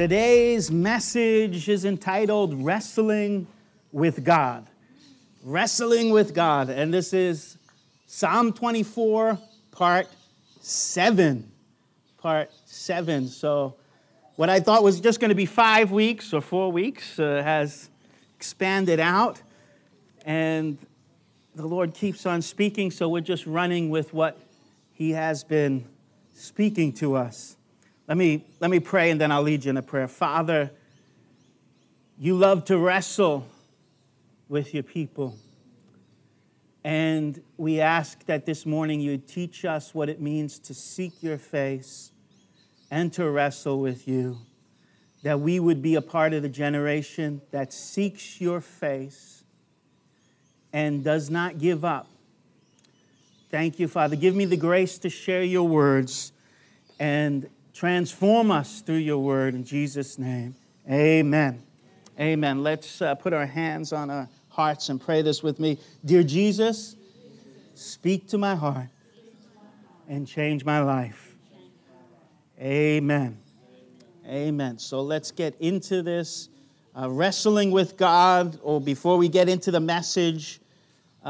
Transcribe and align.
Today's 0.00 0.70
message 0.70 1.68
is 1.68 1.84
entitled 1.84 2.54
Wrestling 2.64 3.46
with 3.92 4.24
God. 4.24 4.66
Wrestling 5.44 6.10
with 6.10 6.32
God. 6.32 6.70
And 6.70 6.94
this 6.94 7.12
is 7.12 7.58
Psalm 8.06 8.54
24, 8.54 9.38
part 9.72 10.08
7. 10.62 11.52
Part 12.16 12.50
7. 12.64 13.28
So, 13.28 13.74
what 14.36 14.48
I 14.48 14.58
thought 14.60 14.82
was 14.82 15.02
just 15.02 15.20
going 15.20 15.28
to 15.28 15.34
be 15.34 15.44
five 15.44 15.92
weeks 15.92 16.32
or 16.32 16.40
four 16.40 16.72
weeks 16.72 17.18
uh, 17.18 17.42
has 17.44 17.90
expanded 18.36 19.00
out. 19.00 19.42
And 20.24 20.78
the 21.54 21.66
Lord 21.66 21.92
keeps 21.92 22.24
on 22.24 22.40
speaking, 22.40 22.90
so 22.90 23.06
we're 23.10 23.20
just 23.20 23.46
running 23.46 23.90
with 23.90 24.14
what 24.14 24.38
He 24.94 25.10
has 25.10 25.44
been 25.44 25.84
speaking 26.32 26.94
to 26.94 27.16
us. 27.16 27.58
Let 28.10 28.16
me, 28.16 28.44
let 28.58 28.72
me 28.72 28.80
pray 28.80 29.12
and 29.12 29.20
then 29.20 29.30
I'll 29.30 29.40
lead 29.40 29.64
you 29.64 29.70
in 29.70 29.76
a 29.76 29.82
prayer. 29.82 30.08
Father, 30.08 30.72
you 32.18 32.34
love 32.36 32.64
to 32.64 32.76
wrestle 32.76 33.46
with 34.48 34.74
your 34.74 34.82
people. 34.82 35.36
And 36.82 37.40
we 37.56 37.80
ask 37.80 38.26
that 38.26 38.46
this 38.46 38.66
morning 38.66 39.00
you 39.00 39.16
teach 39.16 39.64
us 39.64 39.94
what 39.94 40.08
it 40.08 40.20
means 40.20 40.58
to 40.58 40.74
seek 40.74 41.22
your 41.22 41.38
face 41.38 42.10
and 42.90 43.12
to 43.12 43.30
wrestle 43.30 43.78
with 43.78 44.08
you. 44.08 44.38
That 45.22 45.38
we 45.38 45.60
would 45.60 45.80
be 45.80 45.94
a 45.94 46.02
part 46.02 46.32
of 46.32 46.42
the 46.42 46.48
generation 46.48 47.42
that 47.52 47.72
seeks 47.72 48.40
your 48.40 48.60
face 48.60 49.44
and 50.72 51.04
does 51.04 51.30
not 51.30 51.58
give 51.58 51.84
up. 51.84 52.08
Thank 53.52 53.78
you, 53.78 53.86
Father. 53.86 54.16
Give 54.16 54.34
me 54.34 54.46
the 54.46 54.56
grace 54.56 54.98
to 54.98 55.08
share 55.08 55.44
your 55.44 55.68
words 55.68 56.32
and 56.98 57.48
Transform 57.72 58.50
us 58.50 58.80
through 58.80 58.96
your 58.96 59.18
word 59.18 59.54
in 59.54 59.64
Jesus' 59.64 60.18
name. 60.18 60.54
Amen. 60.90 61.62
Amen. 62.18 62.62
Let's 62.62 63.00
uh, 63.00 63.14
put 63.14 63.32
our 63.32 63.46
hands 63.46 63.92
on 63.92 64.10
our 64.10 64.28
hearts 64.48 64.88
and 64.88 65.00
pray 65.00 65.22
this 65.22 65.42
with 65.42 65.58
me. 65.58 65.78
Dear 66.04 66.22
Jesus, 66.22 66.96
speak 67.74 68.28
to 68.28 68.38
my 68.38 68.54
heart 68.54 68.88
and 70.08 70.26
change 70.26 70.64
my 70.64 70.80
life. 70.80 71.34
Amen. 72.60 73.38
Amen. 74.26 74.78
So 74.78 75.00
let's 75.00 75.30
get 75.30 75.54
into 75.60 76.02
this 76.02 76.50
uh, 76.94 77.08
wrestling 77.08 77.70
with 77.70 77.96
God, 77.96 78.58
or 78.62 78.80
before 78.80 79.16
we 79.16 79.28
get 79.28 79.48
into 79.48 79.70
the 79.70 79.80
message, 79.80 80.60
uh, 81.24 81.28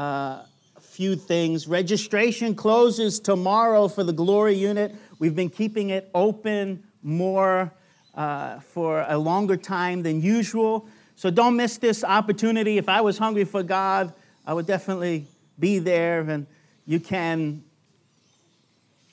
a 0.75 0.81
few 0.81 1.15
things. 1.15 1.67
Registration 1.67 2.53
closes 2.55 3.19
tomorrow 3.19 3.87
for 3.87 4.03
the 4.03 4.11
Glory 4.11 4.55
Unit. 4.55 4.93
We've 5.21 5.35
been 5.35 5.51
keeping 5.51 5.91
it 5.91 6.09
open 6.15 6.81
more 7.03 7.71
uh, 8.15 8.59
for 8.59 9.05
a 9.07 9.19
longer 9.19 9.55
time 9.55 10.01
than 10.01 10.19
usual. 10.19 10.87
So 11.15 11.29
don't 11.29 11.55
miss 11.55 11.77
this 11.77 12.03
opportunity. 12.03 12.79
If 12.79 12.89
I 12.89 13.01
was 13.01 13.19
hungry 13.19 13.43
for 13.43 13.61
God, 13.61 14.11
I 14.47 14.55
would 14.55 14.65
definitely 14.65 15.27
be 15.59 15.77
there. 15.77 16.21
And 16.21 16.47
you 16.87 16.99
can 16.99 17.63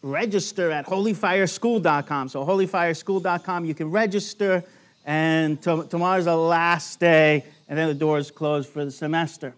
register 0.00 0.70
at 0.70 0.86
holyfireschool.com. 0.86 2.30
So, 2.30 2.42
holyfireschool.com, 2.42 3.66
you 3.66 3.74
can 3.74 3.91
register, 3.91 4.64
and 5.04 5.60
t- 5.60 5.82
tomorrow's 5.91 6.24
the 6.24 6.34
last 6.34 7.00
day, 7.00 7.44
and 7.68 7.78
then 7.78 7.86
the 7.86 7.94
doors 7.94 8.30
close 8.30 8.66
for 8.66 8.82
the 8.82 8.91
semester. 8.91 9.52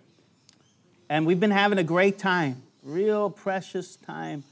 And 1.09 1.27
we've 1.27 1.39
been 1.39 1.53
having 1.53 1.79
a 1.79 1.85
great 1.85 2.19
time, 2.19 2.61
real 2.83 3.31
precious 3.31 3.95
time 3.95 4.43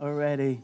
already. 0.00 0.60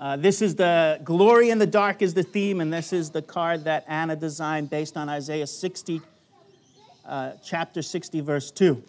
Uh, 0.00 0.16
this 0.16 0.40
is 0.40 0.54
the 0.54 0.98
glory 1.04 1.50
in 1.50 1.58
the 1.58 1.66
dark 1.66 2.00
is 2.00 2.14
the 2.14 2.22
theme, 2.22 2.62
and 2.62 2.72
this 2.72 2.90
is 2.90 3.10
the 3.10 3.20
card 3.20 3.64
that 3.64 3.84
Anna 3.86 4.16
designed 4.16 4.70
based 4.70 4.96
on 4.96 5.10
Isaiah 5.10 5.46
60, 5.46 6.00
uh, 7.04 7.32
chapter 7.44 7.82
60, 7.82 8.20
verse 8.22 8.50
2. 8.50 8.82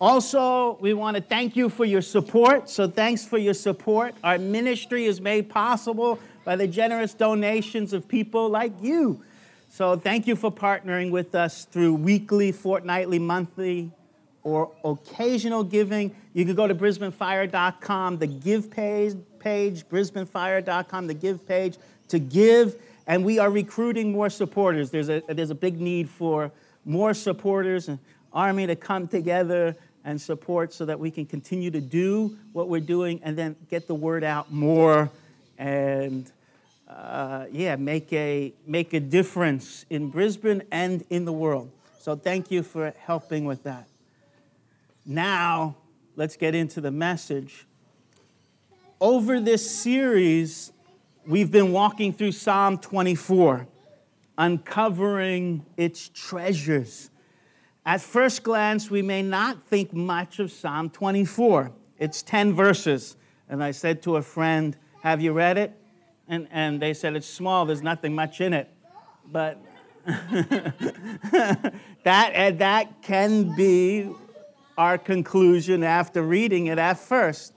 Also, 0.00 0.78
we 0.80 0.94
want 0.94 1.14
to 1.18 1.22
thank 1.22 1.56
you 1.56 1.68
for 1.68 1.84
your 1.84 2.00
support. 2.00 2.70
So, 2.70 2.88
thanks 2.88 3.22
for 3.22 3.36
your 3.36 3.52
support. 3.52 4.14
Our 4.24 4.38
ministry 4.38 5.04
is 5.04 5.20
made 5.20 5.50
possible 5.50 6.18
by 6.42 6.56
the 6.56 6.66
generous 6.66 7.12
donations 7.12 7.92
of 7.92 8.08
people 8.08 8.48
like 8.48 8.72
you. 8.80 9.22
So, 9.68 9.94
thank 9.94 10.26
you 10.26 10.36
for 10.36 10.50
partnering 10.50 11.10
with 11.10 11.34
us 11.34 11.66
through 11.66 11.96
weekly, 11.96 12.50
fortnightly, 12.50 13.18
monthly, 13.18 13.90
or 14.42 14.72
occasional 14.84 15.64
giving. 15.64 16.14
You 16.32 16.44
can 16.44 16.54
go 16.54 16.66
to 16.66 16.74
brisbanefire.com, 16.74 18.18
the 18.18 18.26
give 18.26 18.70
page, 18.70 19.14
page, 19.38 19.86
brisbanefire.com, 19.88 21.06
the 21.06 21.14
give 21.14 21.46
page, 21.46 21.76
to 22.08 22.18
give. 22.18 22.76
And 23.06 23.24
we 23.24 23.38
are 23.38 23.50
recruiting 23.50 24.12
more 24.12 24.30
supporters. 24.30 24.90
There's 24.90 25.08
a, 25.08 25.22
there's 25.28 25.50
a 25.50 25.54
big 25.54 25.80
need 25.80 26.08
for 26.08 26.52
more 26.84 27.14
supporters, 27.14 27.88
an 27.88 27.98
army 28.32 28.66
to 28.66 28.76
come 28.76 29.08
together 29.08 29.76
and 30.04 30.20
support 30.20 30.72
so 30.72 30.86
that 30.86 30.98
we 30.98 31.10
can 31.10 31.26
continue 31.26 31.70
to 31.70 31.80
do 31.80 32.36
what 32.52 32.68
we're 32.68 32.80
doing 32.80 33.20
and 33.22 33.36
then 33.36 33.56
get 33.68 33.86
the 33.86 33.94
word 33.94 34.24
out 34.24 34.50
more 34.52 35.10
and 35.58 36.30
uh, 36.88 37.46
yeah, 37.52 37.76
make 37.76 38.12
a, 38.12 38.52
make 38.66 38.94
a 38.94 39.00
difference 39.00 39.84
in 39.90 40.10
Brisbane 40.10 40.62
and 40.72 41.04
in 41.10 41.24
the 41.24 41.32
world. 41.32 41.70
So 42.00 42.16
thank 42.16 42.50
you 42.50 42.62
for 42.62 42.94
helping 42.98 43.44
with 43.44 43.62
that. 43.64 43.86
Now, 45.04 45.76
let's 46.16 46.36
get 46.36 46.54
into 46.54 46.80
the 46.80 46.90
message 46.90 47.66
over 49.00 49.40
this 49.40 49.68
series, 49.68 50.72
we've 51.26 51.50
been 51.50 51.72
walking 51.72 52.12
through 52.12 52.32
Psalm 52.32 52.76
24, 52.76 53.66
uncovering 54.36 55.64
its 55.76 56.10
treasures. 56.12 57.10
At 57.86 58.02
first 58.02 58.42
glance, 58.42 58.90
we 58.90 59.00
may 59.00 59.22
not 59.22 59.66
think 59.66 59.94
much 59.94 60.38
of 60.38 60.52
Psalm 60.52 60.90
24. 60.90 61.72
It's 61.98 62.22
10 62.22 62.52
verses. 62.52 63.16
And 63.48 63.64
I 63.64 63.70
said 63.70 64.02
to 64.02 64.16
a 64.16 64.22
friend, 64.22 64.76
Have 65.02 65.22
you 65.22 65.32
read 65.32 65.56
it? 65.56 65.72
And, 66.28 66.46
and 66.50 66.80
they 66.80 66.92
said, 66.92 67.16
It's 67.16 67.26
small, 67.26 67.64
there's 67.64 67.82
nothing 67.82 68.14
much 68.14 68.42
in 68.42 68.52
it. 68.52 68.68
But 69.32 69.58
that, 72.04 72.58
that 72.58 73.02
can 73.02 73.56
be 73.56 74.10
our 74.80 74.96
conclusion 74.96 75.84
after 75.84 76.22
reading 76.22 76.68
it 76.68 76.78
at 76.78 76.98
first. 76.98 77.52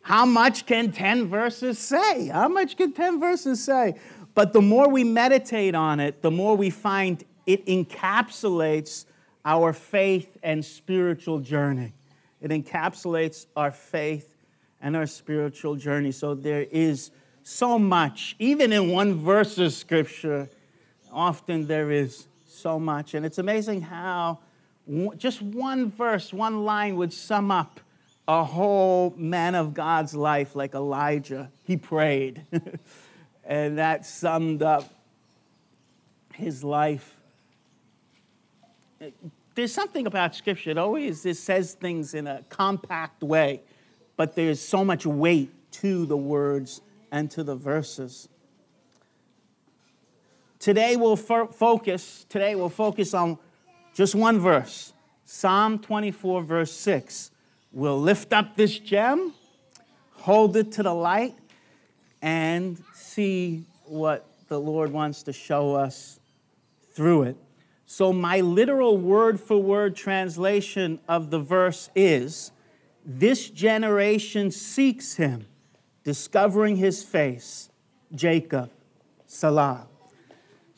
How 0.00 0.24
much 0.24 0.64
can 0.64 0.90
10 0.90 1.26
verses 1.28 1.78
say? 1.78 2.28
How 2.28 2.48
much 2.48 2.78
can 2.78 2.94
10 2.94 3.20
verses 3.20 3.62
say? 3.62 3.96
But 4.32 4.54
the 4.54 4.62
more 4.62 4.88
we 4.88 5.04
meditate 5.04 5.74
on 5.74 6.00
it, 6.00 6.22
the 6.22 6.30
more 6.30 6.56
we 6.56 6.70
find 6.70 7.22
it 7.44 7.66
encapsulates 7.66 9.04
our 9.44 9.74
faith 9.74 10.38
and 10.42 10.64
spiritual 10.64 11.40
journey. 11.40 11.92
It 12.40 12.50
encapsulates 12.50 13.44
our 13.54 13.70
faith 13.70 14.34
and 14.80 14.96
our 14.96 15.06
spiritual 15.06 15.76
journey. 15.76 16.10
So 16.10 16.34
there 16.34 16.62
is 16.70 17.10
so 17.42 17.78
much, 17.78 18.34
even 18.38 18.72
in 18.72 18.92
one 18.92 19.12
verse 19.20 19.58
of 19.58 19.74
scripture, 19.74 20.48
often 21.12 21.66
there 21.66 21.90
is 21.90 22.28
so 22.46 22.80
much. 22.80 23.12
And 23.12 23.26
it's 23.26 23.36
amazing 23.36 23.82
how 23.82 24.38
just 25.16 25.42
one 25.42 25.90
verse, 25.90 26.32
one 26.32 26.64
line 26.64 26.96
would 26.96 27.12
sum 27.12 27.50
up 27.50 27.80
a 28.28 28.44
whole 28.44 29.14
man 29.16 29.54
of 29.54 29.74
God's 29.74 30.14
life 30.14 30.56
like 30.56 30.74
Elijah. 30.74 31.50
He 31.64 31.76
prayed. 31.76 32.42
and 33.44 33.78
that 33.78 34.04
summed 34.06 34.62
up 34.62 34.88
his 36.34 36.62
life. 36.62 37.16
There's 39.54 39.72
something 39.72 40.06
about 40.06 40.34
Scripture. 40.34 40.70
It 40.70 40.78
always 40.78 41.24
it 41.24 41.36
says 41.36 41.74
things 41.74 42.14
in 42.14 42.26
a 42.26 42.42
compact 42.48 43.22
way, 43.22 43.62
but 44.16 44.34
there's 44.34 44.60
so 44.60 44.84
much 44.84 45.06
weight 45.06 45.50
to 45.72 46.06
the 46.06 46.16
words 46.16 46.80
and 47.10 47.30
to 47.30 47.44
the 47.44 47.54
verses. 47.54 48.28
today 50.58 50.96
we'll 50.96 51.16
fo- 51.16 51.46
focus. 51.46 52.26
Today 52.28 52.54
we'll 52.54 52.68
focus 52.68 53.14
on 53.14 53.38
just 53.96 54.14
one 54.14 54.38
verse, 54.38 54.92
Psalm 55.24 55.78
24, 55.78 56.42
verse 56.42 56.70
6. 56.70 57.30
We'll 57.72 57.98
lift 57.98 58.34
up 58.34 58.54
this 58.54 58.78
gem, 58.78 59.32
hold 60.12 60.54
it 60.58 60.72
to 60.72 60.82
the 60.82 60.92
light, 60.92 61.34
and 62.20 62.78
see 62.92 63.64
what 63.84 64.28
the 64.48 64.60
Lord 64.60 64.92
wants 64.92 65.22
to 65.22 65.32
show 65.32 65.74
us 65.74 66.20
through 66.92 67.22
it. 67.22 67.36
So, 67.86 68.12
my 68.12 68.42
literal 68.42 68.98
word 68.98 69.40
for 69.40 69.56
word 69.56 69.96
translation 69.96 71.00
of 71.08 71.30
the 71.30 71.38
verse 71.38 71.88
is 71.94 72.52
This 73.02 73.48
generation 73.48 74.50
seeks 74.50 75.14
him, 75.14 75.46
discovering 76.04 76.76
his 76.76 77.02
face, 77.02 77.70
Jacob, 78.14 78.70
Selah. 79.26 79.86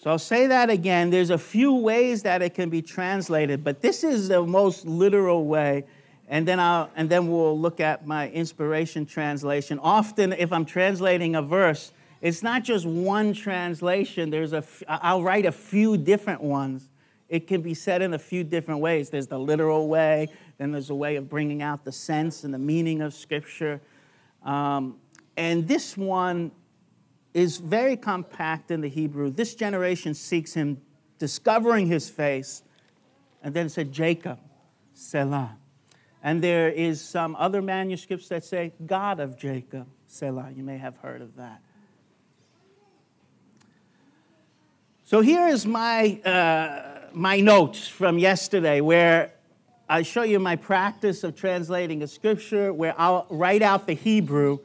So, 0.00 0.10
I'll 0.10 0.18
say 0.18 0.46
that 0.46 0.70
again. 0.70 1.10
There's 1.10 1.30
a 1.30 1.38
few 1.38 1.74
ways 1.74 2.22
that 2.22 2.40
it 2.40 2.54
can 2.54 2.70
be 2.70 2.82
translated, 2.82 3.64
but 3.64 3.82
this 3.82 4.04
is 4.04 4.28
the 4.28 4.42
most 4.42 4.86
literal 4.86 5.44
way. 5.44 5.84
And 6.28 6.46
then, 6.46 6.60
I'll, 6.60 6.88
and 6.94 7.10
then 7.10 7.26
we'll 7.26 7.58
look 7.58 7.80
at 7.80 8.06
my 8.06 8.30
inspiration 8.30 9.06
translation. 9.06 9.80
Often, 9.80 10.34
if 10.34 10.52
I'm 10.52 10.64
translating 10.64 11.34
a 11.34 11.42
verse, 11.42 11.92
it's 12.20 12.44
not 12.44 12.62
just 12.62 12.86
one 12.86 13.32
translation. 13.32 14.30
There's 14.30 14.52
a, 14.52 14.58
f- 14.58 14.82
I'll 14.86 15.22
write 15.22 15.46
a 15.46 15.52
few 15.52 15.96
different 15.96 16.42
ones. 16.42 16.88
It 17.28 17.46
can 17.46 17.60
be 17.60 17.74
said 17.74 18.00
in 18.00 18.14
a 18.14 18.18
few 18.18 18.44
different 18.44 18.80
ways. 18.80 19.10
There's 19.10 19.26
the 19.26 19.38
literal 19.38 19.88
way, 19.88 20.28
then 20.58 20.70
there's 20.70 20.90
a 20.90 20.94
way 20.94 21.16
of 21.16 21.28
bringing 21.28 21.60
out 21.60 21.84
the 21.84 21.92
sense 21.92 22.44
and 22.44 22.54
the 22.54 22.58
meaning 22.58 23.02
of 23.02 23.14
Scripture. 23.14 23.80
Um, 24.44 24.96
and 25.36 25.66
this 25.66 25.96
one 25.96 26.50
is 27.38 27.58
very 27.58 27.96
compact 27.96 28.72
in 28.72 28.80
the 28.80 28.88
Hebrew. 28.88 29.30
This 29.30 29.54
generation 29.54 30.12
seeks 30.12 30.54
him, 30.54 30.82
discovering 31.20 31.86
his 31.86 32.10
face, 32.10 32.64
and 33.44 33.54
then 33.54 33.66
it 33.66 33.68
said 33.70 33.92
Jacob, 33.92 34.40
Selah. 34.92 35.56
And 36.20 36.42
there 36.42 36.68
is 36.68 37.00
some 37.00 37.36
other 37.36 37.62
manuscripts 37.62 38.26
that 38.28 38.44
say 38.44 38.72
God 38.84 39.20
of 39.20 39.38
Jacob, 39.38 39.86
Selah. 40.08 40.50
You 40.54 40.64
may 40.64 40.78
have 40.78 40.96
heard 40.96 41.22
of 41.22 41.36
that. 41.36 41.60
So 45.04 45.20
here 45.20 45.46
is 45.46 45.64
my, 45.64 46.20
uh, 46.24 47.08
my 47.12 47.38
notes 47.38 47.86
from 47.86 48.18
yesterday 48.18 48.80
where 48.80 49.30
I 49.88 50.02
show 50.02 50.22
you 50.22 50.40
my 50.40 50.56
practice 50.56 51.22
of 51.22 51.36
translating 51.36 52.02
a 52.02 52.08
scripture 52.08 52.72
where 52.72 52.94
I'll 52.98 53.26
write 53.30 53.62
out 53.62 53.86
the 53.86 53.94
Hebrew 53.94 54.58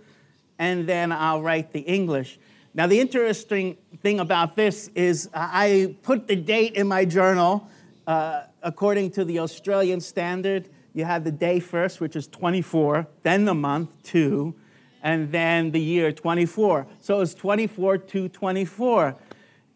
and 0.57 0.89
then 0.89 1.11
I'll 1.11 1.43
write 1.43 1.71
the 1.71 1.81
English. 1.81 2.39
Now, 2.75 2.87
the 2.87 2.99
interesting 2.99 3.77
thing 4.01 4.19
about 4.19 4.55
this 4.55 4.87
is 4.95 5.29
I 5.31 5.95
put 6.01 6.27
the 6.27 6.35
date 6.35 6.73
in 6.73 6.87
my 6.87 7.05
journal 7.05 7.69
uh, 8.07 8.45
according 8.63 9.11
to 9.11 9.23
the 9.23 9.39
Australian 9.39 10.01
standard. 10.01 10.69
You 10.93 11.05
have 11.05 11.23
the 11.23 11.31
day 11.31 11.59
first, 11.59 12.01
which 12.01 12.15
is 12.15 12.27
24, 12.27 13.05
then 13.21 13.45
the 13.45 13.53
month, 13.53 13.91
2, 14.03 14.55
and 15.03 15.31
then 15.31 15.69
the 15.69 15.79
year, 15.79 16.11
24. 16.11 16.87
So 16.99 17.21
it's 17.21 17.35
24 17.35 17.99
to 17.99 18.29
24. 18.29 19.15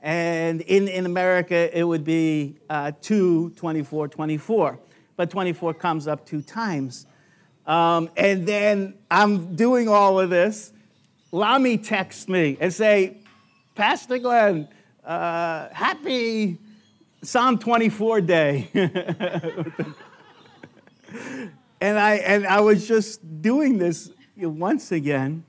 And 0.02 0.62
in, 0.62 0.88
in 0.88 1.06
America, 1.06 1.78
it 1.78 1.84
would 1.84 2.04
be 2.04 2.56
uh, 2.68 2.94
2, 3.02 3.52
24, 3.52 4.08
24. 4.08 4.80
But 5.16 5.30
24 5.30 5.74
comes 5.76 6.08
up 6.08 6.26
two 6.26 6.42
times. 6.42 7.06
Um, 7.68 8.10
and 8.18 8.48
then 8.48 8.96
I'm 9.12 9.56
doing 9.56 9.88
all 9.88 10.20
of 10.20 10.32
this. 10.32 10.74
Lami 11.32 11.78
texts 11.78 12.28
me 12.28 12.58
and 12.60 12.74
say, 12.74 13.18
Pastor 13.76 14.18
Glenn, 14.18 14.68
uh, 15.04 15.70
happy 15.70 16.58
Psalm 17.22 17.60
24 17.60 18.22
day. 18.22 18.70
and, 21.82 22.00
I, 22.00 22.16
and 22.16 22.48
I 22.48 22.62
was 22.62 22.88
just 22.88 23.42
doing 23.42 23.78
this 23.78 24.12
once 24.38 24.92
again. 24.92 25.44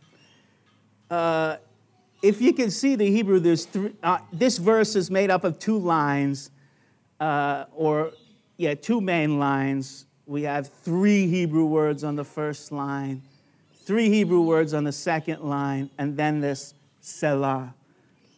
Uh, 1.11 1.57
if 2.23 2.41
you 2.41 2.53
can 2.53 2.71
see 2.71 2.97
the 2.97 3.11
Hebrew, 3.11 3.39
there's 3.39 3.65
three, 3.65 3.95
uh, 4.03 4.19
this 4.33 4.59
verse 4.59 4.97
is 4.97 5.11
made 5.11 5.31
up 5.31 5.45
of 5.45 5.59
two 5.59 5.79
lines, 5.79 6.51
uh, 7.21 7.67
or 7.75 8.13
yeah, 8.57 8.75
two 8.75 9.01
main 9.01 9.39
lines. 9.39 10.07
We 10.27 10.43
have 10.43 10.69
three 10.69 11.27
Hebrew 11.27 11.65
words 11.65 12.05
on 12.05 12.17
the 12.17 12.25
first 12.25 12.73
line, 12.73 13.23
three 13.89 14.11
Hebrew 14.11 14.43
words 14.43 14.75
on 14.75 14.85
the 14.85 14.93
second 14.93 15.43
line, 15.43 15.89
and 15.97 16.15
then 16.15 16.43
this 16.43 16.75
Selah 17.01 17.73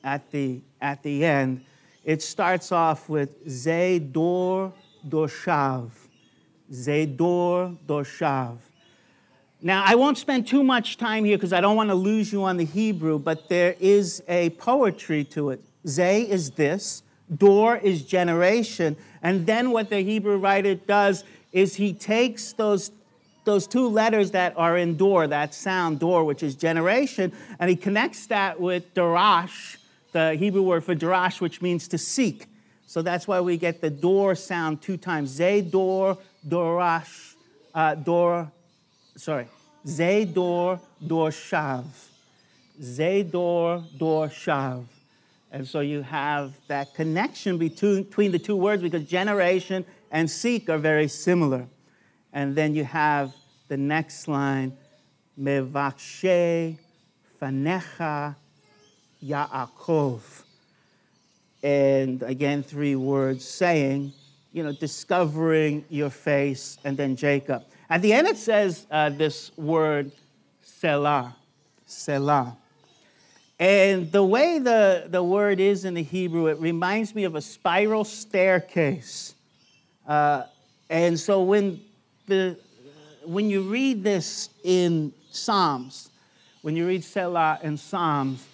at 0.05 0.31
the, 0.31 0.61
at 0.81 1.03
the 1.03 1.25
end. 1.25 1.65
It 2.05 2.23
starts 2.23 2.71
off 2.71 3.09
with 3.09 3.45
Zedor 3.49 4.73
Doshav. 5.09 5.91
Zedor 6.73 7.77
Doshav. 7.85 8.59
Now, 9.61 9.83
I 9.85 9.97
won't 9.97 10.19
spend 10.19 10.47
too 10.47 10.63
much 10.63 10.99
time 10.99 11.25
here 11.25 11.37
because 11.37 11.53
I 11.53 11.61
don't 11.61 11.75
want 11.75 11.89
to 11.91 11.97
lose 11.97 12.33
you 12.33 12.45
on 12.45 12.57
the 12.57 12.65
Hebrew, 12.65 13.19
but 13.19 13.49
there 13.49 13.75
is 13.81 14.23
a 14.29 14.51
poetry 14.51 15.25
to 15.25 15.51
it. 15.51 15.61
Zay 15.85 16.23
is 16.23 16.53
this, 16.53 17.03
Dor 17.39 17.77
is 17.77 18.05
generation, 18.05 18.97
and 19.21 19.47
then 19.47 19.73
what 19.73 19.91
the 19.91 19.99
Hebrew 19.99 20.37
writer 20.37 20.77
does 20.77 21.25
is 21.51 21.75
he 21.75 21.93
takes 21.93 22.53
those, 22.53 22.93
those 23.51 23.67
two 23.67 23.89
letters 23.89 24.31
that 24.31 24.55
are 24.57 24.79
in 24.79 24.97
door, 24.97 25.27
that 25.27 25.53
sound 25.53 25.99
door, 25.99 26.23
which 26.23 26.41
is 26.41 26.55
generation, 26.55 27.33
and 27.59 27.69
he 27.69 27.75
connects 27.75 28.27
that 28.29 28.61
with 28.61 28.95
Darash, 28.95 29.77
the 30.13 30.35
Hebrew 30.37 30.63
word 30.63 30.85
for 30.85 30.95
Darash, 30.95 31.41
which 31.41 31.61
means 31.61 31.89
to 31.89 31.99
seek. 31.99 32.47
So 32.87 33.03
that's 33.03 33.27
why 33.27 33.41
we 33.41 33.57
get 33.57 33.81
the 33.81 33.91
door 33.91 34.37
sound 34.37 34.83
two 34.83 34.97
times. 34.97 35.31
Zay 35.31 35.63
Dor, 35.63 36.17
Dorash, 36.49 37.35
uh, 37.75 37.97
Dor, 37.97 38.53
sorry, 39.17 39.49
Zedor 39.85 40.79
Dorshav. 41.05 41.85
Zedor 42.81 43.85
Dorshav. 43.99 44.85
And 45.51 45.67
so 45.67 45.81
you 45.81 46.03
have 46.03 46.53
that 46.69 46.95
connection 46.95 47.59
between 47.59 48.31
the 48.31 48.39
two 48.39 48.55
words 48.55 48.81
because 48.81 49.03
generation 49.05 49.85
and 50.13 50.31
seek 50.31 50.69
are 50.69 50.79
very 50.79 51.09
similar. 51.09 51.67
And 52.33 52.55
then 52.55 52.77
you 52.77 52.85
have 52.85 53.35
the 53.71 53.77
next 53.77 54.27
line, 54.27 54.77
Mevakshe 55.41 56.77
Fanecha 57.41 58.35
Yaakov. 59.25 60.21
And 61.63 62.21
again, 62.25 62.65
three 62.65 62.97
words 62.97 63.45
saying, 63.45 64.13
you 64.53 64.65
know, 64.65 64.73
discovering 64.73 65.85
your 65.89 66.11
face, 66.11 66.79
and 66.83 66.97
then 66.97 67.15
Jacob. 67.15 67.63
At 67.89 68.03
the 68.03 68.13
end, 68.13 68.27
it 68.27 68.39
says 68.39 68.89
uh, 68.91 69.11
this 69.11 69.57
word, 69.57 70.11
Selah. 70.63 71.37
Selah. 71.87 72.57
And 73.61 74.11
the 74.11 74.25
way 74.25 74.59
the, 74.59 75.07
the 75.09 75.23
word 75.23 75.61
is 75.61 75.85
in 75.85 75.95
the 75.95 76.03
Hebrew, 76.03 76.49
it 76.49 76.59
reminds 76.59 77.15
me 77.15 77.23
of 77.23 77.37
a 77.37 77.41
spiral 77.41 78.03
staircase. 78.03 79.37
Uh, 80.09 80.43
and 80.89 81.21
so 81.21 81.43
when, 81.43 81.81
the, 82.27 82.59
when 83.25 83.51
you 83.51 83.63
read 83.63 84.03
this 84.03 84.51
in 84.65 85.13
Psalms, 85.31 86.11
when 86.63 86.77
you 86.77 86.87
read 86.87 87.05
Selah 87.05 87.59
in 87.63 87.77
Psalms, 87.77 88.47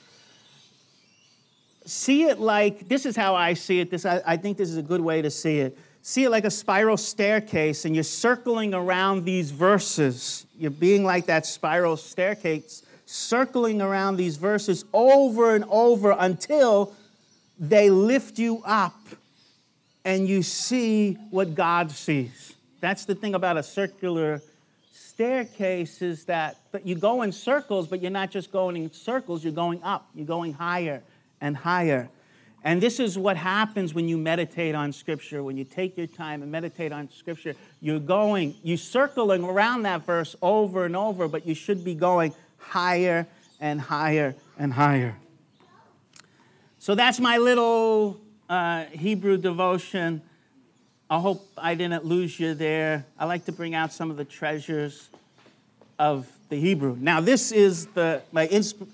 see 1.84 2.24
it 2.24 2.38
like 2.38 2.88
this 2.88 3.06
is 3.06 3.16
how 3.16 3.34
I 3.34 3.54
see 3.54 3.80
it. 3.80 3.90
This, 3.90 4.04
I, 4.04 4.22
I 4.26 4.36
think 4.36 4.56
this 4.56 4.68
is 4.68 4.76
a 4.76 4.82
good 4.82 5.00
way 5.00 5.22
to 5.22 5.30
see 5.30 5.60
it 5.60 5.78
see 6.06 6.22
it 6.22 6.30
like 6.30 6.44
a 6.44 6.50
spiral 6.52 6.96
staircase 6.96 7.84
and 7.84 7.92
you're 7.92 8.04
circling 8.04 8.72
around 8.72 9.24
these 9.24 9.50
verses. 9.50 10.46
You're 10.56 10.70
being 10.70 11.02
like 11.02 11.26
that 11.26 11.44
spiral 11.44 11.96
staircase, 11.96 12.84
circling 13.06 13.82
around 13.82 14.14
these 14.14 14.36
verses 14.36 14.84
over 14.92 15.56
and 15.56 15.64
over 15.68 16.14
until 16.16 16.94
they 17.58 17.90
lift 17.90 18.38
you 18.38 18.62
up 18.64 18.94
and 20.04 20.28
you 20.28 20.44
see 20.44 21.14
what 21.30 21.56
God 21.56 21.90
sees. 21.90 22.54
That's 22.78 23.04
the 23.04 23.16
thing 23.16 23.34
about 23.34 23.56
a 23.56 23.62
circular 23.64 24.40
staircase 25.16 26.02
is 26.02 26.26
that 26.26 26.58
but 26.72 26.86
you 26.86 26.94
go 26.94 27.22
in 27.22 27.32
circles, 27.32 27.86
but 27.86 28.02
you're 28.02 28.10
not 28.10 28.30
just 28.30 28.52
going 28.52 28.76
in 28.76 28.92
circles, 28.92 29.42
you're 29.42 29.50
going 29.50 29.82
up, 29.82 30.10
you're 30.14 30.26
going 30.26 30.52
higher 30.52 31.02
and 31.40 31.56
higher. 31.56 32.10
And 32.62 32.82
this 32.82 33.00
is 33.00 33.16
what 33.16 33.38
happens 33.38 33.94
when 33.94 34.08
you 34.08 34.18
meditate 34.18 34.74
on 34.74 34.92
Scripture. 34.92 35.42
When 35.42 35.56
you 35.56 35.64
take 35.64 35.96
your 35.96 36.06
time 36.06 36.42
and 36.42 36.52
meditate 36.52 36.92
on 36.92 37.08
Scripture, 37.10 37.54
you're 37.80 37.98
going, 37.98 38.56
you're 38.62 38.76
circling 38.76 39.42
around 39.42 39.84
that 39.84 40.04
verse 40.04 40.36
over 40.42 40.84
and 40.84 40.94
over, 40.94 41.28
but 41.28 41.46
you 41.46 41.54
should 41.54 41.82
be 41.82 41.94
going 41.94 42.34
higher 42.58 43.26
and 43.58 43.80
higher 43.80 44.34
and 44.58 44.70
higher. 44.70 45.16
So 46.78 46.94
that's 46.94 47.20
my 47.20 47.38
little 47.38 48.20
uh, 48.50 48.84
Hebrew 48.84 49.38
devotion. 49.38 50.20
I 51.08 51.20
hope 51.20 51.46
I 51.56 51.76
didn't 51.76 52.04
lose 52.04 52.40
you 52.40 52.54
there. 52.54 53.06
I 53.16 53.26
like 53.26 53.44
to 53.44 53.52
bring 53.52 53.76
out 53.76 53.92
some 53.92 54.10
of 54.10 54.16
the 54.16 54.24
treasures 54.24 55.08
of 56.00 56.26
the 56.48 56.56
Hebrew. 56.56 56.96
Now, 56.98 57.20
this 57.20 57.52
is 57.52 57.86
the 57.86 58.22
my 58.32 58.48
insp- 58.48 58.88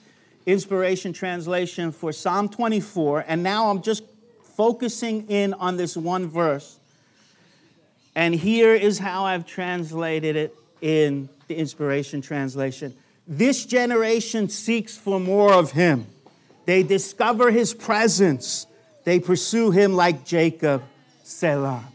inspiration 0.45 1.15
translation 1.15 1.91
for 1.91 2.13
Psalm 2.13 2.51
24, 2.51 3.25
and 3.27 3.43
now 3.43 3.71
I'm 3.71 3.81
just 3.81 4.05
focusing 4.43 5.27
in 5.29 5.55
on 5.55 5.79
this 5.79 5.97
one 5.97 6.29
verse. 6.29 6.79
And 8.15 8.35
here 8.35 8.75
is 8.75 8.99
how 8.99 9.25
I've 9.25 9.47
translated 9.47 10.37
it 10.37 10.55
in 10.83 11.31
the 11.49 11.57
inspiration 11.57 12.21
translation. 12.21 12.95
This 13.27 13.65
generation 13.65 14.51
seeks 14.51 14.99
for 14.99 15.19
more 15.19 15.55
of 15.55 15.73
him. 15.73 16.07
They 16.67 16.83
discover 16.83 17.51
his 17.51 17.73
presence. 17.73 18.67
They 19.05 19.19
pursue 19.19 19.71
him 19.71 19.95
like 19.95 20.27
Jacob, 20.27 20.83
Selah. 21.25 21.92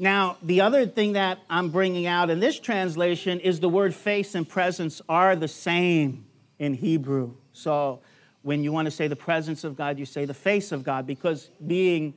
Now, 0.00 0.38
the 0.42 0.62
other 0.62 0.86
thing 0.86 1.12
that 1.12 1.40
I'm 1.50 1.68
bringing 1.68 2.06
out 2.06 2.30
in 2.30 2.40
this 2.40 2.58
translation 2.58 3.38
is 3.38 3.60
the 3.60 3.68
word 3.68 3.94
face 3.94 4.34
and 4.34 4.48
presence 4.48 5.02
are 5.10 5.36
the 5.36 5.46
same 5.46 6.24
in 6.58 6.72
Hebrew. 6.72 7.34
So 7.52 8.00
when 8.40 8.64
you 8.64 8.72
want 8.72 8.86
to 8.86 8.90
say 8.90 9.08
the 9.08 9.16
presence 9.16 9.62
of 9.62 9.76
God, 9.76 9.98
you 9.98 10.06
say 10.06 10.24
the 10.24 10.32
face 10.32 10.72
of 10.72 10.84
God 10.84 11.06
because 11.06 11.50
being 11.66 12.14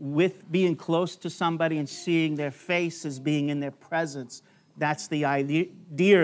with 0.00 0.50
being 0.50 0.74
close 0.74 1.14
to 1.14 1.30
somebody 1.30 1.78
and 1.78 1.88
seeing 1.88 2.34
their 2.34 2.50
face 2.50 3.04
is 3.04 3.20
being 3.20 3.50
in 3.50 3.60
their 3.60 3.70
presence, 3.70 4.42
that's 4.76 5.06
the 5.06 5.24
idea 5.24 5.68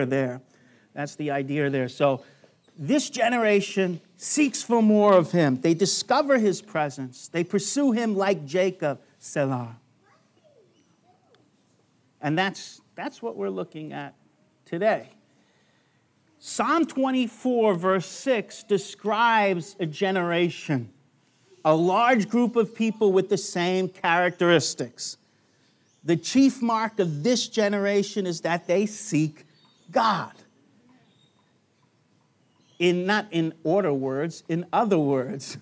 there. 0.05 0.43
That's 0.95 1.15
the 1.15 1.31
idea 1.31 1.71
there. 1.71 1.89
So 1.89 2.25
this 2.77 3.09
generation 3.09 4.01
seeks 4.17 4.65
for 4.65 4.83
more 4.83 5.13
of 5.13 5.31
him. 5.31 5.61
They 5.61 5.75
discover 5.75 6.39
his 6.39 6.61
presence. 6.61 7.29
They 7.29 7.45
pursue 7.45 7.93
him 7.93 8.17
like 8.17 8.45
Jacob, 8.45 9.01
Selah. 9.21 9.77
And 12.21 12.39
that's, 12.39 12.81
that's 12.95 13.23
what 13.23 13.37
we're 13.37 13.51
looking 13.51 13.93
at 13.93 14.15
today. 14.65 15.11
Psalm 16.39 16.87
24, 16.87 17.75
verse 17.75 18.07
6, 18.07 18.63
describes 18.65 19.77
a 19.81 19.87
generation, 19.87 20.91
a 21.65 21.75
large 21.75 22.29
group 22.29 22.55
of 22.55 22.75
people 22.75 23.13
with 23.13 23.29
the 23.29 23.37
same 23.37 23.89
characteristics. 23.89 25.17
The 26.05 26.17
chief 26.17 26.63
mark 26.63 27.01
of 27.01 27.23
this 27.25 27.49
generation 27.49 28.25
is 28.27 28.41
that 28.43 28.67
they 28.67 28.87
seek 28.87 29.45
God. 29.91 30.33
In 32.79 33.07
not 33.07 33.27
in 33.33 33.55
order 33.65 33.93
words, 33.93 34.45
in 34.49 34.65
other 34.73 34.99
words. 34.99 35.59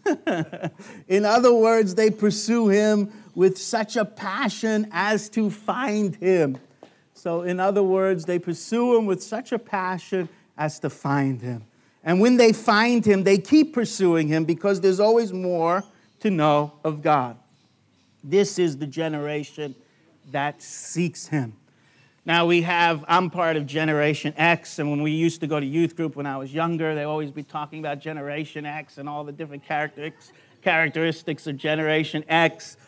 in 1.08 1.24
other 1.24 1.54
words, 1.54 1.94
they 1.94 2.10
pursue 2.10 2.68
him 2.68 3.10
with 3.34 3.56
such 3.56 3.96
a 3.96 4.04
passion 4.04 4.88
as 4.92 5.30
to 5.30 5.50
find 5.50 6.16
him. 6.16 6.58
So, 7.14 7.42
in 7.42 7.58
other 7.58 7.82
words, 7.82 8.26
they 8.26 8.38
pursue 8.38 8.96
him 8.96 9.06
with 9.06 9.22
such 9.22 9.52
a 9.52 9.58
passion 9.58 10.28
as 10.58 10.78
to 10.80 10.90
find 10.90 11.40
him. 11.40 11.64
And 12.04 12.20
when 12.20 12.36
they 12.36 12.52
find 12.52 13.04
him, 13.04 13.24
they 13.24 13.38
keep 13.38 13.72
pursuing 13.72 14.28
him 14.28 14.44
because 14.44 14.80
there's 14.80 15.00
always 15.00 15.32
more 15.32 15.82
to 16.20 16.30
know 16.30 16.74
of 16.84 17.02
God. 17.02 17.36
This 18.22 18.58
is 18.58 18.76
the 18.78 18.86
generation 18.86 19.74
that 20.30 20.62
seeks 20.62 21.26
him. 21.26 21.54
Now 22.26 22.44
we 22.44 22.62
have, 22.62 23.04
I'm 23.06 23.30
part 23.30 23.56
of 23.56 23.66
Generation 23.66 24.34
X, 24.36 24.80
and 24.80 24.90
when 24.90 25.00
we 25.00 25.12
used 25.12 25.40
to 25.42 25.46
go 25.46 25.60
to 25.60 25.64
youth 25.64 25.94
group 25.94 26.16
when 26.16 26.26
I 26.26 26.36
was 26.36 26.52
younger, 26.52 26.92
they 26.92 27.04
always 27.04 27.30
be 27.30 27.44
talking 27.44 27.78
about 27.78 28.00
Generation 28.00 28.66
X 28.66 28.98
and 28.98 29.08
all 29.08 29.22
the 29.22 29.30
different 29.30 29.62
characteristics 29.64 31.46
of 31.46 31.56
Generation 31.56 32.24
X. 32.28 32.78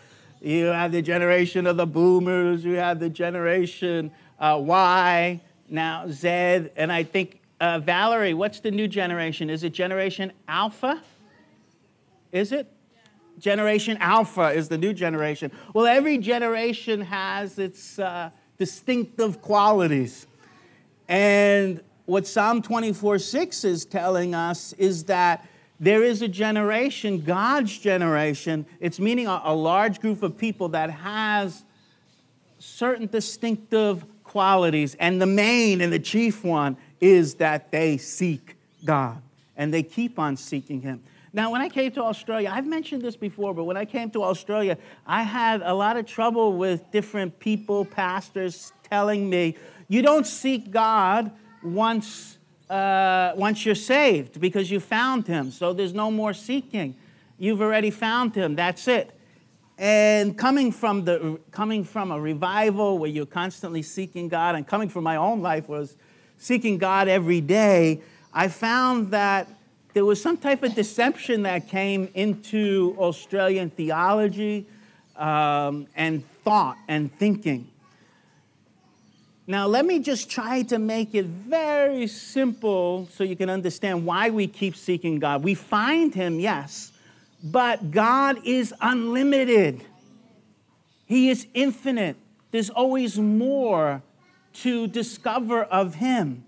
You 0.41 0.65
have 0.65 0.91
the 0.91 1.03
generation 1.03 1.69
of 1.69 1.77
the 1.77 1.87
boomers, 1.87 2.65
you 2.65 2.75
have 2.75 2.99
the 2.99 3.09
generation 3.09 4.11
uh, 4.41 4.59
Y, 4.61 5.41
now 5.69 6.09
Z, 6.09 6.29
and 6.75 6.91
I 6.91 7.05
think 7.05 7.41
uh, 7.61 7.79
Valerie, 7.79 8.35
what's 8.35 8.59
the 8.59 8.73
new 8.73 8.89
generation? 8.89 9.51
Is 9.51 9.63
it 9.63 9.71
Generation 9.71 10.33
Alpha? 10.49 11.01
Is 12.33 12.51
it? 12.51 12.67
Generation 13.39 13.99
Alpha 14.01 14.49
is 14.49 14.69
the 14.69 14.79
new 14.79 14.93
generation. 14.93 15.53
Well, 15.75 15.87
every 15.87 16.19
generation 16.19 17.03
has 17.03 17.61
its 17.61 18.01
uh, 18.01 18.31
distinctive 18.59 19.41
qualities. 19.41 20.27
And 21.09 21.81
what 22.07 22.27
Psalm 22.27 22.63
24 22.63 23.19
6 23.19 23.65
is 23.65 23.85
telling 23.85 24.35
us 24.35 24.73
is 24.75 25.05
that 25.05 25.47
there 25.81 26.03
is 26.03 26.23
a 26.23 26.29
generation, 26.29 27.21
God's 27.21 27.79
generation, 27.79 28.67
it's 28.81 28.99
meaning 28.99 29.29
a, 29.29 29.41
a 29.45 29.55
large 29.55 30.01
group 30.01 30.23
of 30.23 30.37
people 30.37 30.71
that 30.71 30.91
has 30.91 31.65
certain 32.59 33.07
distinctive 33.07 34.05
qualities. 34.25 34.97
And 34.99 35.23
the 35.23 35.27
main 35.27 35.81
and 35.81 35.93
the 35.93 36.01
chief 36.01 36.45
one 36.45 36.77
is 37.01 37.35
that 37.35 37.71
they 37.71 37.97
seek 37.97 38.57
God 38.85 39.23
and 39.57 39.73
they 39.73 39.83
keep 39.83 40.19
on 40.19 40.37
seeking 40.37 40.81
Him. 40.81 41.01
Now, 41.39 41.53
when 41.53 41.61
I 41.61 41.69
came 41.69 41.93
to 41.93 42.03
Australia, 42.03 42.51
I've 42.53 42.67
mentioned 42.67 43.01
this 43.01 43.15
before, 43.15 43.55
but 43.55 43.63
when 43.63 43.77
I 43.77 43.85
came 43.85 44.11
to 44.11 44.25
Australia, 44.25 44.77
I 45.07 45.23
had 45.23 45.63
a 45.63 45.73
lot 45.73 45.97
of 45.97 46.05
trouble 46.05 46.55
with 46.55 46.91
different 46.91 47.39
people, 47.39 47.85
pastors, 47.85 48.73
telling 48.91 49.31
me, 49.31 49.57
you 49.87 50.03
don't 50.03 50.27
seek 50.27 50.73
God 50.73 51.31
once, 51.63 52.39
uh, 52.69 53.35
once 53.37 53.65
you're 53.65 53.77
saved 53.77 54.41
because 54.41 54.69
you 54.69 54.81
found 54.81 55.29
Him. 55.29 55.53
So 55.53 55.73
there's 55.73 55.95
no 55.95 56.11
more 56.11 56.35
seeking. 56.35 56.97
You've 57.39 57.63
already 57.63 57.93
found 57.93 58.35
Him. 58.35 58.57
That's 58.57 58.89
it. 58.89 59.17
And 59.79 60.37
coming 60.37 60.73
from, 60.73 61.05
the, 61.05 61.39
coming 61.53 61.85
from 61.85 62.11
a 62.11 62.21
revival 62.21 62.99
where 62.99 63.11
you're 63.11 63.27
constantly 63.27 63.83
seeking 63.83 64.27
God, 64.27 64.57
and 64.57 64.67
coming 64.67 64.89
from 64.89 65.05
my 65.05 65.15
own 65.15 65.41
life 65.41 65.69
was 65.69 65.97
seeking 66.37 66.79
God 66.79 67.07
every 67.07 67.41
day, 67.41 68.01
I 68.35 68.49
found 68.49 69.13
that 69.13 69.49
there 69.99 70.05
was 70.05 70.23
some 70.23 70.37
type 70.37 70.63
of 70.63 70.77
deception 70.77 71.43
that 71.43 71.67
came 71.67 72.09
into 72.15 72.95
Australian 73.01 73.69
theology 73.69 74.65
um, 75.17 75.89
and 75.97 76.23
thought 76.45 76.77
and 76.87 77.13
thinking. 77.19 77.69
Now, 79.49 79.67
let 79.67 79.85
me 79.85 79.99
just 79.99 80.31
try 80.31 80.63
to 80.63 80.79
make 80.79 81.17
it 81.17 81.25
very 81.25 82.07
simple 82.07 83.09
so 83.11 83.25
you 83.25 83.35
can 83.35 83.51
understand 83.51 84.07
why 84.07 84.31
we 84.31 84.47
keep 84.47 84.77
seeking 84.77 85.19
God. 85.19 85.43
We 85.43 85.55
find 85.55 86.15
Him, 86.15 86.39
yes, 86.39 86.93
but 87.43 87.91
God 87.91 88.39
is 88.45 88.73
unlimited, 88.81 89.83
He 91.07 91.29
is 91.29 91.49
infinite. 91.55 92.15
There's 92.53 92.71
always 92.71 93.19
more 93.19 94.01
to 94.63 94.87
discover 94.87 95.65
of 95.65 95.97
him. 95.97 96.45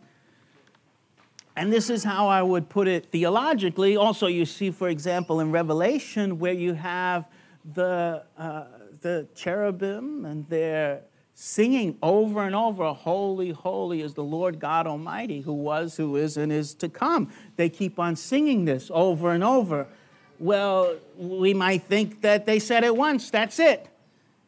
And 1.61 1.71
this 1.71 1.91
is 1.91 2.03
how 2.03 2.27
I 2.27 2.43
would 2.43 2.71
put 2.71 2.89
it 2.89 3.13
theologically. 3.13 3.95
Also, 3.95 4.29
you 4.29 4.47
see, 4.47 4.71
for 4.71 4.89
example, 4.89 5.41
in 5.41 5.53
Revelation, 5.53 6.39
where 6.39 6.55
you 6.55 6.73
have 6.73 7.27
the, 7.75 8.23
uh, 8.39 8.65
the 9.03 9.29
cherubim 9.35 10.25
and 10.25 10.49
they're 10.49 11.03
singing 11.35 11.99
over 12.03 12.45
and 12.45 12.55
over, 12.55 12.95
Holy, 12.95 13.51
holy 13.51 14.01
is 14.01 14.15
the 14.15 14.25
Lord 14.25 14.59
God 14.59 14.87
Almighty, 14.87 15.43
who 15.43 15.53
was, 15.53 15.99
who 15.99 16.17
is, 16.17 16.39
and 16.39 16.51
is 16.51 16.73
to 16.77 16.89
come. 16.89 17.31
They 17.57 17.69
keep 17.69 17.99
on 17.99 18.17
singing 18.17 18.65
this 18.65 18.91
over 18.95 19.33
and 19.33 19.45
over. 19.45 19.87
Well, 20.39 20.97
we 21.19 21.53
might 21.53 21.83
think 21.83 22.23
that 22.23 22.47
they 22.47 22.59
said 22.59 22.85
it 22.85 22.97
once, 22.97 23.29
that's 23.29 23.59
it. 23.59 23.87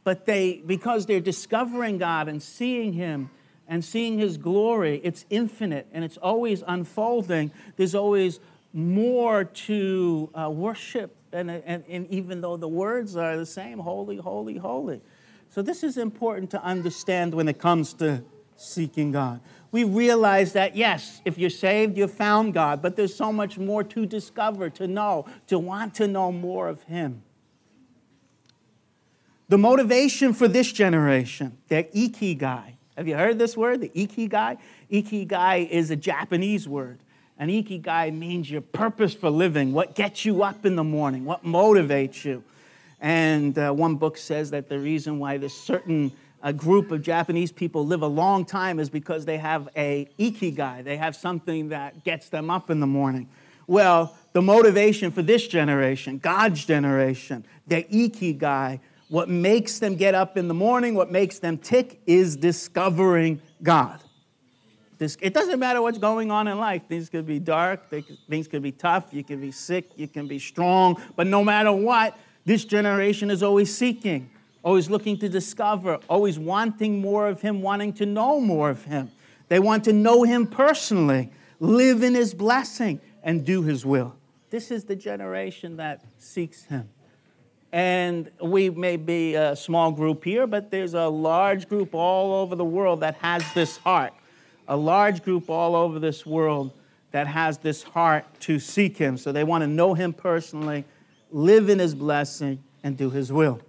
But 0.03 0.25
they, 0.25 0.63
because 0.65 1.05
they're 1.05 1.21
discovering 1.21 1.99
God 1.99 2.27
and 2.27 2.43
seeing 2.43 2.95
Him, 2.95 3.29
and 3.73 3.83
seeing 3.83 4.19
his 4.19 4.37
glory. 4.37 5.01
It's 5.03 5.25
infinite 5.31 5.87
and 5.95 6.05
it's 6.05 6.19
always 6.19 6.63
unfolding. 6.67 7.51
There's 7.79 7.95
always 7.95 8.39
more 8.75 9.45
to 9.45 10.31
uh, 10.35 10.51
worship, 10.51 11.17
and, 11.33 11.51
and, 11.51 11.83
and 11.89 12.07
even 12.11 12.43
though 12.43 12.59
the 12.59 12.69
words 12.69 13.17
are 13.17 13.35
the 13.35 13.47
same 13.47 13.79
holy, 13.79 14.19
holy, 14.19 14.59
holy. 14.59 15.01
So, 15.49 15.63
this 15.63 15.83
is 15.83 15.97
important 15.97 16.51
to 16.51 16.63
understand 16.63 17.33
when 17.33 17.49
it 17.49 17.59
comes 17.59 17.95
to 17.95 18.23
seeking 18.57 19.11
God. 19.11 19.41
We 19.71 19.85
realize 19.85 20.53
that, 20.53 20.77
yes, 20.77 21.23
if 21.25 21.39
you're 21.39 21.49
saved, 21.49 21.97
you've 21.97 22.13
found 22.13 22.53
God, 22.53 22.83
but 22.83 22.97
there's 22.97 23.15
so 23.15 23.33
much 23.33 23.57
more 23.57 23.83
to 23.85 24.05
discover, 24.05 24.69
to 24.69 24.87
know, 24.87 25.25
to 25.47 25.59
want 25.59 25.95
to 25.95 26.07
know 26.07 26.31
more 26.31 26.69
of 26.69 26.83
Him. 26.83 27.23
The 29.49 29.57
motivation 29.57 30.35
for 30.35 30.47
this 30.47 30.71
generation, 30.71 31.57
their 31.69 31.85
ikigai, 31.85 32.72
have 32.97 33.09
you 33.09 33.17
heard 33.17 33.39
this 33.39 33.57
word, 33.57 33.81
the 33.81 33.89
ikigai? 33.91 34.59
Ikigai 34.91 35.69
is 35.69 35.91
a 35.91 35.97
Japanese 35.97 36.69
word. 36.69 36.99
And 37.39 37.51
ikigai 37.51 38.17
means 38.17 38.51
your 38.51 38.61
purpose 38.61 39.15
for 39.15 39.31
living, 39.31 39.73
what 39.73 39.95
gets 39.95 40.25
you 40.25 40.43
up 40.43 40.67
in 40.67 40.77
the 40.77 40.85
morning, 40.85 41.25
what 41.25 41.45
motivates 41.45 42.25
you. 42.25 42.45
And 43.01 43.59
uh, 43.59 43.73
one 43.73 43.97
book 43.97 44.17
says 44.17 44.51
that 44.51 44.69
the 44.69 44.79
reason 44.79 45.19
why 45.19 45.39
this 45.39 45.55
certain 45.55 46.13
a 46.43 46.53
group 46.53 46.91
of 46.91 47.03
Japanese 47.03 47.53
people 47.53 47.87
live 47.87 48.03
a 48.03 48.07
long 48.07 48.45
time 48.45 48.81
is 48.81 48.91
because 48.91 49.25
they 49.25 49.39
have 49.39 49.69
a 49.77 50.09
ikigai. 50.19 50.83
They 50.83 50.97
have 50.97 51.15
something 51.15 51.69
that 51.69 52.03
gets 52.05 52.29
them 52.29 52.51
up 52.51 52.69
in 52.69 52.81
the 52.81 52.87
morning. 52.87 53.29
Well, 53.69 54.17
the 54.33 54.43
motivation 54.43 55.13
for 55.13 55.23
this 55.23 55.47
generation, 55.47 56.19
God's 56.19 56.65
generation, 56.65 57.45
their 57.67 57.83
ikigai 57.83 58.81
what 59.13 59.29
makes 59.29 59.79
them 59.79 59.95
get 59.95 60.15
up 60.15 60.39
in 60.39 60.49
the 60.49 60.55
morning, 60.55 60.95
what 60.95 61.11
makes 61.11 61.39
them 61.39 61.59
tick, 61.59 62.01
is 62.07 62.35
discovering 62.35 63.43
God. 63.63 64.01
It 64.99 65.35
doesn't 65.35 65.59
matter 65.59 65.83
what's 65.83 65.99
going 65.99 66.31
on 66.31 66.49
in 66.49 66.59
life. 66.59 66.85
Things 66.89 67.11
could 67.11 67.27
be 67.27 67.39
dark, 67.39 67.91
things 67.91 68.49
could 68.49 68.63
be 68.63 68.73
tough, 68.73 69.09
you 69.13 69.23
can 69.23 69.39
be 69.39 69.53
sick, 69.53 69.91
you 69.97 70.09
can 70.09 70.27
be 70.27 70.39
strong, 70.39 70.99
but 71.15 71.27
no 71.27 71.45
matter 71.45 71.73
what, 71.73 72.17
this 72.47 72.65
generation 72.65 73.31
is 73.31 73.43
always 73.43 73.77
seeking, 73.77 74.31
always 74.63 74.89
looking 74.89 75.19
to 75.19 75.29
discover, 75.29 75.99
always 76.09 76.39
wanting 76.39 77.03
more 77.03 77.29
of 77.29 77.43
Him, 77.43 77.61
wanting 77.61 77.93
to 77.95 78.07
know 78.07 78.41
more 78.41 78.71
of 78.71 78.85
Him. 78.85 79.11
They 79.49 79.59
want 79.59 79.85
to 79.85 79.93
know 79.93 80.23
Him 80.23 80.47
personally, 80.47 81.31
live 81.61 82.03
in 82.03 82.15
His 82.15 82.33
blessing, 82.33 82.99
and 83.23 83.45
do 83.45 83.61
His 83.61 83.85
will. 83.85 84.17
This 84.49 84.71
is 84.71 84.85
the 84.85 84.97
generation 84.97 85.77
that 85.77 86.03
seeks 86.17 86.65
Him. 86.65 86.89
And 87.73 88.31
we 88.41 88.69
may 88.69 88.97
be 88.99 89.35
a 89.35 89.57
small 89.57 89.91
group 89.93 90.25
here, 90.25 90.47
but 90.47 90.71
there's 90.71 90.93
a 90.93 91.09
large 91.09 91.69
group 91.69 91.95
all 91.95 92.35
over 92.35 92.55
the 92.55 92.65
world 92.65 93.01
that 93.01 93.15
has 93.17 93.43
this 93.55 93.79
heart. 93.79 94.13
A 94.69 94.77
large 94.77 95.23
group 95.25 95.49
all 95.49 95.75
over 95.75 95.99
this 95.99 96.27
world 96.27 96.73
that 97.13 97.27
has 97.27 97.59
this 97.59 97.83
heart 97.83 98.27
to 98.41 98.59
seek 98.59 98.99
Him. 98.99 99.17
So 99.17 99.33
they 99.33 99.45
want 99.45 99.63
to 99.63 99.69
know 99.69 99.95
Him 99.95 100.13
personally, 100.13 100.85
live 101.31 101.71
in 101.71 101.79
His 101.79 101.95
blessing, 101.95 102.63
and 102.85 102.97
do 102.97 103.09
His 103.09 103.33
will. 103.33 103.61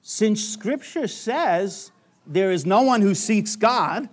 Since 0.00 0.46
Scripture 0.46 1.08
says 1.08 1.90
there 2.26 2.52
is 2.52 2.66
no 2.66 2.82
one 2.82 3.00
who 3.00 3.14
seeks 3.14 3.56
God, 3.56 4.08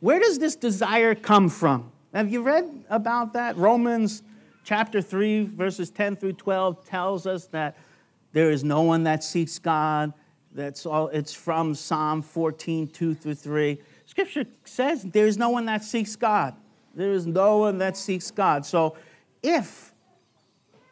where 0.00 0.20
does 0.20 0.38
this 0.38 0.54
desire 0.54 1.14
come 1.14 1.48
from? 1.48 1.90
Have 2.12 2.30
you 2.30 2.42
read 2.42 2.84
about 2.90 3.32
that? 3.32 3.56
Romans 3.56 4.22
chapter 4.64 5.00
3, 5.00 5.44
verses 5.44 5.90
10 5.90 6.16
through 6.16 6.32
12 6.32 6.84
tells 6.84 7.26
us 7.26 7.46
that 7.48 7.76
there 8.32 8.50
is 8.50 8.64
no 8.64 8.82
one 8.82 9.04
that 9.04 9.22
seeks 9.22 9.58
God. 9.58 10.12
That's 10.52 10.86
all, 10.86 11.08
it's 11.08 11.34
from 11.34 11.74
Psalm 11.74 12.22
14, 12.22 12.88
2 12.88 13.14
through 13.14 13.34
3. 13.34 13.78
Scripture 14.06 14.46
says 14.64 15.02
there 15.02 15.26
is 15.26 15.38
no 15.38 15.50
one 15.50 15.66
that 15.66 15.84
seeks 15.84 16.16
God. 16.16 16.54
There 16.94 17.12
is 17.12 17.26
no 17.26 17.58
one 17.58 17.78
that 17.78 17.96
seeks 17.96 18.30
God. 18.30 18.64
So 18.64 18.96
if 19.42 19.92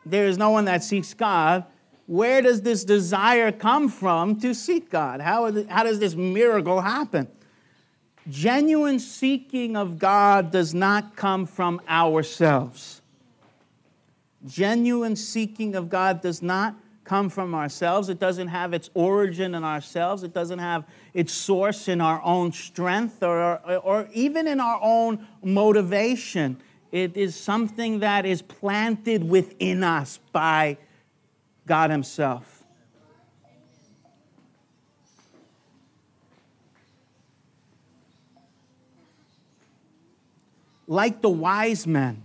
there 0.05 0.26
is 0.26 0.37
no 0.37 0.50
one 0.50 0.64
that 0.67 0.83
seeks 0.83 1.14
God, 1.14 1.64
where 2.07 2.43
does 2.43 2.62
this 2.62 2.85
desire 2.85 3.52
come 3.52 3.88
from 3.88 4.41
to 4.41 4.55
seek 4.55 4.91
God? 4.91 5.21
How, 5.21 5.50
how 5.69 5.85
does 5.85 5.99
this 6.00 6.14
miracle 6.14 6.81
happen? 6.81 7.29
Genuine 8.29 8.99
seeking 8.99 9.76
of 9.76 9.99
God 9.99 10.50
does 10.50 10.75
not 10.75 11.17
come 11.17 11.47
from 11.47 11.81
ourselves. 11.88 13.01
Genuine 14.47 15.17
seeking 15.17 15.75
of 15.75 15.89
God 15.89 16.21
does 16.21 16.43
not 16.43 16.77
come 17.05 17.29
from 17.29 17.55
ourselves. 17.55 18.09
It 18.09 18.19
doesn't 18.19 18.49
have 18.49 18.73
its 18.73 18.91
origin 18.95 19.55
in 19.55 19.65
ourselves. 19.65 20.23
It 20.23 20.33
doesn't 20.33 20.59
have 20.59 20.85
its 21.15 21.33
source 21.33 21.89
in 21.89 22.01
our 22.01 22.23
own 22.23 22.53
strength 22.53 23.23
or, 23.23 23.61
or, 23.67 23.77
or, 23.77 24.09
even 24.13 24.47
in 24.47 24.61
our 24.61 24.79
own 24.83 25.27
motivation. 25.43 26.61
It 26.91 27.17
is 27.17 27.35
something 27.35 28.01
that 28.01 28.25
is 28.27 28.43
planted 28.43 29.29
within 29.29 29.83
us 29.83 30.19
by 30.33 30.79
God 31.67 31.91
Himself. 31.91 32.65
Like 40.87 41.23
the 41.23 41.31
wise 41.31 41.87
men, 41.87 42.23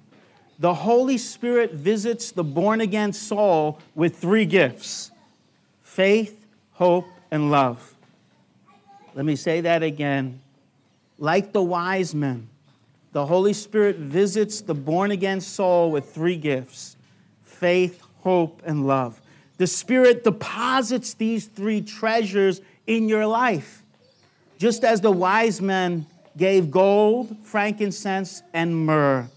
the 0.59 0.73
Holy 0.73 1.17
Spirit 1.17 1.73
visits 1.73 2.31
the 2.31 2.43
born 2.43 2.81
again 2.81 3.13
soul 3.13 3.79
with 3.95 4.17
three 4.17 4.45
gifts 4.45 5.11
faith, 5.83 6.45
hope, 6.73 7.07
and 7.31 7.51
love. 7.51 7.95
Let 9.13 9.25
me 9.25 9.35
say 9.35 9.61
that 9.61 9.83
again. 9.83 10.41
Like 11.19 11.51
the 11.51 11.61
wise 11.61 12.13
men, 12.13 12.49
the 13.11 13.25
Holy 13.25 13.53
Spirit 13.53 13.97
visits 13.97 14.61
the 14.61 14.75
born 14.75 15.11
again 15.11 15.41
soul 15.41 15.91
with 15.91 16.13
three 16.13 16.37
gifts 16.37 16.95
faith, 17.43 18.01
hope, 18.19 18.61
and 18.65 18.85
love. 18.85 19.19
The 19.57 19.67
Spirit 19.67 20.23
deposits 20.23 21.15
these 21.15 21.47
three 21.47 21.81
treasures 21.81 22.61
in 22.85 23.09
your 23.09 23.25
life. 23.25 23.83
Just 24.59 24.83
as 24.83 25.01
the 25.01 25.11
wise 25.11 25.61
men 25.61 26.05
gave 26.35 26.69
gold, 26.69 27.35
frankincense, 27.43 28.43
and 28.53 28.85
myrrh 28.85 29.27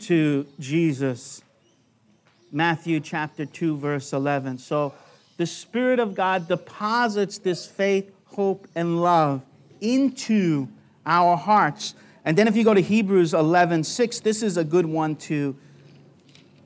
to 0.00 0.46
Jesus. 0.58 1.42
Matthew 2.50 3.00
chapter 3.00 3.44
2, 3.44 3.76
verse 3.76 4.12
11. 4.12 4.58
So 4.58 4.94
the 5.36 5.46
Spirit 5.46 5.98
of 5.98 6.14
God 6.14 6.48
deposits 6.48 7.38
this 7.38 7.66
faith, 7.66 8.10
hope, 8.26 8.66
and 8.74 9.00
love 9.00 9.42
into 9.80 10.68
our 11.06 11.36
hearts. 11.36 11.94
And 12.24 12.36
then 12.36 12.48
if 12.48 12.56
you 12.56 12.64
go 12.64 12.74
to 12.74 12.80
Hebrews 12.80 13.34
11, 13.34 13.84
6, 13.84 14.20
this 14.20 14.42
is 14.42 14.56
a 14.56 14.64
good 14.64 14.86
one 14.86 15.16
to, 15.16 15.56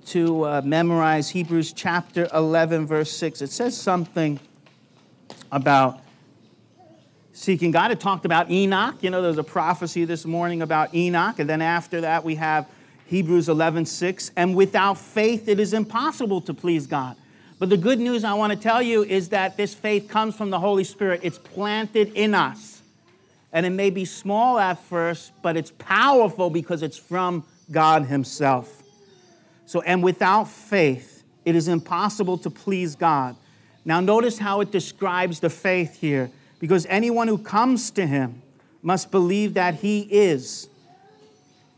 to 0.07 0.45
uh, 0.45 0.63
memorize. 0.65 1.31
Hebrews 1.31 1.73
chapter 1.73 2.29
11, 2.33 2.87
verse 2.87 3.11
6. 3.13 3.43
It 3.43 3.51
says 3.51 3.77
something 3.77 4.41
about 5.51 6.01
seeking 7.33 7.71
God. 7.71 7.91
It 7.91 8.01
talked 8.01 8.25
about 8.25 8.51
Enoch. 8.51 8.97
You 9.03 9.11
know, 9.11 9.23
there's 9.23 9.39
a 9.39 9.45
prophecy 9.45 10.05
this 10.05 10.25
morning 10.25 10.63
about 10.63 10.95
Enoch. 10.95 11.39
And 11.39 11.49
then 11.49 11.63
after 11.63 12.03
that, 12.03 12.25
we 12.25 12.37
have 12.37 12.69
Hebrews 13.07 13.49
11, 13.49 13.87
6. 13.87 14.31
And 14.37 14.55
without 14.55 14.99
faith, 14.99 15.49
it 15.49 15.61
is 15.61 15.73
impossible 15.73 16.41
to 16.43 16.55
please 16.55 16.87
God. 16.87 17.17
But 17.59 17.69
the 17.69 17.77
good 17.77 18.01
news 18.01 18.25
I 18.25 18.35
want 18.35 18.53
to 18.53 18.59
tell 18.59 18.83
you 18.83 19.05
is 19.05 19.29
that 19.29 19.57
this 19.57 19.73
faith 19.73 20.09
comes 20.09 20.35
from 20.35 20.51
the 20.51 20.59
Holy 20.59 20.85
Spirit. 20.85 21.21
It's 21.23 21.39
planted 21.39 22.13
in 22.15 22.35
us. 22.35 22.83
And 23.53 23.67
it 23.67 23.71
may 23.71 23.91
be 23.91 24.05
small 24.05 24.59
at 24.59 24.79
first, 24.79 25.33
but 25.43 25.57
it's 25.57 25.71
powerful 25.79 26.51
because 26.51 26.83
it's 26.83 26.97
from 26.97 27.45
God 27.71 28.07
Himself. 28.07 28.83
So, 29.67 29.81
and 29.83 30.03
without 30.03 30.49
faith, 30.49 31.23
it 31.45 31.55
is 31.55 31.69
impossible 31.69 32.39
to 32.39 32.51
please 32.51 32.97
God. 32.97 33.37
Now, 33.85 34.01
notice 34.01 34.39
how 34.39 34.61
it 34.61 34.71
describes 34.71 35.41
the 35.41 35.51
faith 35.51 36.01
here, 36.01 36.31
because 36.59 36.87
anyone 36.89 37.29
who 37.29 37.39
comes 37.39 37.91
to 37.93 38.07
Him 38.07 38.43
must 38.83 39.11
believe 39.11 39.55
that 39.55 39.77
He 39.77 40.01
is 40.03 40.69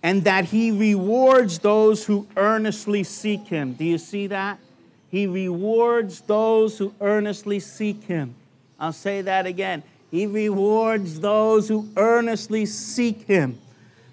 and 0.05 0.25
that 0.25 0.45
he 0.45 0.71
rewards 0.71 1.59
those 1.61 2.05
who 2.05 2.29
earnestly 2.37 3.03
seek 3.03 3.49
him. 3.49 3.73
Do 3.73 3.87
you 3.87 3.97
see 3.97 4.27
that? 4.27 4.59
He 5.11 5.27
rewards 5.27 6.21
those 6.21 6.77
who 6.77 6.93
earnestly 7.01 7.59
seek 7.59 8.05
him. 8.05 8.35
I'll 8.79 8.93
say 8.93 9.23
that 9.23 9.47
again. 9.47 9.83
He 10.11 10.27
rewards 10.27 11.21
those 11.21 11.69
who 11.69 11.89
earnestly 11.97 12.67
seek 12.67 13.27
him. 13.27 13.59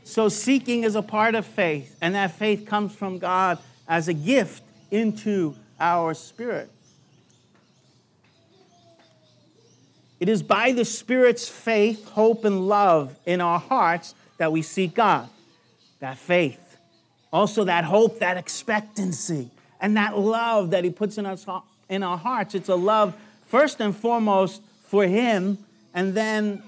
So, 0.06 0.30
seeking 0.30 0.86
is 0.86 0.95
a 0.95 1.01
part 1.01 1.36
of 1.36 1.45
faith, 1.45 1.97
and 2.01 2.15
that 2.15 2.38
faith 2.38 2.65
comes 2.65 2.95
from 2.95 3.19
God 3.19 3.60
as 3.86 4.08
a 4.08 4.13
gift 4.13 4.63
into 4.91 5.56
our 5.77 6.13
spirit. 6.13 6.69
It 10.21 10.30
is 10.30 10.41
by 10.41 10.71
the 10.71 10.86
Spirit's 10.86 11.49
faith, 11.49 12.08
hope, 12.10 12.45
and 12.45 12.67
love 12.67 13.17
in 13.25 13.41
our 13.41 13.60
hearts 13.60 14.15
that 14.38 14.54
we 14.54 14.62
seek 14.62 14.93
God 14.93 15.27
that 16.01 16.17
faith, 16.17 16.77
also 17.31 17.63
that 17.63 17.85
hope, 17.85 18.19
that 18.19 18.35
expectancy, 18.35 19.49
and 19.79 19.95
that 19.95 20.17
love 20.17 20.71
that 20.71 20.83
He 20.83 20.89
puts 20.89 21.17
in, 21.17 21.25
us, 21.25 21.45
in 21.89 22.03
our 22.03 22.17
hearts. 22.17 22.53
It's 22.53 22.69
a 22.69 22.75
love, 22.75 23.15
first 23.47 23.79
and 23.79 23.95
foremost, 23.95 24.61
for 24.83 25.05
Him, 25.05 25.57
and 25.93 26.13
then 26.13 26.61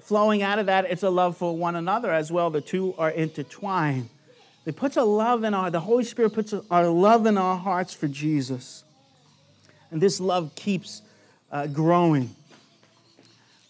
flowing 0.00 0.42
out 0.42 0.58
of 0.58 0.66
that, 0.66 0.86
it's 0.86 1.02
a 1.02 1.10
love 1.10 1.36
for 1.36 1.54
one 1.54 1.76
another 1.76 2.10
as 2.10 2.32
well. 2.32 2.48
The 2.48 2.62
two 2.62 2.94
are 2.96 3.10
intertwined. 3.10 4.08
It 4.64 4.76
puts 4.76 4.96
a 4.96 5.02
love 5.02 5.44
in 5.44 5.54
our, 5.54 5.70
the 5.70 5.80
Holy 5.80 6.04
Spirit 6.04 6.32
puts 6.32 6.54
our 6.70 6.86
love 6.86 7.26
in 7.26 7.36
our 7.38 7.56
hearts 7.56 7.92
for 7.92 8.08
Jesus. 8.08 8.84
And 9.90 10.00
this 10.00 10.20
love 10.20 10.54
keeps 10.54 11.02
uh, 11.50 11.66
growing. 11.66 12.34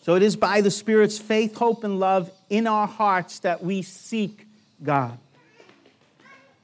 So 0.03 0.15
it 0.15 0.23
is 0.23 0.37
by 0.37 0.61
the 0.61 0.71
Spirit's 0.71 1.19
faith, 1.19 1.57
hope, 1.57 1.85
and 1.85 2.01
love 2.01 2.31
in 2.51 2.67
our 2.67 2.87
hearts 2.87 3.41
that 3.41 3.63
we 3.63 3.83
seek 3.83 4.48
God. 4.83 5.19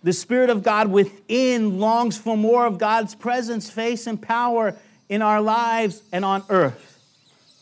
The 0.03 0.13
Spirit 0.13 0.51
of 0.51 0.63
God 0.63 0.89
within 0.89 1.79
longs 1.79 2.19
for 2.19 2.37
more 2.37 2.67
of 2.67 2.79
God's 2.79 3.15
presence, 3.15 3.71
face, 3.71 4.07
and 4.07 4.21
power 4.21 4.77
in 5.09 5.23
our 5.23 5.41
lives 5.41 6.03
and 6.13 6.25
on 6.25 6.43
earth. 6.51 7.01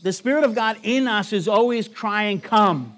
The 0.02 0.12
Spirit 0.12 0.42
of 0.42 0.54
God 0.54 0.78
in 0.82 1.06
us 1.06 1.32
is 1.32 1.46
always 1.46 1.86
crying, 1.86 2.40
Come. 2.40 2.96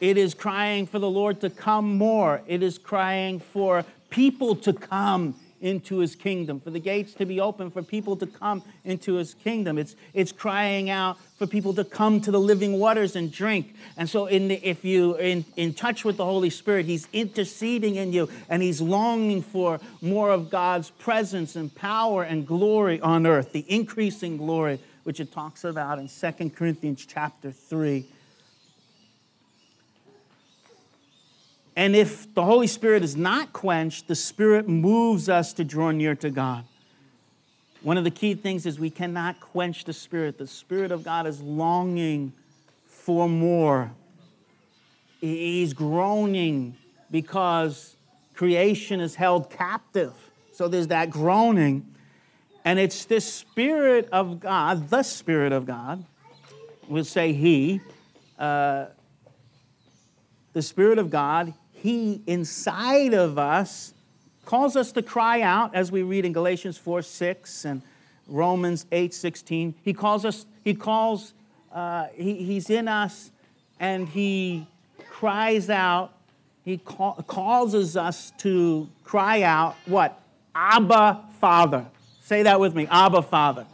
It 0.00 0.16
is 0.16 0.34
crying 0.34 0.86
for 0.86 0.98
the 0.98 1.10
Lord 1.10 1.40
to 1.40 1.50
come 1.50 1.96
more. 1.96 2.42
It 2.46 2.62
is 2.62 2.78
crying 2.78 3.40
for 3.40 3.84
people 4.10 4.54
to 4.56 4.72
come 4.72 5.34
into 5.64 5.98
his 5.98 6.14
kingdom, 6.14 6.60
for 6.60 6.70
the 6.70 6.78
gates 6.78 7.14
to 7.14 7.24
be 7.24 7.40
open, 7.40 7.70
for 7.70 7.82
people 7.82 8.16
to 8.16 8.26
come 8.26 8.62
into 8.84 9.14
his 9.14 9.32
kingdom. 9.32 9.78
It's, 9.78 9.96
it's 10.12 10.30
crying 10.30 10.90
out 10.90 11.16
for 11.38 11.46
people 11.46 11.72
to 11.74 11.84
come 11.84 12.20
to 12.20 12.30
the 12.30 12.38
living 12.38 12.78
waters 12.78 13.16
and 13.16 13.32
drink. 13.32 13.74
And 13.96 14.08
so, 14.08 14.26
in 14.26 14.48
the, 14.48 14.54
if 14.62 14.84
you're 14.84 15.18
in, 15.18 15.44
in 15.56 15.72
touch 15.72 16.04
with 16.04 16.18
the 16.18 16.24
Holy 16.24 16.50
Spirit, 16.50 16.84
he's 16.84 17.08
interceding 17.14 17.96
in 17.96 18.12
you 18.12 18.28
and 18.50 18.62
he's 18.62 18.82
longing 18.82 19.42
for 19.42 19.80
more 20.02 20.30
of 20.30 20.50
God's 20.50 20.90
presence 20.90 21.56
and 21.56 21.74
power 21.74 22.22
and 22.22 22.46
glory 22.46 23.00
on 23.00 23.26
earth, 23.26 23.52
the 23.52 23.64
increasing 23.66 24.36
glory 24.36 24.78
which 25.04 25.20
it 25.20 25.32
talks 25.32 25.64
about 25.64 25.98
in 25.98 26.08
2 26.08 26.50
Corinthians 26.50 27.06
chapter 27.06 27.50
3. 27.50 28.06
And 31.76 31.96
if 31.96 32.32
the 32.34 32.44
Holy 32.44 32.66
Spirit 32.66 33.02
is 33.02 33.16
not 33.16 33.52
quenched, 33.52 34.06
the 34.06 34.14
Spirit 34.14 34.68
moves 34.68 35.28
us 35.28 35.52
to 35.54 35.64
draw 35.64 35.90
near 35.90 36.14
to 36.16 36.30
God. 36.30 36.64
One 37.82 37.98
of 37.98 38.04
the 38.04 38.10
key 38.10 38.34
things 38.34 38.64
is 38.64 38.78
we 38.78 38.90
cannot 38.90 39.40
quench 39.40 39.84
the 39.84 39.92
Spirit. 39.92 40.38
The 40.38 40.46
Spirit 40.46 40.92
of 40.92 41.04
God 41.04 41.26
is 41.26 41.40
longing 41.42 42.32
for 42.86 43.28
more. 43.28 43.90
He's 45.20 45.72
groaning 45.72 46.76
because 47.10 47.96
creation 48.34 49.00
is 49.00 49.16
held 49.16 49.50
captive. 49.50 50.12
So 50.52 50.68
there's 50.68 50.88
that 50.88 51.10
groaning. 51.10 51.94
And 52.64 52.78
it's 52.78 53.04
this 53.04 53.30
Spirit 53.30 54.08
of 54.12 54.40
God, 54.40 54.88
the 54.88 55.02
Spirit 55.02 55.52
of 55.52 55.66
God, 55.66 56.04
we'll 56.88 57.04
say 57.04 57.32
He, 57.32 57.80
uh, 58.38 58.86
the 60.54 60.62
Spirit 60.62 60.98
of 60.98 61.10
God, 61.10 61.52
He 61.84 62.22
inside 62.26 63.12
of 63.12 63.36
us 63.36 63.92
calls 64.46 64.74
us 64.74 64.90
to 64.92 65.02
cry 65.02 65.42
out, 65.42 65.74
as 65.74 65.92
we 65.92 66.02
read 66.02 66.24
in 66.24 66.32
Galatians 66.32 66.78
4 66.78 67.02
6 67.02 67.66
and 67.66 67.82
Romans 68.26 68.86
8 68.90 69.12
16. 69.12 69.74
He 69.82 69.92
calls 69.92 70.24
us, 70.24 70.46
He 70.64 70.72
calls, 70.72 71.34
uh, 71.70 72.06
he, 72.14 72.36
He's 72.36 72.70
in 72.70 72.88
us 72.88 73.30
and 73.78 74.08
He 74.08 74.66
cries 75.10 75.68
out, 75.68 76.14
He 76.64 76.78
call, 76.78 77.16
causes 77.26 77.98
us 77.98 78.32
to 78.38 78.88
cry 79.04 79.42
out, 79.42 79.76
what? 79.84 80.18
Abba, 80.54 81.22
Father. 81.38 81.84
Say 82.22 82.44
that 82.44 82.60
with 82.60 82.74
me 82.74 82.86
Abba, 82.90 83.20
Father. 83.20 83.66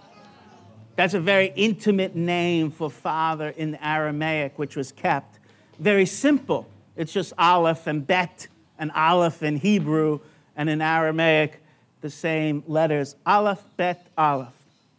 That's 0.96 1.14
a 1.14 1.20
very 1.20 1.53
intimate 1.55 2.16
name 2.16 2.73
for 2.73 2.90
father 2.90 3.51
in 3.51 3.77
Aramaic, 3.77 4.59
which 4.59 4.75
was 4.75 4.90
kept. 4.90 5.38
Very 5.79 6.07
simple. 6.07 6.66
It's 6.96 7.12
just 7.12 7.33
Aleph 7.38 7.87
and 7.87 8.07
Bet 8.07 8.48
and 8.79 8.90
Aleph 8.92 9.42
in 9.42 9.57
Hebrew, 9.57 10.20
and 10.57 10.68
in 10.68 10.83
Aramaic, 10.83 11.62
the 12.00 12.11
same 12.11 12.62
letters 12.66 13.14
Aleph, 13.26 13.62
Bet, 13.76 14.07
Aleph. 14.16 14.48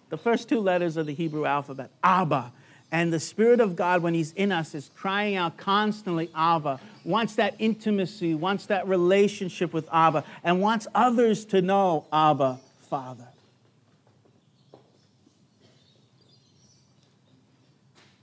The 0.10 0.18
first 0.18 0.50
two 0.50 0.60
letters 0.60 0.98
of 0.98 1.06
the 1.06 1.14
Hebrew 1.14 1.46
alphabet, 1.46 1.90
Abba. 2.04 2.52
And 2.92 3.14
the 3.14 3.20
Spirit 3.20 3.62
of 3.62 3.76
God, 3.76 4.02
when 4.02 4.14
He's 4.14 4.34
in 4.34 4.52
us, 4.52 4.76
is 4.76 4.92
crying 4.96 5.36
out 5.36 5.58
constantly, 5.58 6.30
Abba, 6.36 6.80
wants 7.06 7.36
that 7.36 7.56
intimacy, 7.58 8.36
wants 8.36 8.66
that 8.66 8.88
relationship 8.88 9.72
with 9.72 9.88
Abba, 9.92 10.26
and 10.44 10.62
wants 10.62 10.88
others 10.94 11.46
to 11.46 11.62
know 11.62 12.06
Abba, 12.12 12.60
Father. 12.90 13.28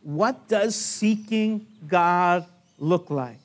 What 0.02 0.48
does 0.48 0.74
seeking 0.74 1.66
God 1.87 2.46
look 2.78 3.11
like? 3.11 3.38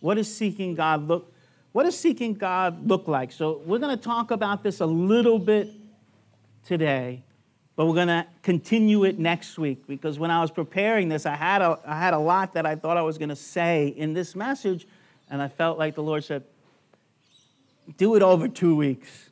What 0.00 0.14
does 0.14 0.34
seeking 0.34 0.74
God 0.74 1.06
look 1.06 1.32
what 1.72 1.84
does 1.84 1.98
seeking 1.98 2.34
God 2.34 2.88
look 2.88 3.06
like? 3.06 3.30
So 3.30 3.62
we're 3.64 3.78
going 3.78 3.96
to 3.96 4.02
talk 4.02 4.32
about 4.32 4.62
this 4.64 4.80
a 4.80 4.86
little 4.86 5.38
bit 5.38 5.70
today, 6.64 7.22
but 7.76 7.86
we're 7.86 7.94
going 7.94 8.08
to 8.08 8.26
continue 8.42 9.04
it 9.04 9.20
next 9.20 9.56
week 9.56 9.86
because 9.86 10.18
when 10.18 10.32
I 10.32 10.40
was 10.40 10.50
preparing 10.50 11.08
this, 11.08 11.26
I 11.26 11.36
had 11.36 11.62
a, 11.62 11.78
I 11.86 11.96
had 11.96 12.12
a 12.12 12.18
lot 12.18 12.54
that 12.54 12.66
I 12.66 12.74
thought 12.74 12.96
I 12.96 13.02
was 13.02 13.18
going 13.18 13.28
to 13.28 13.36
say 13.36 13.88
in 13.88 14.14
this 14.14 14.34
message, 14.34 14.88
and 15.30 15.40
I 15.40 15.46
felt 15.46 15.78
like 15.78 15.94
the 15.94 16.02
Lord 16.02 16.24
said, 16.24 16.42
do 17.96 18.16
it 18.16 18.22
over 18.22 18.48
two 18.48 18.74
weeks. 18.74 19.30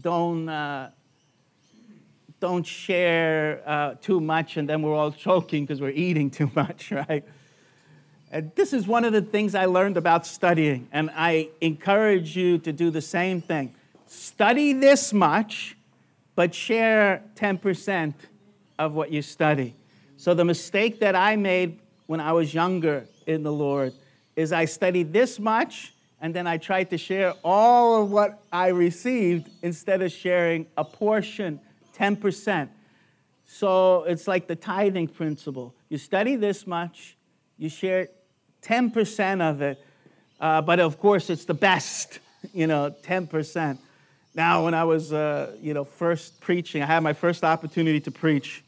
Don't, 0.00 0.48
uh, 0.48 0.90
don't 2.40 2.66
share 2.66 3.62
uh, 3.64 3.94
too 4.00 4.20
much, 4.20 4.56
and 4.56 4.68
then 4.68 4.82
we're 4.82 4.94
all 4.94 5.12
choking 5.12 5.64
because 5.64 5.80
we're 5.80 5.90
eating 5.90 6.30
too 6.30 6.50
much, 6.56 6.90
right? 7.08 7.24
And 8.30 8.50
this 8.56 8.72
is 8.72 8.86
one 8.86 9.04
of 9.04 9.12
the 9.12 9.22
things 9.22 9.54
I 9.54 9.66
learned 9.66 9.96
about 9.96 10.26
studying, 10.26 10.88
and 10.92 11.10
I 11.14 11.48
encourage 11.60 12.36
you 12.36 12.58
to 12.58 12.72
do 12.72 12.90
the 12.90 13.00
same 13.00 13.40
thing. 13.40 13.74
Study 14.06 14.72
this 14.72 15.12
much, 15.12 15.76
but 16.34 16.54
share 16.54 17.22
10% 17.36 18.14
of 18.78 18.94
what 18.94 19.12
you 19.12 19.22
study. 19.22 19.74
So, 20.16 20.34
the 20.34 20.44
mistake 20.44 21.00
that 21.00 21.14
I 21.14 21.36
made 21.36 21.78
when 22.06 22.20
I 22.20 22.32
was 22.32 22.52
younger 22.52 23.06
in 23.26 23.42
the 23.42 23.52
Lord 23.52 23.92
is 24.34 24.52
I 24.52 24.64
studied 24.64 25.12
this 25.12 25.38
much, 25.38 25.94
and 26.20 26.34
then 26.34 26.46
I 26.46 26.56
tried 26.56 26.90
to 26.90 26.98
share 26.98 27.32
all 27.44 28.02
of 28.02 28.10
what 28.10 28.42
I 28.52 28.68
received 28.68 29.50
instead 29.62 30.02
of 30.02 30.10
sharing 30.10 30.66
a 30.76 30.84
portion, 30.84 31.60
10%. 31.96 32.68
So, 33.46 34.02
it's 34.04 34.26
like 34.26 34.46
the 34.46 34.56
tithing 34.56 35.08
principle. 35.08 35.74
You 35.88 35.98
study 35.98 36.36
this 36.36 36.66
much, 36.66 37.15
you 37.58 37.68
share 37.68 38.08
10% 38.62 39.40
of 39.40 39.62
it, 39.62 39.84
uh, 40.40 40.60
but 40.62 40.80
of 40.80 40.98
course 40.98 41.30
it's 41.30 41.44
the 41.44 41.54
best, 41.54 42.18
you 42.52 42.66
know, 42.66 42.94
10%. 43.02 43.78
Now, 44.34 44.64
when 44.64 44.74
I 44.74 44.84
was, 44.84 45.12
uh, 45.12 45.56
you 45.62 45.72
know, 45.72 45.84
first 45.84 46.40
preaching, 46.40 46.82
I 46.82 46.86
had 46.86 47.02
my 47.02 47.14
first 47.14 47.42
opportunity 47.42 48.00
to 48.00 48.10
preach, 48.10 48.62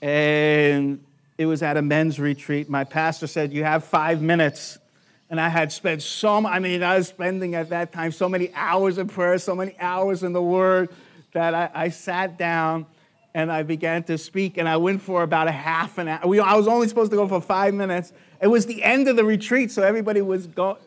and 0.00 1.04
it 1.36 1.44
was 1.44 1.62
at 1.62 1.76
a 1.76 1.82
men's 1.82 2.18
retreat. 2.18 2.70
My 2.70 2.84
pastor 2.84 3.26
said, 3.26 3.52
"You 3.52 3.62
have 3.62 3.84
five 3.84 4.22
minutes," 4.22 4.78
and 5.28 5.38
I 5.38 5.50
had 5.50 5.70
spent 5.70 6.00
so. 6.00 6.46
I 6.46 6.60
mean, 6.60 6.82
I 6.82 6.96
was 6.96 7.08
spending 7.08 7.54
at 7.54 7.68
that 7.68 7.92
time 7.92 8.10
so 8.10 8.26
many 8.26 8.50
hours 8.54 8.96
in 8.96 9.06
prayer, 9.06 9.36
so 9.36 9.54
many 9.54 9.76
hours 9.78 10.22
in 10.22 10.32
the 10.32 10.42
Word, 10.42 10.88
that 11.34 11.52
I, 11.52 11.70
I 11.74 11.88
sat 11.90 12.38
down 12.38 12.86
and 13.36 13.52
I 13.52 13.62
began 13.64 14.02
to 14.04 14.16
speak, 14.16 14.56
and 14.56 14.66
I 14.66 14.78
went 14.78 15.02
for 15.02 15.22
about 15.22 15.46
a 15.46 15.52
half 15.52 15.98
an 15.98 16.08
hour. 16.08 16.20
I 16.22 16.56
was 16.56 16.66
only 16.66 16.88
supposed 16.88 17.10
to 17.10 17.18
go 17.18 17.28
for 17.28 17.38
five 17.38 17.74
minutes. 17.74 18.14
It 18.40 18.46
was 18.46 18.64
the 18.64 18.82
end 18.82 19.08
of 19.08 19.16
the 19.16 19.26
retreat, 19.26 19.70
so 19.70 19.82
everybody 19.82 20.22
was 20.22 20.46
go, 20.46 20.78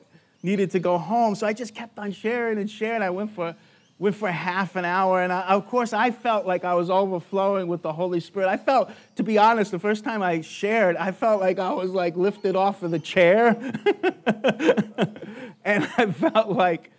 needed 0.41 0.71
to 0.71 0.79
go 0.79 0.97
home. 0.97 1.35
So 1.35 1.45
I 1.45 1.53
just 1.53 1.75
kept 1.75 1.99
on 1.99 2.11
sharing 2.11 2.57
and 2.57 2.67
sharing. 2.67 3.03
I 3.03 3.11
went 3.11 3.35
for 3.35 3.55
went 3.99 4.15
for 4.15 4.31
half 4.31 4.75
an 4.75 4.83
hour, 4.83 5.21
and 5.21 5.31
I, 5.31 5.41
of 5.41 5.67
course, 5.67 5.93
I 5.93 6.09
felt 6.09 6.47
like 6.47 6.65
I 6.65 6.73
was 6.73 6.89
overflowing 6.89 7.67
with 7.67 7.83
the 7.83 7.93
Holy 7.93 8.19
Spirit. 8.19 8.47
I 8.47 8.57
felt, 8.57 8.89
to 9.17 9.23
be 9.23 9.37
honest, 9.37 9.69
the 9.69 9.77
first 9.77 10.03
time 10.03 10.23
I 10.23 10.41
shared, 10.41 10.95
I 10.95 11.11
felt 11.11 11.41
like 11.41 11.59
I 11.59 11.71
was 11.71 11.91
like 11.91 12.17
lifted 12.17 12.55
off 12.55 12.81
of 12.81 12.89
the 12.89 12.97
chair, 12.97 13.49
and 15.63 15.87
I 15.97 16.11
felt 16.13 16.49
like, 16.49 16.89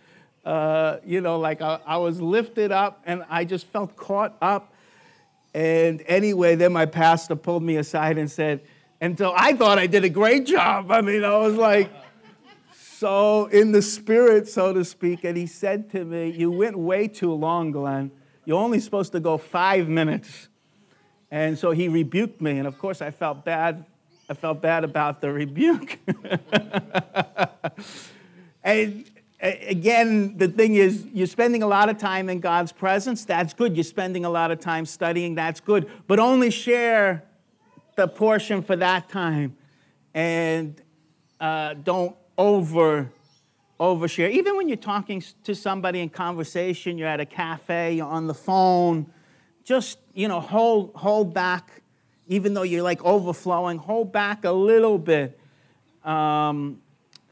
uh, 0.44 0.98
you 1.04 1.20
know, 1.20 1.40
like 1.40 1.60
I, 1.60 1.80
I 1.84 1.96
was 1.96 2.20
lifted 2.20 2.70
up, 2.70 3.02
and 3.04 3.24
I 3.28 3.44
just 3.44 3.66
felt 3.66 3.96
caught 3.96 4.36
up 4.40 4.69
and 5.54 6.02
anyway, 6.06 6.54
then 6.54 6.72
my 6.72 6.86
pastor 6.86 7.36
pulled 7.36 7.62
me 7.62 7.76
aside 7.76 8.18
and 8.18 8.30
said, 8.30 8.60
and 9.00 9.16
so 9.16 9.32
I 9.34 9.54
thought 9.54 9.78
I 9.78 9.86
did 9.86 10.04
a 10.04 10.08
great 10.08 10.46
job. 10.46 10.90
I 10.90 11.00
mean, 11.00 11.24
I 11.24 11.36
was 11.38 11.54
like, 11.54 11.90
so 12.74 13.46
in 13.46 13.72
the 13.72 13.80
spirit, 13.80 14.46
so 14.46 14.74
to 14.74 14.84
speak. 14.84 15.24
And 15.24 15.36
he 15.36 15.46
said 15.46 15.90
to 15.92 16.04
me, 16.04 16.30
You 16.30 16.50
went 16.50 16.78
way 16.78 17.08
too 17.08 17.32
long, 17.32 17.72
Glenn. 17.72 18.10
You're 18.44 18.60
only 18.60 18.78
supposed 18.78 19.12
to 19.12 19.20
go 19.20 19.38
five 19.38 19.88
minutes. 19.88 20.48
And 21.30 21.58
so 21.58 21.70
he 21.70 21.88
rebuked 21.88 22.42
me. 22.42 22.58
And 22.58 22.66
of 22.66 22.78
course, 22.78 23.00
I 23.00 23.10
felt 23.10 23.44
bad. 23.44 23.86
I 24.28 24.34
felt 24.34 24.60
bad 24.60 24.84
about 24.84 25.22
the 25.22 25.32
rebuke. 25.32 25.98
and 28.62 29.04
again, 29.42 30.36
the 30.36 30.48
thing 30.48 30.74
is, 30.74 31.06
you're 31.12 31.26
spending 31.26 31.62
a 31.62 31.66
lot 31.66 31.88
of 31.88 31.98
time 31.98 32.28
in 32.28 32.40
God's 32.40 32.72
presence. 32.72 33.24
That's 33.24 33.54
good. 33.54 33.76
You're 33.76 33.84
spending 33.84 34.24
a 34.24 34.30
lot 34.30 34.50
of 34.50 34.60
time 34.60 34.86
studying. 34.86 35.34
That's 35.34 35.60
good. 35.60 35.88
But 36.06 36.18
only 36.18 36.50
share 36.50 37.24
the 37.96 38.06
portion 38.06 38.62
for 38.62 38.76
that 38.76 39.08
time, 39.08 39.56
and 40.14 40.80
uh, 41.40 41.74
don't 41.74 42.16
over 42.36 43.10
overshare. 43.78 44.30
Even 44.30 44.56
when 44.56 44.68
you're 44.68 44.76
talking 44.76 45.22
to 45.44 45.54
somebody 45.54 46.00
in 46.00 46.10
conversation, 46.10 46.98
you're 46.98 47.08
at 47.08 47.20
a 47.20 47.26
cafe, 47.26 47.94
you're 47.94 48.06
on 48.06 48.26
the 48.26 48.34
phone. 48.34 49.10
Just 49.64 49.98
you 50.14 50.28
know, 50.28 50.40
hold 50.40 50.92
hold 50.94 51.32
back. 51.32 51.82
Even 52.28 52.54
though 52.54 52.62
you're 52.62 52.82
like 52.82 53.02
overflowing, 53.04 53.78
hold 53.78 54.12
back 54.12 54.44
a 54.44 54.52
little 54.52 54.98
bit, 54.98 55.40
um, 56.04 56.80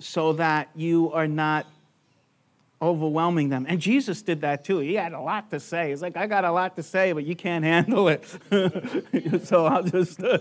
so 0.00 0.32
that 0.32 0.70
you 0.74 1.12
are 1.12 1.28
not 1.28 1.66
overwhelming 2.80 3.48
them. 3.48 3.66
And 3.68 3.80
Jesus 3.80 4.22
did 4.22 4.40
that 4.42 4.64
too. 4.64 4.78
He 4.78 4.94
had 4.94 5.12
a 5.12 5.20
lot 5.20 5.50
to 5.50 5.60
say. 5.60 5.90
He's 5.90 6.02
like, 6.02 6.16
I 6.16 6.26
got 6.26 6.44
a 6.44 6.52
lot 6.52 6.76
to 6.76 6.82
say, 6.82 7.12
but 7.12 7.24
you 7.24 7.34
can't 7.34 7.64
handle 7.64 8.08
it. 8.08 8.24
so 9.44 9.66
I'll 9.66 9.82
just. 9.82 10.20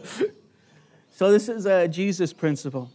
So 1.17 1.31
this 1.31 1.49
is 1.49 1.65
a 1.65 1.87
Jesus 1.87 2.31
principle. 2.31 2.91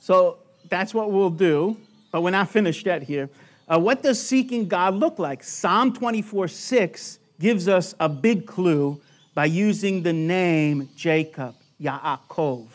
So 0.00 0.38
that's 0.68 0.92
what 0.92 1.12
we'll 1.12 1.30
do, 1.30 1.76
but 2.10 2.20
we're 2.20 2.30
not 2.30 2.50
finished 2.50 2.84
yet 2.84 3.04
here. 3.04 3.30
Uh, 3.68 3.78
what 3.78 4.02
does 4.02 4.20
seeking 4.20 4.66
God 4.66 4.94
look 4.94 5.20
like? 5.20 5.44
Psalm 5.44 5.92
24 5.92 6.48
6 6.48 7.20
gives 7.38 7.68
us 7.68 7.94
a 8.00 8.08
big 8.08 8.48
clue 8.48 9.00
by 9.32 9.44
using 9.44 10.02
the 10.02 10.12
name 10.12 10.88
Jacob, 10.96 11.54
Yaakov. 11.80 12.66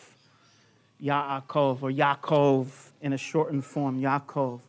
Yaakov, 1.02 1.82
or 1.82 1.90
Yaakov 1.90 2.68
in 3.02 3.12
a 3.12 3.18
shortened 3.18 3.66
form, 3.66 4.00
Yaakov. 4.00 4.60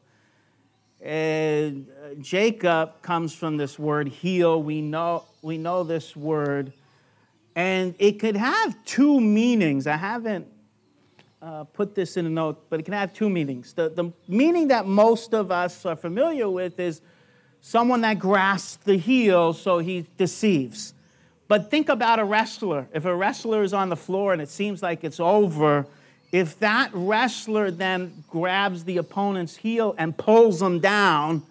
And 1.01 1.87
uh, 1.89 2.15
Jacob 2.19 3.01
comes 3.01 3.33
from 3.33 3.57
this 3.57 3.79
word 3.79 4.07
heel. 4.07 4.61
We 4.61 4.81
know, 4.81 5.25
we 5.41 5.57
know 5.57 5.83
this 5.83 6.15
word 6.15 6.73
And 7.55 7.95
it 7.99 8.19
could 8.19 8.37
have 8.37 8.75
two 8.85 9.19
meanings. 9.19 9.87
I 9.87 9.97
haven't 9.97 10.47
uh, 11.41 11.65
put 11.65 11.95
this 11.95 12.17
in 12.17 12.25
a 12.25 12.29
note, 12.29 12.69
but 12.69 12.79
it 12.79 12.83
can 12.83 12.93
have 12.93 13.13
two 13.13 13.29
meanings. 13.29 13.73
The, 13.73 13.89
the 13.89 14.11
meaning 14.27 14.69
that 14.69 14.85
most 14.85 15.33
of 15.33 15.51
us 15.51 15.85
are 15.85 15.95
familiar 15.95 16.49
with 16.49 16.79
is 16.79 17.01
someone 17.61 18.01
that 18.01 18.19
grasps 18.19 18.77
the 18.77 18.97
heel 18.97 19.53
so 19.53 19.79
he 19.79 20.05
deceives. 20.17 20.93
But 21.47 21.71
think 21.71 21.89
about 21.89 22.19
a 22.19 22.23
wrestler. 22.23 22.87
If 22.93 23.05
a 23.05 23.15
wrestler 23.15 23.63
is 23.63 23.73
on 23.73 23.89
the 23.89 23.97
floor 23.97 24.33
and 24.33 24.41
it 24.41 24.49
seems 24.49 24.83
like 24.83 25.03
it's 25.03 25.19
over, 25.19 25.85
if 26.31 26.59
that 26.59 26.91
wrestler 26.93 27.71
then 27.71 28.23
grabs 28.29 28.83
the 28.83 28.97
opponent's 28.97 29.55
heel 29.55 29.95
and 29.97 30.15
pulls 30.15 30.59
them 30.59 30.79
down, 30.79 31.43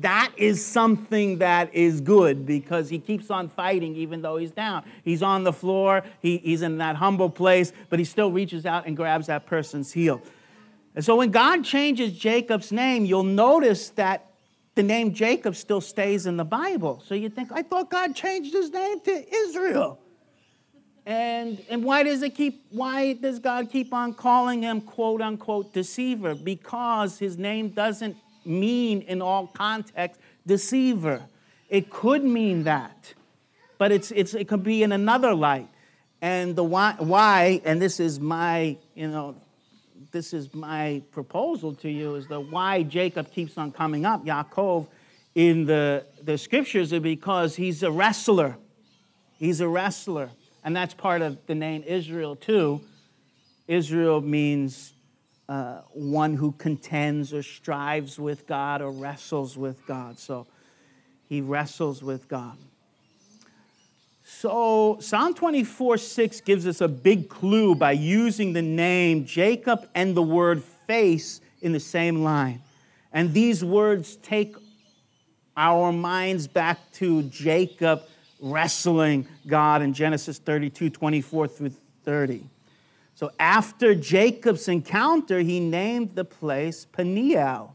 that 0.00 0.30
is 0.36 0.64
something 0.64 1.38
that 1.38 1.74
is 1.74 2.00
good 2.00 2.46
because 2.46 2.88
he 2.88 2.98
keeps 2.98 3.30
on 3.30 3.48
fighting 3.48 3.96
even 3.96 4.22
though 4.22 4.36
he's 4.36 4.52
down. 4.52 4.84
He's 5.02 5.22
on 5.22 5.44
the 5.44 5.52
floor, 5.52 6.04
he, 6.20 6.38
he's 6.38 6.62
in 6.62 6.78
that 6.78 6.96
humble 6.96 7.30
place, 7.30 7.72
but 7.90 7.98
he 7.98 8.04
still 8.04 8.30
reaches 8.30 8.64
out 8.64 8.86
and 8.86 8.96
grabs 8.96 9.26
that 9.26 9.46
person's 9.46 9.92
heel. 9.92 10.22
And 10.94 11.04
so 11.04 11.16
when 11.16 11.30
God 11.30 11.64
changes 11.64 12.12
Jacob's 12.12 12.70
name, 12.70 13.04
you'll 13.04 13.22
notice 13.22 13.90
that 13.90 14.30
the 14.74 14.82
name 14.82 15.12
Jacob 15.12 15.56
still 15.56 15.80
stays 15.80 16.26
in 16.26 16.36
the 16.36 16.44
Bible. 16.44 17.02
So 17.04 17.14
you 17.14 17.28
think, 17.28 17.50
I 17.50 17.62
thought 17.62 17.90
God 17.90 18.14
changed 18.14 18.52
his 18.52 18.70
name 18.70 19.00
to 19.00 19.34
Israel. 19.34 19.98
And, 21.08 21.64
and 21.70 21.82
why 21.82 22.02
does 22.02 22.20
it 22.20 22.34
keep 22.34 22.66
why 22.68 23.14
does 23.14 23.38
God 23.38 23.70
keep 23.70 23.94
on 23.94 24.12
calling 24.12 24.60
him 24.60 24.82
quote 24.82 25.22
unquote 25.22 25.72
deceiver? 25.72 26.34
Because 26.34 27.18
his 27.18 27.38
name 27.38 27.70
doesn't 27.70 28.14
mean 28.44 29.00
in 29.00 29.22
all 29.22 29.46
contexts 29.46 30.22
deceiver. 30.46 31.22
It 31.70 31.88
could 31.88 32.24
mean 32.24 32.64
that, 32.64 33.14
but 33.78 33.90
it's, 33.90 34.10
it's, 34.10 34.34
it 34.34 34.48
could 34.48 34.62
be 34.62 34.82
in 34.82 34.92
another 34.92 35.34
light. 35.34 35.68
And 36.20 36.54
the 36.54 36.64
why, 36.64 36.94
why, 36.98 37.62
and 37.64 37.80
this 37.80 38.00
is 38.00 38.20
my, 38.20 38.76
you 38.94 39.08
know, 39.08 39.34
this 40.10 40.34
is 40.34 40.52
my 40.52 41.00
proposal 41.10 41.74
to 41.76 41.88
you, 41.88 42.16
is 42.16 42.26
the 42.26 42.40
why 42.40 42.82
Jacob 42.82 43.32
keeps 43.32 43.56
on 43.56 43.72
coming 43.72 44.04
up, 44.04 44.26
Yaakov, 44.26 44.86
in 45.34 45.64
the, 45.64 46.04
the 46.22 46.36
scriptures, 46.36 46.92
is 46.92 47.00
because 47.00 47.56
he's 47.56 47.82
a 47.82 47.90
wrestler. 47.90 48.58
He's 49.38 49.62
a 49.62 49.68
wrestler. 49.68 50.30
And 50.64 50.74
that's 50.76 50.94
part 50.94 51.22
of 51.22 51.38
the 51.46 51.54
name 51.54 51.82
Israel, 51.86 52.36
too. 52.36 52.80
Israel 53.66 54.20
means 54.20 54.92
uh, 55.48 55.80
one 55.92 56.34
who 56.34 56.52
contends 56.52 57.32
or 57.32 57.42
strives 57.42 58.18
with 58.18 58.46
God 58.46 58.82
or 58.82 58.90
wrestles 58.90 59.56
with 59.56 59.86
God. 59.86 60.18
So 60.18 60.46
he 61.28 61.40
wrestles 61.40 62.02
with 62.02 62.28
God. 62.28 62.56
So 64.24 64.98
Psalm 65.00 65.32
24 65.34 65.96
6 65.96 66.42
gives 66.42 66.66
us 66.66 66.82
a 66.82 66.88
big 66.88 67.28
clue 67.28 67.74
by 67.74 67.92
using 67.92 68.52
the 68.52 68.62
name 68.62 69.24
Jacob 69.24 69.88
and 69.94 70.14
the 70.14 70.22
word 70.22 70.62
face 70.86 71.40
in 71.62 71.72
the 71.72 71.80
same 71.80 72.22
line. 72.22 72.62
And 73.12 73.32
these 73.32 73.64
words 73.64 74.16
take 74.16 74.54
our 75.56 75.92
minds 75.92 76.46
back 76.46 76.78
to 76.92 77.22
Jacob 77.24 78.02
wrestling 78.40 79.26
God 79.46 79.82
in 79.82 79.92
Genesis 79.92 80.38
32 80.38 80.90
24 80.90 81.48
through 81.48 81.72
30. 82.04 82.44
So 83.14 83.32
after 83.40 83.94
Jacob's 83.94 84.68
encounter, 84.68 85.40
he 85.40 85.58
named 85.58 86.14
the 86.14 86.24
place 86.24 86.84
Peniel, 86.84 87.74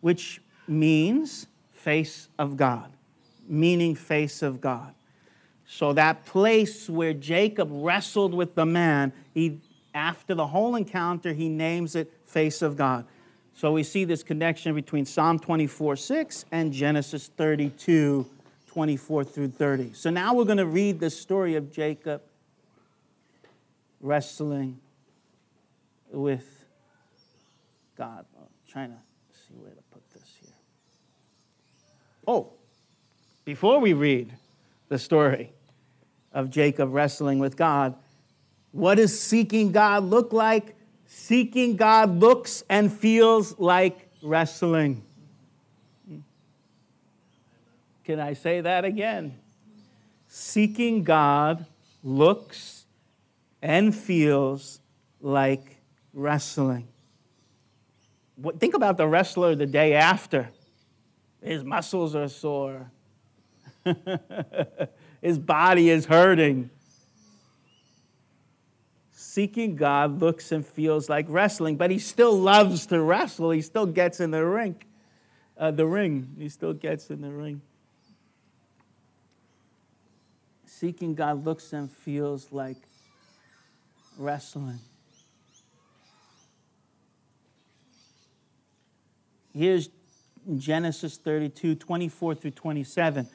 which 0.00 0.40
means 0.68 1.46
face 1.72 2.28
of 2.38 2.56
God, 2.56 2.92
meaning 3.48 3.96
face 3.96 4.42
of 4.42 4.60
God. 4.60 4.94
So 5.66 5.92
that 5.94 6.24
place 6.24 6.88
where 6.88 7.12
Jacob 7.12 7.68
wrestled 7.72 8.32
with 8.32 8.54
the 8.54 8.64
man, 8.64 9.12
he 9.34 9.60
after 9.92 10.34
the 10.34 10.46
whole 10.46 10.76
encounter, 10.76 11.32
he 11.32 11.48
names 11.48 11.96
it 11.96 12.12
face 12.26 12.62
of 12.62 12.76
God. 12.76 13.06
So 13.54 13.72
we 13.72 13.82
see 13.82 14.04
this 14.04 14.22
connection 14.22 14.74
between 14.74 15.06
Psalm 15.06 15.38
24, 15.38 15.96
6 15.96 16.44
and 16.52 16.72
Genesis 16.72 17.28
32, 17.28 18.26
24 18.76 19.24
through 19.24 19.48
30. 19.48 19.94
So 19.94 20.10
now 20.10 20.34
we're 20.34 20.44
going 20.44 20.58
to 20.58 20.66
read 20.66 21.00
the 21.00 21.08
story 21.08 21.54
of 21.54 21.72
Jacob 21.72 22.20
wrestling 24.02 24.78
with 26.12 26.66
God. 27.96 28.26
I'm 28.38 28.44
trying 28.70 28.90
to 28.90 28.98
see 29.32 29.54
where 29.54 29.70
to 29.70 29.80
put 29.90 30.02
this 30.10 30.30
here. 30.42 30.52
Oh, 32.28 32.52
before 33.46 33.80
we 33.80 33.94
read 33.94 34.34
the 34.90 34.98
story 34.98 35.54
of 36.34 36.50
Jacob 36.50 36.92
wrestling 36.92 37.38
with 37.38 37.56
God, 37.56 37.94
what 38.72 38.96
does 38.96 39.18
seeking 39.18 39.72
God 39.72 40.04
look 40.04 40.34
like? 40.34 40.76
Seeking 41.06 41.76
God 41.76 42.20
looks 42.20 42.62
and 42.68 42.92
feels 42.92 43.58
like 43.58 44.10
wrestling. 44.22 45.02
Can 48.06 48.20
I 48.20 48.34
say 48.34 48.60
that 48.60 48.84
again? 48.84 49.36
Seeking 50.28 51.02
God 51.02 51.66
looks 52.04 52.86
and 53.60 53.92
feels 53.92 54.78
like 55.20 55.78
wrestling. 56.14 56.86
Think 58.60 58.74
about 58.74 58.96
the 58.96 59.08
wrestler 59.08 59.56
the 59.56 59.66
day 59.66 59.94
after. 59.94 60.48
His 61.42 61.64
muscles 61.64 62.14
are 62.14 62.28
sore, 62.28 62.92
his 65.20 65.40
body 65.40 65.90
is 65.90 66.06
hurting. 66.06 66.70
Seeking 69.10 69.74
God 69.74 70.20
looks 70.20 70.52
and 70.52 70.64
feels 70.64 71.08
like 71.08 71.26
wrestling, 71.28 71.76
but 71.76 71.90
he 71.90 71.98
still 71.98 72.38
loves 72.38 72.86
to 72.86 73.02
wrestle. 73.02 73.50
He 73.50 73.62
still 73.62 73.84
gets 73.84 74.20
in 74.20 74.30
the 74.30 74.46
ring. 74.46 74.76
Uh, 75.58 75.72
the 75.72 75.86
ring. 75.86 76.36
He 76.38 76.48
still 76.48 76.72
gets 76.72 77.10
in 77.10 77.20
the 77.20 77.32
ring. 77.32 77.60
Seeking 80.78 81.14
God 81.14 81.42
looks 81.42 81.72
and 81.72 81.90
feels 81.90 82.52
like 82.52 82.76
wrestling. 84.18 84.78
Here's 89.54 89.88
Genesis 90.58 91.16
32, 91.16 91.76
24 91.76 92.34
through 92.34 92.50
27. 92.50 93.26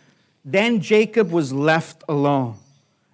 Then 0.45 0.81
Jacob 0.81 1.31
was 1.31 1.51
left 1.51 2.03
alone, 2.07 2.57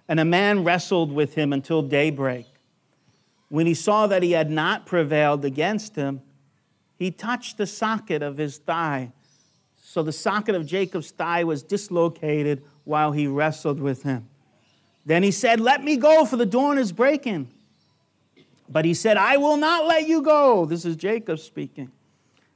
and 0.08 0.20
a 0.20 0.26
man 0.26 0.62
wrestled 0.62 1.10
with 1.10 1.34
him 1.34 1.54
until 1.54 1.80
daybreak. 1.80 2.44
When 3.48 3.64
he 3.64 3.72
saw 3.72 4.06
that 4.08 4.22
he 4.22 4.32
had 4.32 4.50
not 4.50 4.84
prevailed 4.84 5.46
against 5.46 5.96
him, 5.96 6.20
he 6.98 7.10
touched 7.10 7.56
the 7.56 7.66
socket 7.66 8.22
of 8.22 8.36
his 8.36 8.58
thigh. 8.58 9.10
So 9.82 10.02
the 10.02 10.12
socket 10.12 10.54
of 10.54 10.66
Jacob's 10.66 11.12
thigh 11.12 11.44
was 11.44 11.62
dislocated 11.62 12.62
while 12.88 13.12
he 13.12 13.26
wrestled 13.26 13.78
with 13.78 14.02
him. 14.02 14.26
Then 15.04 15.22
he 15.22 15.30
said, 15.30 15.60
Let 15.60 15.84
me 15.84 15.98
go, 15.98 16.24
for 16.24 16.38
the 16.38 16.46
dawn 16.46 16.78
is 16.78 16.90
breaking. 16.90 17.50
But 18.66 18.86
he 18.86 18.94
said, 18.94 19.18
I 19.18 19.36
will 19.36 19.58
not 19.58 19.86
let 19.86 20.08
you 20.08 20.22
go. 20.22 20.64
This 20.64 20.86
is 20.86 20.96
Jacob 20.96 21.38
speaking. 21.38 21.92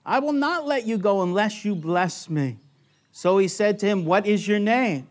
I 0.06 0.20
will 0.20 0.32
not 0.32 0.66
let 0.66 0.86
you 0.86 0.96
go 0.96 1.22
unless 1.22 1.66
you 1.66 1.74
bless 1.74 2.30
me. 2.30 2.56
So 3.12 3.36
he 3.36 3.46
said 3.46 3.78
to 3.80 3.86
him, 3.86 4.06
What 4.06 4.26
is 4.26 4.48
your 4.48 4.58
name? 4.58 5.06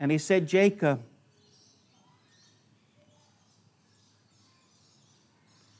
And 0.00 0.10
he 0.10 0.18
said, 0.18 0.48
Jacob. 0.48 1.00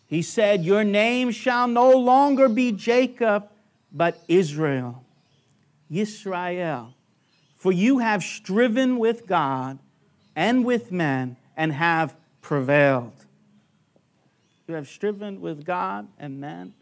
He 0.07 0.23
said, 0.23 0.65
Your 0.65 0.85
name 0.85 1.33
shall 1.33 1.67
no 1.67 1.91
longer 1.91 2.49
be 2.49 2.71
Jacob, 2.71 3.49
but 3.93 4.23
Israel. 4.29 5.05
Yisrael. 5.91 6.94
For 7.65 7.73
you 7.73 8.01
have 8.01 8.23
striven 8.23 8.99
with 8.99 9.27
God 9.27 9.79
and 10.37 10.67
with 10.67 10.93
men 10.93 11.39
and 11.57 11.73
have 11.73 12.15
prevailed. 12.43 13.15
You 14.69 14.75
have 14.75 14.87
striven 14.87 15.41
with 15.41 15.65
God 15.65 16.07
and 16.19 16.39
men 16.39 16.75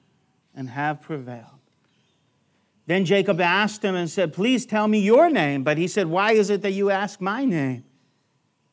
and 0.56 0.68
have 0.68 1.00
prevailed. 1.00 1.60
Then 2.86 3.04
Jacob 3.04 3.40
asked 3.40 3.84
him 3.84 3.94
and 3.94 4.10
said, 4.10 4.32
Please 4.32 4.66
tell 4.66 4.88
me 4.88 4.98
your 4.98 5.30
name. 5.30 5.62
But 5.62 5.78
he 5.78 5.86
said, 5.86 6.08
Why 6.08 6.32
is 6.32 6.50
it 6.50 6.62
that 6.62 6.72
you 6.72 6.90
ask 6.90 7.20
my 7.20 7.44
name? 7.44 7.84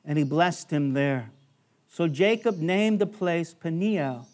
And 0.04 0.18
he 0.18 0.24
blessed 0.24 0.72
him 0.72 0.94
there. 0.94 1.30
So 1.90 2.08
Jacob 2.08 2.58
named 2.58 2.98
the 2.98 3.06
place 3.06 3.54
Peniel, 3.54 4.28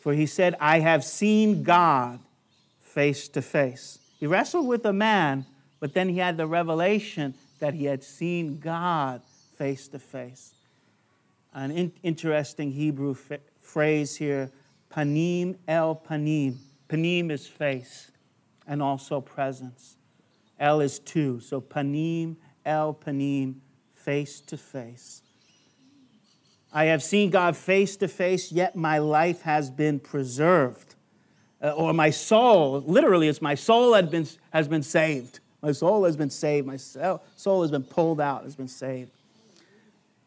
for 0.00 0.12
he 0.12 0.26
said, 0.26 0.56
I 0.58 0.80
have 0.80 1.04
seen 1.04 1.62
God 1.62 2.18
face 2.80 3.28
to 3.28 3.40
face. 3.40 4.00
He 4.18 4.26
wrestled 4.26 4.66
with 4.66 4.84
a 4.84 4.92
man, 4.92 5.46
but 5.82 5.94
then 5.94 6.08
he 6.08 6.18
had 6.18 6.36
the 6.36 6.46
revelation 6.46 7.34
that 7.58 7.74
he 7.74 7.86
had 7.86 8.04
seen 8.04 8.60
God 8.60 9.20
face 9.58 9.88
to 9.88 9.98
face. 9.98 10.54
An 11.52 11.72
in- 11.72 11.92
interesting 12.04 12.70
Hebrew 12.70 13.16
f- 13.16 13.40
phrase 13.60 14.14
here, 14.14 14.52
panim 14.92 15.56
el 15.66 15.96
panim. 15.96 16.58
Panim 16.88 17.32
is 17.32 17.48
face 17.48 18.12
and 18.64 18.80
also 18.80 19.20
presence. 19.20 19.96
El 20.60 20.80
is 20.80 21.00
to, 21.00 21.40
so 21.40 21.60
panim, 21.60 22.36
el 22.64 22.94
panim, 22.94 23.56
face 23.92 24.40
to 24.42 24.56
face. 24.56 25.22
I 26.72 26.84
have 26.84 27.02
seen 27.02 27.30
God 27.30 27.56
face 27.56 27.96
to 27.96 28.06
face, 28.06 28.52
yet 28.52 28.76
my 28.76 28.98
life 28.98 29.42
has 29.42 29.68
been 29.68 29.98
preserved. 29.98 30.94
Uh, 31.60 31.70
or 31.70 31.92
my 31.92 32.10
soul, 32.10 32.84
literally, 32.86 33.26
it's 33.26 33.42
my 33.42 33.56
soul 33.56 33.94
has 33.94 34.06
been, 34.06 34.28
has 34.52 34.68
been 34.68 34.84
saved. 34.84 35.40
My 35.62 35.72
soul 35.72 36.04
has 36.04 36.16
been 36.16 36.30
saved. 36.30 36.66
My 36.66 36.76
soul 36.76 37.62
has 37.62 37.70
been 37.70 37.84
pulled 37.84 38.20
out, 38.20 38.42
has 38.42 38.56
been 38.56 38.68
saved. 38.68 39.10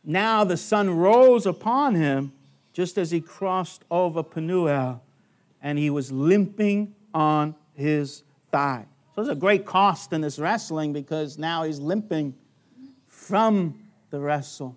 Now 0.04 0.44
the 0.44 0.56
sun 0.56 0.90
rose 0.90 1.46
upon 1.46 1.96
him 1.96 2.32
just 2.72 2.98
as 2.98 3.12
he 3.12 3.22
crossed 3.22 3.84
over 3.90 4.24
Penuel, 4.24 5.02
and 5.62 5.78
he 5.78 5.90
was 5.90 6.12
limping 6.12 6.94
on 7.14 7.56
his 7.74 8.24
thigh. 8.52 8.86
So 9.16 9.24
there's 9.24 9.36
a 9.36 9.40
great 9.40 9.66
cost 9.66 10.12
in 10.14 10.22
this 10.22 10.38
wrestling 10.38 10.94
because 10.94 11.38
now 11.38 11.64
he's 11.64 11.80
limping 11.80 12.36
from 13.08 13.80
the 14.10 14.20
wrestle. 14.20 14.76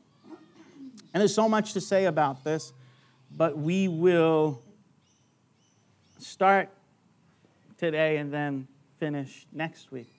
And 1.13 1.21
there's 1.21 1.35
so 1.35 1.49
much 1.49 1.73
to 1.73 1.81
say 1.81 2.05
about 2.05 2.45
this, 2.45 2.73
but 3.37 3.59
we 3.59 3.89
will 3.89 4.63
start 6.19 6.69
today 7.79 8.19
and 8.19 8.33
then 8.33 8.69
finish 8.99 9.47
next 9.53 9.91
week. 9.91 10.18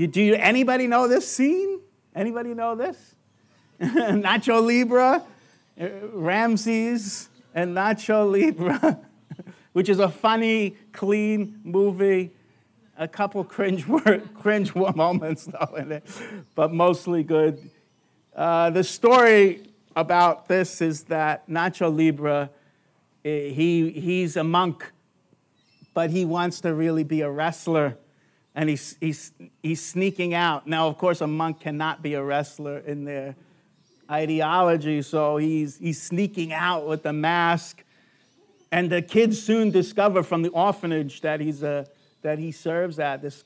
You, 0.00 0.06
do 0.06 0.22
you, 0.22 0.34
anybody 0.34 0.86
know 0.86 1.08
this 1.08 1.30
scene? 1.30 1.78
Anybody 2.14 2.54
know 2.54 2.74
this? 2.74 3.16
Nacho 3.82 4.64
Libre, 4.66 5.22
uh, 5.78 5.88
Ramses, 6.14 7.28
and 7.54 7.76
Nacho 7.76 8.32
Libre, 8.32 8.98
which 9.74 9.90
is 9.90 9.98
a 9.98 10.08
funny, 10.08 10.74
clean 10.92 11.60
movie. 11.64 12.30
A 12.96 13.06
couple 13.06 13.44
cringe, 13.44 13.84
cringe 14.40 14.74
moments 14.74 15.44
though 15.44 15.74
in 15.76 15.92
it, 15.92 16.06
but 16.54 16.72
mostly 16.72 17.22
good. 17.22 17.70
Uh, 18.34 18.70
the 18.70 18.82
story 18.82 19.68
about 19.94 20.48
this 20.48 20.80
is 20.80 21.04
that 21.04 21.46
Nacho 21.46 21.94
Libre, 21.94 22.48
eh, 23.22 23.50
he, 23.50 23.90
he's 23.90 24.38
a 24.38 24.44
monk 24.44 24.92
but 25.92 26.10
he 26.10 26.24
wants 26.24 26.60
to 26.60 26.72
really 26.72 27.02
be 27.02 27.20
a 27.20 27.30
wrestler 27.30 27.98
and 28.54 28.68
he's, 28.68 28.96
he's, 29.00 29.32
he's 29.62 29.84
sneaking 29.84 30.34
out. 30.34 30.66
Now, 30.66 30.88
of 30.88 30.98
course, 30.98 31.20
a 31.20 31.26
monk 31.26 31.60
cannot 31.60 32.02
be 32.02 32.14
a 32.14 32.22
wrestler 32.22 32.78
in 32.78 33.04
their 33.04 33.36
ideology, 34.10 35.02
so 35.02 35.36
he's, 35.36 35.78
he's 35.78 36.02
sneaking 36.02 36.52
out 36.52 36.86
with 36.86 37.02
the 37.04 37.12
mask. 37.12 37.84
And 38.72 38.90
the 38.90 39.02
kids 39.02 39.40
soon 39.40 39.70
discover 39.70 40.22
from 40.22 40.42
the 40.42 40.48
orphanage 40.50 41.20
that, 41.20 41.40
he's 41.40 41.62
a, 41.62 41.86
that 42.22 42.38
he 42.38 42.52
serves 42.52 42.98
at, 42.98 43.22
this 43.22 43.44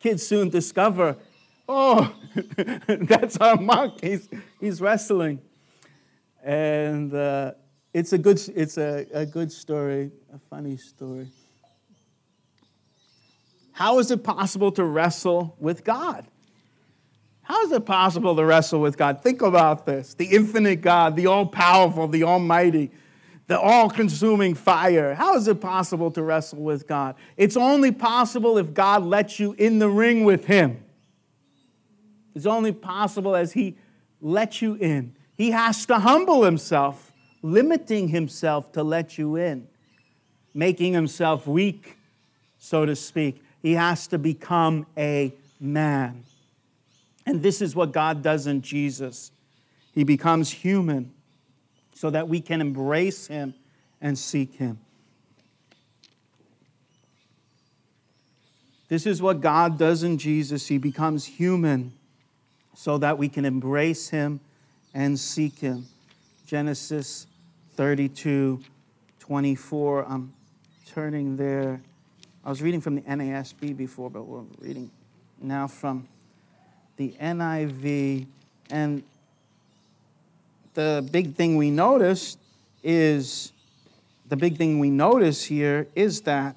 kids 0.00 0.26
soon 0.26 0.48
discover, 0.48 1.16
oh, 1.68 2.14
that's 2.86 3.36
our 3.38 3.56
monk. 3.56 4.02
He's, 4.02 4.28
he's 4.60 4.80
wrestling. 4.80 5.40
And 6.42 7.12
uh, 7.14 7.52
it's, 7.92 8.12
a 8.12 8.18
good, 8.18 8.40
it's 8.54 8.78
a, 8.78 9.06
a 9.12 9.26
good 9.26 9.52
story, 9.52 10.10
a 10.32 10.38
funny 10.38 10.76
story. 10.76 11.28
How 13.80 13.98
is 13.98 14.10
it 14.10 14.22
possible 14.22 14.70
to 14.72 14.84
wrestle 14.84 15.56
with 15.58 15.84
God? 15.84 16.26
How 17.40 17.64
is 17.64 17.72
it 17.72 17.86
possible 17.86 18.36
to 18.36 18.44
wrestle 18.44 18.78
with 18.78 18.98
God? 18.98 19.22
Think 19.22 19.40
about 19.40 19.86
this 19.86 20.12
the 20.12 20.26
infinite 20.26 20.82
God, 20.82 21.16
the 21.16 21.28
all 21.28 21.46
powerful, 21.46 22.06
the 22.06 22.24
almighty, 22.24 22.90
the 23.46 23.58
all 23.58 23.88
consuming 23.88 24.54
fire. 24.54 25.14
How 25.14 25.34
is 25.34 25.48
it 25.48 25.62
possible 25.62 26.10
to 26.10 26.22
wrestle 26.22 26.58
with 26.58 26.86
God? 26.86 27.14
It's 27.38 27.56
only 27.56 27.90
possible 27.90 28.58
if 28.58 28.74
God 28.74 29.02
lets 29.02 29.40
you 29.40 29.54
in 29.54 29.78
the 29.78 29.88
ring 29.88 30.24
with 30.24 30.44
Him. 30.44 30.84
It's 32.34 32.44
only 32.44 32.72
possible 32.72 33.34
as 33.34 33.54
He 33.54 33.78
lets 34.20 34.60
you 34.60 34.74
in. 34.74 35.16
He 35.38 35.52
has 35.52 35.86
to 35.86 36.00
humble 36.00 36.44
Himself, 36.44 37.14
limiting 37.40 38.08
Himself 38.08 38.72
to 38.72 38.82
let 38.82 39.16
you 39.16 39.36
in, 39.36 39.68
making 40.52 40.92
Himself 40.92 41.46
weak, 41.46 41.96
so 42.58 42.84
to 42.84 42.94
speak 42.94 43.42
he 43.62 43.74
has 43.74 44.06
to 44.08 44.18
become 44.18 44.86
a 44.96 45.32
man. 45.58 46.24
And 47.26 47.42
this 47.42 47.60
is 47.60 47.76
what 47.76 47.92
God 47.92 48.22
does 48.22 48.46
in 48.46 48.62
Jesus. 48.62 49.30
He 49.92 50.04
becomes 50.04 50.50
human 50.50 51.12
so 51.94 52.10
that 52.10 52.28
we 52.28 52.40
can 52.40 52.60
embrace 52.60 53.26
him 53.26 53.54
and 54.00 54.18
seek 54.18 54.54
him. 54.54 54.78
This 58.88 59.06
is 59.06 59.22
what 59.22 59.40
God 59.40 59.78
does 59.78 60.02
in 60.02 60.18
Jesus. 60.18 60.66
He 60.66 60.78
becomes 60.78 61.24
human 61.24 61.92
so 62.74 62.98
that 62.98 63.18
we 63.18 63.28
can 63.28 63.44
embrace 63.44 64.08
him 64.08 64.40
and 64.94 65.18
seek 65.18 65.58
him. 65.58 65.86
Genesis 66.46 67.26
32 67.76 68.60
24. 69.20 70.06
I'm 70.06 70.32
turning 70.86 71.36
there. 71.36 71.80
I 72.44 72.48
was 72.48 72.62
reading 72.62 72.80
from 72.80 72.94
the 72.94 73.02
NASB 73.02 73.76
before, 73.76 74.08
but 74.08 74.22
we're 74.22 74.44
reading 74.60 74.90
now 75.42 75.66
from 75.66 76.08
the 76.96 77.14
NIV. 77.20 78.26
And 78.70 79.02
the 80.72 81.06
big 81.10 81.34
thing 81.34 81.56
we 81.56 81.70
noticed 81.70 82.38
is 82.82 83.52
the 84.28 84.36
big 84.36 84.56
thing 84.56 84.78
we 84.78 84.88
notice 84.88 85.44
here 85.44 85.86
is 85.94 86.22
that 86.22 86.56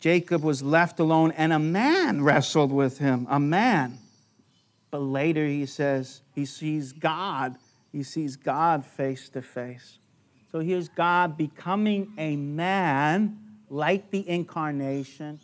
Jacob 0.00 0.42
was 0.42 0.62
left 0.62 0.98
alone 0.98 1.30
and 1.32 1.52
a 1.52 1.58
man 1.58 2.22
wrestled 2.22 2.72
with 2.72 2.98
him, 2.98 3.26
a 3.28 3.38
man. 3.38 3.98
But 4.90 5.00
later 5.00 5.46
he 5.46 5.66
says 5.66 6.22
he 6.34 6.46
sees 6.46 6.92
God, 6.92 7.56
he 7.92 8.02
sees 8.02 8.36
God 8.36 8.86
face 8.86 9.28
to 9.30 9.42
face. 9.42 9.98
So 10.52 10.60
here's 10.60 10.90
God 10.90 11.38
becoming 11.38 12.12
a 12.18 12.36
man 12.36 13.38
like 13.70 14.10
the 14.10 14.28
incarnation, 14.28 15.40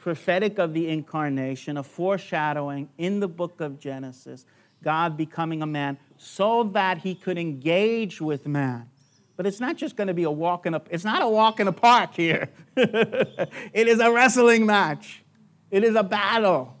prophetic 0.00 0.58
of 0.58 0.74
the 0.74 0.88
incarnation, 0.88 1.76
a 1.76 1.84
foreshadowing 1.84 2.88
in 2.98 3.20
the 3.20 3.28
book 3.28 3.60
of 3.60 3.78
Genesis. 3.78 4.44
God 4.82 5.16
becoming 5.16 5.62
a 5.62 5.66
man 5.66 5.98
so 6.16 6.64
that 6.64 6.98
he 6.98 7.14
could 7.14 7.38
engage 7.38 8.20
with 8.20 8.48
man. 8.48 8.88
But 9.36 9.46
it's 9.46 9.60
not 9.60 9.76
just 9.76 9.94
going 9.94 10.08
to 10.08 10.14
be 10.14 10.24
a 10.24 10.30
walk 10.30 10.66
in 10.66 10.74
a 10.74 10.82
it's 10.90 11.04
not 11.04 11.22
a 11.22 11.28
walk 11.28 11.60
in 11.60 11.68
a 11.68 11.72
park 11.72 12.14
here. 12.14 12.50
it 12.76 13.86
is 13.86 14.00
a 14.00 14.10
wrestling 14.10 14.66
match. 14.66 15.22
It 15.70 15.84
is 15.84 15.94
a 15.94 16.02
battle. 16.02 16.76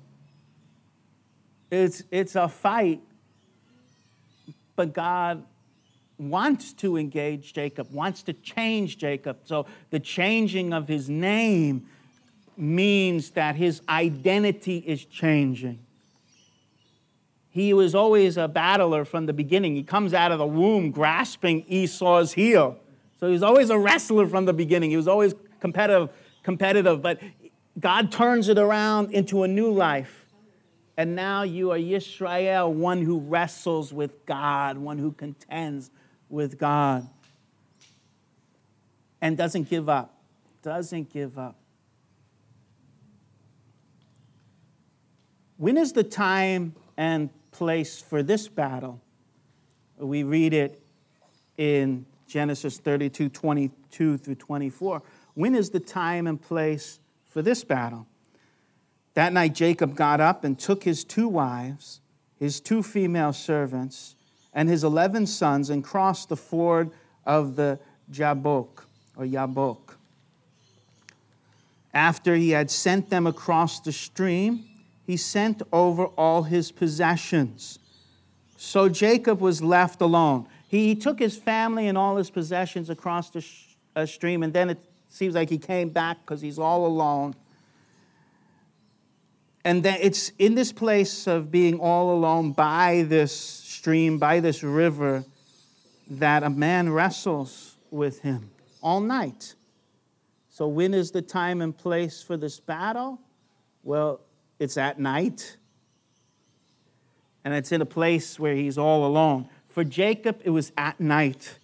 It's 1.70 2.02
it's 2.10 2.34
a 2.34 2.48
fight. 2.48 3.00
But 4.74 4.92
God 4.92 5.44
wants 6.20 6.74
to 6.74 6.98
engage 6.98 7.54
Jacob, 7.54 7.90
wants 7.90 8.22
to 8.24 8.32
change 8.34 8.98
Jacob. 8.98 9.38
So 9.44 9.66
the 9.90 9.98
changing 9.98 10.72
of 10.72 10.86
his 10.86 11.08
name 11.08 11.86
means 12.56 13.30
that 13.30 13.56
his 13.56 13.80
identity 13.88 14.78
is 14.78 15.04
changing. 15.04 15.78
He 17.48 17.72
was 17.72 17.94
always 17.94 18.36
a 18.36 18.46
battler 18.46 19.04
from 19.04 19.26
the 19.26 19.32
beginning. 19.32 19.74
He 19.74 19.82
comes 19.82 20.12
out 20.14 20.30
of 20.30 20.38
the 20.38 20.46
womb 20.46 20.90
grasping 20.90 21.64
Esau's 21.66 22.32
heel. 22.32 22.76
So 23.18 23.26
he 23.26 23.32
was 23.32 23.42
always 23.42 23.70
a 23.70 23.78
wrestler 23.78 24.26
from 24.26 24.44
the 24.44 24.52
beginning. 24.52 24.90
He 24.90 24.96
was 24.96 25.08
always 25.08 25.34
competitive, 25.58 26.10
competitive, 26.42 27.02
but 27.02 27.18
God 27.78 28.12
turns 28.12 28.48
it 28.48 28.58
around 28.58 29.12
into 29.12 29.42
a 29.42 29.48
new 29.48 29.70
life. 29.70 30.26
And 30.96 31.16
now 31.16 31.42
you 31.42 31.70
are 31.72 31.78
Yisrael, 31.78 32.70
one 32.70 33.02
who 33.02 33.20
wrestles 33.20 33.90
with 33.92 34.26
God, 34.26 34.76
one 34.76 34.98
who 34.98 35.12
contends 35.12 35.90
with 36.30 36.58
God 36.58 37.06
and 39.20 39.36
doesn't 39.36 39.68
give 39.68 39.88
up. 39.88 40.16
Doesn't 40.62 41.12
give 41.12 41.38
up. 41.38 41.56
When 45.56 45.76
is 45.76 45.92
the 45.92 46.04
time 46.04 46.74
and 46.96 47.28
place 47.50 48.00
for 48.00 48.22
this 48.22 48.48
battle? 48.48 49.00
We 49.98 50.22
read 50.22 50.54
it 50.54 50.82
in 51.58 52.06
Genesis 52.26 52.78
32 52.78 53.28
22 53.28 54.16
through 54.16 54.34
24. 54.36 55.02
When 55.34 55.54
is 55.54 55.70
the 55.70 55.80
time 55.80 56.26
and 56.26 56.40
place 56.40 56.98
for 57.26 57.42
this 57.42 57.62
battle? 57.64 58.06
That 59.14 59.32
night, 59.32 59.54
Jacob 59.54 59.96
got 59.96 60.20
up 60.20 60.44
and 60.44 60.58
took 60.58 60.84
his 60.84 61.04
two 61.04 61.28
wives, 61.28 62.00
his 62.38 62.60
two 62.60 62.82
female 62.82 63.32
servants, 63.32 64.14
and 64.52 64.68
his 64.68 64.84
11 64.84 65.26
sons 65.26 65.70
and 65.70 65.84
crossed 65.84 66.28
the 66.28 66.36
ford 66.36 66.90
of 67.24 67.56
the 67.56 67.78
Jabbok 68.10 68.84
or 69.16 69.24
Yabok. 69.24 69.94
After 71.92 72.36
he 72.36 72.50
had 72.50 72.70
sent 72.70 73.10
them 73.10 73.26
across 73.26 73.80
the 73.80 73.92
stream, 73.92 74.64
he 75.06 75.16
sent 75.16 75.62
over 75.72 76.06
all 76.06 76.44
his 76.44 76.70
possessions. 76.70 77.78
So 78.56 78.88
Jacob 78.88 79.40
was 79.40 79.62
left 79.62 80.00
alone. 80.00 80.46
He 80.68 80.94
took 80.94 81.18
his 81.18 81.36
family 81.36 81.88
and 81.88 81.98
all 81.98 82.16
his 82.16 82.30
possessions 82.30 82.90
across 82.90 83.30
the 83.30 83.40
sh- 83.40 83.74
uh, 83.96 84.06
stream, 84.06 84.44
and 84.44 84.52
then 84.52 84.70
it 84.70 84.78
seems 85.08 85.34
like 85.34 85.50
he 85.50 85.58
came 85.58 85.88
back 85.88 86.18
because 86.20 86.40
he's 86.40 86.58
all 86.58 86.86
alone. 86.86 87.34
And 89.64 89.82
then 89.82 89.98
it's 90.00 90.30
in 90.38 90.54
this 90.54 90.72
place 90.72 91.26
of 91.26 91.50
being 91.50 91.80
all 91.80 92.14
alone 92.14 92.52
by 92.52 93.04
this 93.08 93.26
stream, 93.80 94.18
by 94.18 94.40
this 94.40 94.62
river, 94.62 95.24
that 96.10 96.42
a 96.42 96.50
man 96.50 96.92
wrestles 96.92 97.76
with 97.90 98.20
him 98.20 98.50
all 98.82 99.00
night. 99.00 99.54
So, 100.50 100.68
when 100.68 100.92
is 100.92 101.12
the 101.12 101.22
time 101.22 101.62
and 101.62 101.74
place 101.74 102.22
for 102.22 102.36
this 102.36 102.60
battle? 102.60 103.18
Well, 103.82 104.20
it's 104.58 104.76
at 104.76 104.98
night. 104.98 105.56
And 107.42 107.54
it's 107.54 107.72
in 107.72 107.80
a 107.80 107.86
place 107.86 108.38
where 108.38 108.54
he's 108.54 108.76
all 108.76 109.06
alone. 109.06 109.48
For 109.70 109.82
Jacob, 109.82 110.42
it 110.44 110.50
was 110.50 110.72
at 110.76 111.00
night 111.00 111.58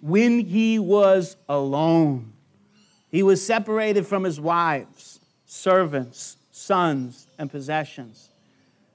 when 0.00 0.38
he 0.38 0.78
was 0.78 1.36
alone. 1.48 2.34
He 3.10 3.24
was 3.24 3.44
separated 3.44 4.06
from 4.06 4.22
his 4.22 4.38
wives, 4.38 5.18
servants, 5.44 6.36
sons, 6.52 7.26
and 7.36 7.50
possessions. 7.50 8.30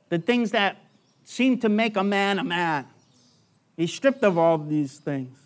The 0.08 0.20
things 0.20 0.52
that 0.52 0.78
seemed 1.24 1.62
to 1.62 1.70
make 1.70 1.98
a 1.98 2.04
man 2.04 2.40
a 2.40 2.44
man. 2.44 2.86
He's 3.76 3.94
stripped 3.94 4.24
of 4.24 4.38
all 4.38 4.58
these 4.58 5.00
things. 5.00 5.38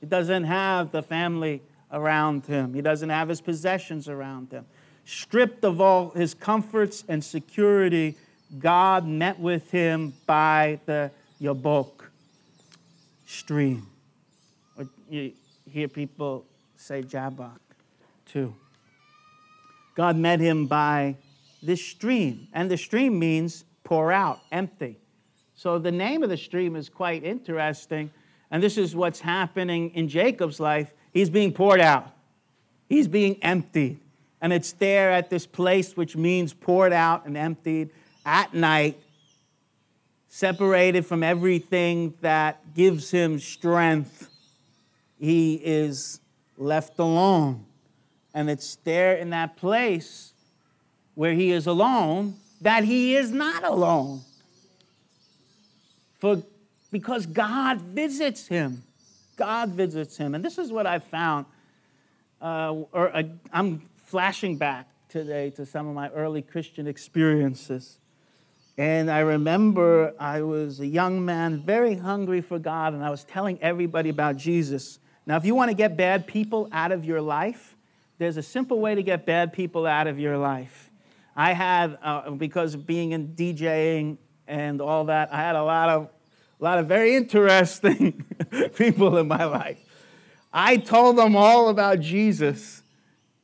He 0.00 0.06
doesn't 0.06 0.44
have 0.44 0.92
the 0.92 1.02
family 1.02 1.62
around 1.92 2.46
him, 2.46 2.74
he 2.74 2.82
doesn't 2.82 3.10
have 3.10 3.28
his 3.28 3.40
possessions 3.40 4.08
around 4.08 4.50
him. 4.50 4.66
Stripped 5.04 5.64
of 5.64 5.80
all 5.80 6.10
his 6.10 6.34
comforts 6.34 7.04
and 7.08 7.22
security, 7.22 8.16
God 8.58 9.06
met 9.06 9.38
with 9.38 9.70
him 9.70 10.14
by 10.26 10.80
the 10.86 11.12
Yabok 11.40 12.06
stream. 13.24 13.86
You 15.08 15.32
hear 15.70 15.86
people 15.86 16.44
say 16.76 17.02
Jabbok 17.02 17.60
too. 18.26 18.54
God 19.94 20.16
met 20.16 20.40
him 20.40 20.66
by 20.66 21.16
this 21.62 21.82
stream, 21.84 22.48
and 22.52 22.70
the 22.70 22.76
stream 22.76 23.18
means 23.18 23.64
pour 23.84 24.12
out, 24.12 24.40
empty. 24.50 24.98
So 25.56 25.78
the 25.78 25.90
name 25.90 26.22
of 26.22 26.28
the 26.28 26.36
stream 26.36 26.76
is 26.76 26.90
quite 26.90 27.24
interesting, 27.24 28.10
and 28.50 28.62
this 28.62 28.76
is 28.76 28.94
what's 28.94 29.20
happening 29.20 29.90
in 29.94 30.06
Jacob's 30.06 30.60
life. 30.60 30.92
He's 31.14 31.30
being 31.30 31.50
poured 31.50 31.80
out, 31.80 32.12
he's 32.90 33.08
being 33.08 33.42
emptied, 33.42 33.98
and 34.42 34.52
it's 34.52 34.72
there 34.72 35.10
at 35.10 35.30
this 35.30 35.46
place 35.46 35.96
which 35.96 36.14
means 36.14 36.52
poured 36.52 36.92
out 36.92 37.24
and 37.24 37.38
emptied 37.38 37.88
at 38.26 38.52
night, 38.52 39.00
separated 40.28 41.06
from 41.06 41.22
everything 41.22 42.12
that 42.20 42.74
gives 42.74 43.10
him 43.10 43.38
strength. 43.38 44.28
He 45.18 45.54
is 45.54 46.20
left 46.58 46.98
alone. 46.98 47.64
And 48.34 48.50
it's 48.50 48.76
there 48.84 49.14
in 49.14 49.30
that 49.30 49.56
place 49.56 50.34
where 51.14 51.32
he 51.32 51.50
is 51.50 51.66
alone 51.66 52.34
that 52.60 52.84
he 52.84 53.16
is 53.16 53.32
not 53.32 53.64
alone. 53.64 54.20
For, 56.18 56.42
because 56.90 57.26
God 57.26 57.80
visits 57.80 58.46
him. 58.46 58.82
God 59.36 59.70
visits 59.70 60.16
him. 60.16 60.34
And 60.34 60.44
this 60.44 60.58
is 60.58 60.72
what 60.72 60.86
I 60.86 60.98
found. 60.98 61.46
Uh, 62.40 62.84
or 62.92 63.14
uh, 63.14 63.22
I'm 63.52 63.82
flashing 64.06 64.56
back 64.56 64.88
today 65.08 65.50
to 65.50 65.66
some 65.66 65.86
of 65.88 65.94
my 65.94 66.08
early 66.10 66.42
Christian 66.42 66.86
experiences. 66.86 67.98
And 68.78 69.10
I 69.10 69.20
remember 69.20 70.14
I 70.18 70.42
was 70.42 70.80
a 70.80 70.86
young 70.86 71.24
man, 71.24 71.60
very 71.62 71.94
hungry 71.94 72.42
for 72.42 72.58
God, 72.58 72.92
and 72.92 73.02
I 73.02 73.10
was 73.10 73.24
telling 73.24 73.58
everybody 73.62 74.10
about 74.10 74.36
Jesus. 74.36 74.98
Now, 75.26 75.36
if 75.36 75.44
you 75.44 75.54
want 75.54 75.70
to 75.70 75.74
get 75.74 75.96
bad 75.96 76.26
people 76.26 76.68
out 76.72 76.92
of 76.92 77.04
your 77.04 77.22
life, 77.22 77.74
there's 78.18 78.36
a 78.36 78.42
simple 78.42 78.78
way 78.78 78.94
to 78.94 79.02
get 79.02 79.24
bad 79.24 79.52
people 79.52 79.86
out 79.86 80.06
of 80.06 80.18
your 80.18 80.36
life. 80.36 80.90
I 81.34 81.52
had, 81.52 81.98
uh, 82.02 82.30
because 82.30 82.74
of 82.74 82.86
being 82.86 83.12
in 83.12 83.28
DJing 83.28 84.18
and 84.46 84.80
all 84.80 85.04
that, 85.06 85.32
I 85.32 85.38
had 85.38 85.56
a 85.56 85.62
lot 85.62 85.88
of, 85.88 86.08
a 86.60 86.64
lot 86.64 86.78
of 86.78 86.86
very 86.86 87.14
interesting 87.14 88.24
people 88.76 89.16
in 89.18 89.28
my 89.28 89.44
life. 89.44 89.78
I 90.52 90.78
told 90.78 91.18
them 91.18 91.36
all 91.36 91.68
about 91.68 92.00
Jesus, 92.00 92.82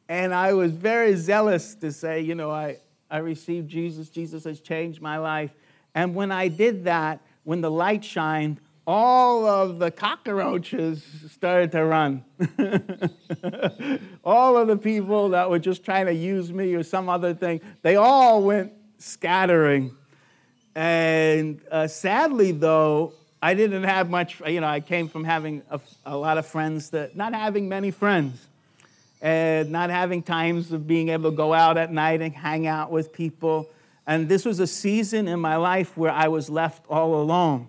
and 0.08 0.32
I 0.32 0.54
was 0.54 0.72
very 0.72 1.14
zealous 1.16 1.74
to 1.76 1.92
say, 1.92 2.20
you 2.20 2.34
know, 2.34 2.50
I, 2.50 2.78
I 3.10 3.18
received 3.18 3.68
Jesus. 3.68 4.08
Jesus 4.08 4.44
has 4.44 4.60
changed 4.60 5.02
my 5.02 5.18
life. 5.18 5.50
And 5.94 6.14
when 6.14 6.32
I 6.32 6.48
did 6.48 6.84
that, 6.84 7.20
when 7.44 7.60
the 7.60 7.70
light 7.70 8.04
shined, 8.04 8.60
all 8.86 9.46
of 9.46 9.78
the 9.78 9.90
cockroaches 9.90 11.04
started 11.30 11.70
to 11.72 11.84
run. 11.84 12.24
all 14.24 14.56
of 14.56 14.68
the 14.68 14.76
people 14.76 15.28
that 15.30 15.48
were 15.48 15.58
just 15.58 15.84
trying 15.84 16.06
to 16.06 16.14
use 16.14 16.52
me 16.52 16.74
or 16.74 16.82
some 16.82 17.08
other 17.08 17.34
thing, 17.34 17.60
they 17.82 17.96
all 17.96 18.42
went 18.42 18.72
scattering. 18.98 19.94
And 20.74 21.60
uh, 21.70 21.86
sadly, 21.86 22.52
though, 22.52 23.12
I 23.42 23.54
didn't 23.54 23.84
have 23.84 24.08
much, 24.08 24.40
you 24.46 24.60
know, 24.60 24.68
I 24.68 24.80
came 24.80 25.08
from 25.08 25.24
having 25.24 25.62
a, 25.70 25.80
a 26.06 26.16
lot 26.16 26.38
of 26.38 26.46
friends 26.46 26.90
that, 26.90 27.16
not 27.16 27.34
having 27.34 27.68
many 27.68 27.90
friends 27.90 28.46
and 29.20 29.70
not 29.70 29.90
having 29.90 30.22
times 30.22 30.72
of 30.72 30.86
being 30.86 31.10
able 31.10 31.30
to 31.30 31.36
go 31.36 31.52
out 31.52 31.76
at 31.76 31.92
night 31.92 32.22
and 32.22 32.32
hang 32.32 32.66
out 32.66 32.90
with 32.90 33.12
people. 33.12 33.68
And 34.06 34.28
this 34.28 34.44
was 34.44 34.60
a 34.60 34.66
season 34.66 35.28
in 35.28 35.40
my 35.40 35.56
life 35.56 35.96
where 35.96 36.10
I 36.10 36.28
was 36.28 36.48
left 36.48 36.84
all 36.88 37.20
alone. 37.20 37.68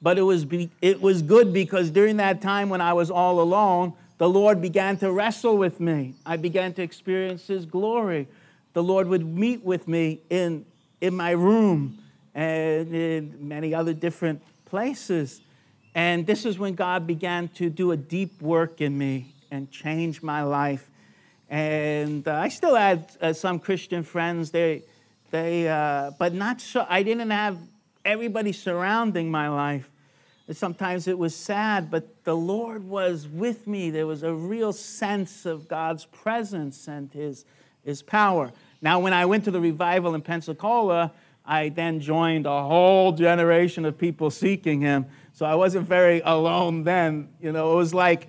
But 0.00 0.16
it 0.16 0.22
was, 0.22 0.44
be, 0.44 0.70
it 0.80 1.00
was 1.00 1.22
good 1.22 1.52
because 1.52 1.90
during 1.90 2.18
that 2.18 2.40
time 2.40 2.68
when 2.68 2.80
I 2.80 2.92
was 2.92 3.10
all 3.10 3.40
alone, 3.40 3.94
the 4.18 4.28
Lord 4.28 4.62
began 4.62 4.96
to 4.98 5.10
wrestle 5.10 5.56
with 5.56 5.80
me. 5.80 6.14
I 6.24 6.36
began 6.36 6.72
to 6.74 6.82
experience 6.82 7.46
His 7.46 7.66
glory. 7.66 8.28
The 8.74 8.82
Lord 8.82 9.08
would 9.08 9.26
meet 9.26 9.64
with 9.64 9.88
me 9.88 10.20
in, 10.30 10.64
in 11.00 11.14
my 11.14 11.32
room 11.32 11.98
and 12.38 12.94
in 12.94 13.36
many 13.48 13.74
other 13.74 13.92
different 13.92 14.40
places. 14.64 15.40
And 15.96 16.24
this 16.24 16.46
is 16.46 16.56
when 16.56 16.74
God 16.74 17.04
began 17.04 17.48
to 17.56 17.68
do 17.68 17.90
a 17.90 17.96
deep 17.96 18.40
work 18.40 18.80
in 18.80 18.96
me 18.96 19.34
and 19.50 19.68
change 19.72 20.22
my 20.22 20.44
life. 20.44 20.88
And 21.50 22.28
uh, 22.28 22.36
I 22.36 22.48
still 22.48 22.76
had 22.76 23.10
uh, 23.20 23.32
some 23.32 23.58
Christian 23.58 24.04
friends. 24.04 24.52
They, 24.52 24.84
they, 25.32 25.68
uh, 25.68 26.12
but 26.16 26.32
not 26.32 26.60
so. 26.60 26.86
I 26.88 27.02
didn't 27.02 27.30
have 27.30 27.58
everybody 28.04 28.52
surrounding 28.52 29.32
my 29.32 29.48
life. 29.48 29.90
Sometimes 30.52 31.08
it 31.08 31.18
was 31.18 31.34
sad, 31.34 31.90
but 31.90 32.22
the 32.22 32.36
Lord 32.36 32.84
was 32.84 33.26
with 33.26 33.66
me. 33.66 33.90
There 33.90 34.06
was 34.06 34.22
a 34.22 34.32
real 34.32 34.72
sense 34.72 35.44
of 35.44 35.66
God's 35.66 36.04
presence 36.04 36.86
and 36.86 37.10
His, 37.10 37.44
His 37.84 38.00
power. 38.00 38.52
Now, 38.80 39.00
when 39.00 39.12
I 39.12 39.26
went 39.26 39.44
to 39.46 39.50
the 39.50 39.60
revival 39.60 40.14
in 40.14 40.22
Pensacola, 40.22 41.12
I 41.48 41.70
then 41.70 41.98
joined 42.00 42.44
a 42.44 42.62
whole 42.62 43.12
generation 43.12 43.86
of 43.86 43.96
people 43.96 44.30
seeking 44.30 44.82
Him. 44.82 45.06
So 45.32 45.46
I 45.46 45.54
wasn't 45.54 45.88
very 45.88 46.20
alone 46.20 46.84
then. 46.84 47.30
You 47.40 47.52
know, 47.52 47.72
it 47.72 47.76
was 47.76 47.94
like 47.94 48.28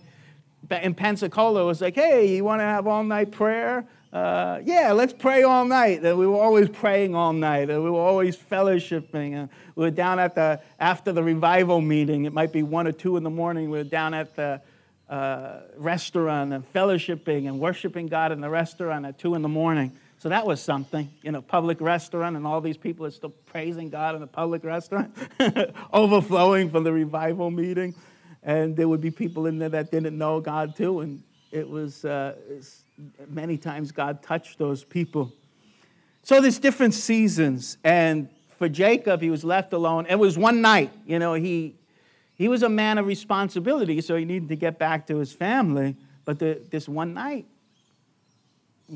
in 0.72 0.94
Pensacola, 0.94 1.62
it 1.62 1.66
was 1.66 1.82
like, 1.82 1.96
hey, 1.96 2.34
you 2.34 2.46
want 2.46 2.62
to 2.62 2.66
have 2.66 2.88
all 2.88 3.04
night 3.04 3.32
prayer? 3.32 3.86
Uh, 4.14 4.60
yeah, 4.64 4.94
let's 4.94 5.12
pray 5.12 5.44
all 5.44 5.66
night. 5.66 6.02
And 6.02 6.18
we 6.18 6.26
were 6.26 6.40
always 6.40 6.70
praying 6.70 7.14
all 7.14 7.34
night. 7.34 7.70
And 7.70 7.84
we 7.84 7.90
were 7.90 8.00
always 8.00 8.38
fellowshipping. 8.38 9.34
And 9.34 9.50
we 9.76 9.84
were 9.84 9.92
down 9.92 10.18
at 10.20 10.36
the, 10.36 10.62
after 10.80 11.12
the 11.12 11.22
revival 11.22 11.82
meeting, 11.82 12.24
it 12.26 12.34
might 12.34 12.54
be 12.54 12.64
one 12.64 12.88
or 12.88 12.94
two 12.94 13.18
in 13.18 13.24
the 13.24 13.30
morning, 13.30 13.70
we 13.70 13.80
were 13.80 13.84
down 13.84 14.14
at 14.14 14.36
the 14.36 14.62
uh, 15.10 15.62
restaurant 15.76 16.54
and 16.54 16.74
fellowshipping 16.74 17.48
and 17.48 17.60
worshiping 17.60 18.08
God 18.08 18.32
in 18.32 18.40
the 18.40 18.50
restaurant 18.50 19.06
at 19.06 19.20
two 19.20 19.36
in 19.36 19.42
the 19.42 19.50
morning. 19.50 19.92
So 20.20 20.30
that 20.30 20.46
was 20.46 20.62
something, 20.62 21.10
you 21.24 21.32
know, 21.32 21.42
public 21.42 21.82
restaurant, 21.82 22.36
and 22.36 22.46
all 22.46 22.62
these 22.62 22.78
people 22.78 23.06
are 23.06 23.12
still 23.12 23.34
praising 23.48 23.90
God 23.90 24.16
in 24.16 24.22
the 24.22 24.28
public 24.28 24.64
restaurant, 24.64 25.16
overflowing 25.94 26.70
from 26.70 26.84
the 26.84 26.94
revival 26.94 27.50
meeting 27.50 27.96
and 28.44 28.76
there 28.76 28.88
would 28.88 29.02
be 29.02 29.12
people 29.12 29.48
in 29.48 29.60
there 29.60 29.70
that 29.70 29.92
didn't 29.92 30.18
know 30.18 30.40
God 30.40 30.76
too, 30.76 31.02
and 31.02 31.22
it 31.52 31.70
was 31.70 32.06
uh, 32.06 32.36
many 33.28 33.58
times 33.58 33.92
God 33.92 34.22
touched 34.22 34.58
those 34.58 34.84
people. 34.84 35.32
So 36.24 36.42
there's 36.42 36.60
different 36.60 36.94
seasons, 36.94 37.78
and 37.84 38.30
for 38.58 38.70
Jacob, 38.70 39.22
he 39.22 39.30
was 39.30 39.44
left 39.44 39.74
alone. 39.74 40.06
It 40.10 40.16
was 40.16 40.38
one 40.38 40.62
night, 40.62 40.92
you 41.06 41.20
know, 41.20 41.34
he 41.34 41.76
he 42.36 42.48
was 42.48 42.64
a 42.64 42.70
man 42.70 42.98
of 42.98 43.06
responsibility, 43.06 44.00
so 44.00 44.16
he 44.16 44.24
needed 44.24 44.48
to 44.50 44.56
get 44.56 44.80
back 44.80 45.08
to 45.08 45.18
his 45.18 45.34
family. 45.34 45.98
But 46.24 46.40
the, 46.40 46.62
this 46.70 46.88
one 46.88 47.14
night, 47.14 47.46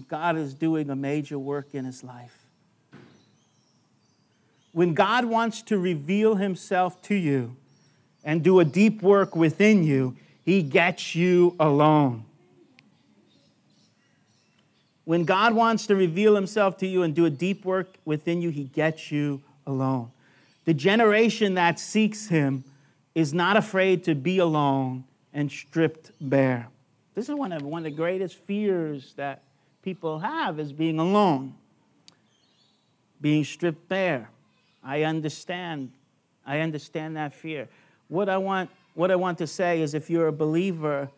God 0.08 0.38
is 0.38 0.54
doing 0.54 0.90
a 0.90 0.96
major 0.96 1.38
work 1.38 1.74
in 1.74 1.86
his 1.86 2.04
life. 2.04 2.46
When 4.72 4.94
God 4.94 5.26
wants 5.26 5.62
to 5.64 5.78
reveal 5.78 6.36
himself 6.36 7.02
to 7.04 7.16
you, 7.16 7.56
and 8.24 8.44
do 8.44 8.60
a 8.60 8.66
deep 8.66 9.02
work 9.02 9.36
within 9.36 9.84
you, 9.84 10.16
He 10.44 10.62
gets 10.62 11.16
you 11.16 11.56
alone. 11.60 12.26
When 15.06 15.26
God 15.26 15.54
wants 15.54 15.88
to 15.88 15.96
reveal 15.96 16.36
Himself 16.36 16.78
to 16.78 16.88
you 16.88 17.04
and 17.04 17.14
do 17.14 17.26
a 17.26 17.30
deep 17.30 17.66
work 17.66 17.96
within 18.06 18.42
you, 18.42 18.50
He 18.50 18.64
gets 18.64 19.12
you 19.12 19.42
alone. 19.68 20.12
The 20.66 20.74
generation 20.74 21.56
that 21.56 21.80
seeks 21.80 22.28
Him 22.28 22.64
is 23.14 23.34
not 23.34 23.58
afraid 23.58 24.06
to 24.06 24.16
be 24.16 24.40
alone 24.40 25.04
and 25.34 25.52
stripped 25.52 26.12
bare. 26.22 26.68
This 27.16 27.30
is 27.30 27.36
one 27.36 27.52
of, 27.52 27.62
one 27.62 27.86
of 27.86 27.92
the 27.92 27.98
greatest 27.98 28.38
fears 28.38 29.14
that 29.18 29.44
people 29.84 30.20
have 30.20 30.60
is 30.60 30.74
being 30.74 31.00
alone, 31.00 31.54
being 33.22 33.44
stripped 33.44 33.88
bare. 33.88 34.30
I 34.84 35.04
understand 35.04 35.92
I 36.46 36.60
understand 36.60 37.16
that 37.18 37.34
fear. 37.34 37.68
What 38.08 38.30
I 38.30 38.38
want, 38.38 38.70
what 38.96 39.12
I 39.12 39.16
want 39.16 39.38
to 39.40 39.48
say 39.48 39.82
is 39.82 39.94
if 39.94 40.10
you're 40.10 40.28
a 40.28 40.34
believer, 40.34 41.10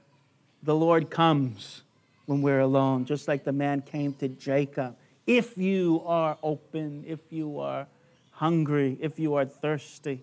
the 0.63 0.75
Lord 0.75 1.09
comes 1.09 1.81
when 2.25 2.41
we're 2.41 2.59
alone, 2.59 3.05
just 3.05 3.27
like 3.27 3.43
the 3.43 3.51
man 3.51 3.81
came 3.81 4.13
to 4.15 4.27
Jacob. 4.27 4.95
If 5.27 5.57
you 5.57 6.03
are 6.05 6.37
open, 6.43 7.03
if 7.07 7.19
you 7.31 7.59
are 7.59 7.87
hungry, 8.31 8.97
if 8.99 9.19
you 9.19 9.35
are 9.35 9.45
thirsty. 9.45 10.21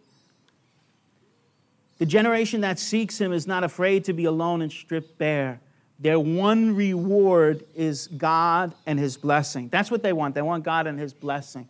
The 1.98 2.06
generation 2.06 2.60
that 2.62 2.78
seeks 2.78 3.20
him 3.20 3.32
is 3.32 3.46
not 3.46 3.64
afraid 3.64 4.04
to 4.04 4.12
be 4.12 4.24
alone 4.24 4.62
and 4.62 4.70
stripped 4.70 5.18
bare. 5.18 5.60
Their 6.02 6.18
one 6.18 6.74
reward 6.74 7.64
is 7.76 8.08
God 8.08 8.74
and 8.86 8.98
his 8.98 9.16
blessing. 9.16 9.68
That's 9.68 9.88
what 9.88 10.02
they 10.02 10.12
want. 10.12 10.34
They 10.34 10.42
want 10.42 10.64
God 10.64 10.88
and 10.88 10.98
his 10.98 11.14
blessing. 11.14 11.68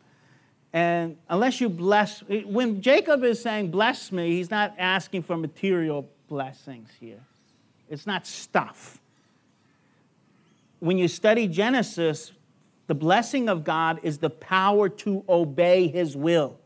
And 0.73 1.19
unless 1.29 1.61
you 1.61 1.69
bless, 1.69 2.21
when 2.23 2.81
Jacob 2.81 3.25
is 3.25 3.43
saying, 3.43 3.71
bless 3.71 4.11
me, 4.11 4.31
he's 4.31 4.51
not 4.51 4.75
asking 4.79 5.25
for 5.25 5.37
material 5.37 6.09
blessings 6.29 6.89
here. 6.99 7.21
It's 7.91 8.07
not 8.07 8.27
stuff. 8.27 8.99
When 10.81 10.97
you 10.97 11.09
study 11.09 11.47
Genesis, 11.47 12.33
the 12.87 12.95
blessing 12.95 13.51
of 13.51 13.65
God 13.65 14.01
is 14.03 14.17
the 14.17 14.31
power 14.31 14.89
to 14.89 15.23
obey 15.29 15.89
his 15.89 16.17
will, 16.17 16.57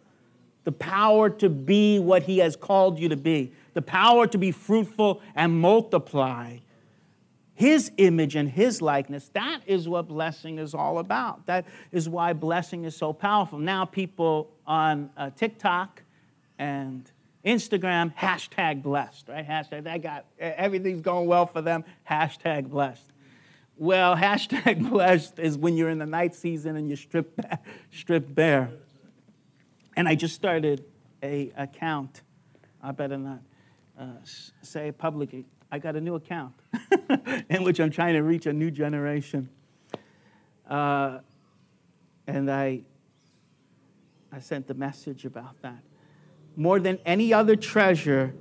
the 0.63 0.71
power 0.71 1.29
to 1.31 1.49
be 1.49 1.99
what 1.99 2.23
he 2.23 2.39
has 2.39 2.55
called 2.55 3.01
you 3.01 3.09
to 3.09 3.17
be, 3.17 3.51
the 3.75 3.83
power 3.83 4.29
to 4.29 4.39
be 4.39 4.53
fruitful 4.53 5.21
and 5.35 5.61
multiply 5.61 6.59
his 7.57 7.91
image 7.97 8.37
and 8.37 8.51
his 8.51 8.83
likeness. 8.83 9.31
That 9.33 9.63
is 9.67 9.89
what 9.89 10.09
blessing 10.09 10.59
is 10.59 10.75
all 10.75 10.99
about. 10.99 11.47
That 11.47 11.65
is 11.91 12.07
why 12.07 12.35
blessing 12.35 12.85
is 12.85 12.95
so 12.95 13.15
powerful. 13.15 13.59
Now, 13.59 13.87
people 13.87 14.51
on 14.67 15.09
uh, 15.17 15.31
TikTok 15.31 16.03
and 16.59 17.11
Instagram, 17.47 18.15
hashtag 18.15 18.83
blessed, 18.83 19.29
right? 19.29 19.49
Hashtag, 19.49 20.03
got 20.03 20.27
everything's 20.39 21.01
going 21.01 21.27
well 21.27 21.47
for 21.47 21.63
them, 21.63 21.85
hashtag 22.09 22.69
blessed. 22.69 23.11
Well, 23.79 24.15
hashtag 24.17 24.91
blessed 24.91 25.39
is 25.39 25.57
when 25.57 25.79
you're 25.79 25.91
in 25.91 25.99
the 25.99 26.07
night 26.07 26.35
season 26.35 26.77
and 26.77 26.89
you're 26.89 26.99
stripped, 26.99 27.41
stripped 27.91 28.35
bare. 28.35 28.69
And 29.97 30.07
I 30.07 30.15
just 30.15 30.35
started 30.35 30.85
a 31.23 31.51
account. 31.57 32.21
I 32.83 32.93
better 32.93 33.17
not 33.17 33.41
uh, 33.99 34.05
say 34.61 34.93
publicly. 34.93 35.47
I 35.77 35.79
got 35.79 35.95
a 35.95 36.01
new 36.01 36.15
account 36.15 36.55
in 37.51 37.63
which 37.63 37.81
I'm 37.81 37.91
trying 37.91 38.15
to 38.15 38.23
reach 38.23 38.47
a 38.47 38.53
new 38.55 38.71
generation. 38.71 39.51
Uh, 40.67 41.19
and 42.27 42.51
I, 42.51 42.81
I 44.33 44.39
sent 44.39 44.69
the 44.69 44.73
message 44.73 45.27
about 45.27 45.61
that. 45.61 45.83
More 46.57 46.81
than 46.81 46.99
any 47.05 47.35
other 47.35 47.57
treasure, 47.57 48.35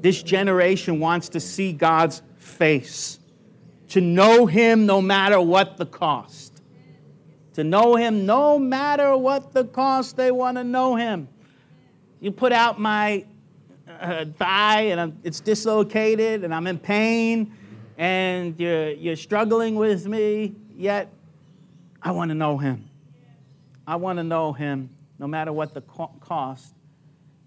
this 0.00 0.20
generation 0.20 0.98
wants 0.98 1.28
to 1.28 1.38
see 1.38 1.72
God's 1.72 2.22
face, 2.38 3.20
to 3.90 4.00
know 4.00 4.46
Him 4.46 4.84
no 4.84 5.00
matter 5.00 5.40
what 5.40 5.76
the 5.76 5.86
cost. 5.86 6.60
To 7.52 7.62
know 7.62 7.94
Him 7.94 8.26
no 8.26 8.58
matter 8.58 9.16
what 9.16 9.52
the 9.52 9.64
cost, 9.64 10.16
they 10.16 10.32
want 10.32 10.56
to 10.56 10.64
know 10.64 10.96
Him. 10.96 11.28
You 12.18 12.32
put 12.32 12.50
out 12.50 12.80
my 12.80 13.26
uh, 14.00 14.24
thigh 14.38 14.82
and 14.82 15.00
I'm, 15.00 15.18
it's 15.24 15.40
dislocated 15.40 16.44
and 16.44 16.54
I'm 16.54 16.66
in 16.66 16.78
pain 16.78 17.52
and 17.98 18.58
you're, 18.58 18.90
you're 18.90 19.16
struggling 19.16 19.74
with 19.74 20.06
me, 20.06 20.54
yet 20.74 21.12
I 22.00 22.12
want 22.12 22.30
to 22.30 22.34
know 22.34 22.56
him. 22.56 22.88
I 23.86 23.96
want 23.96 24.18
to 24.18 24.24
know 24.24 24.52
him 24.52 24.90
no 25.18 25.26
matter 25.26 25.52
what 25.52 25.74
the 25.74 25.82
co- 25.82 26.14
cost. 26.20 26.74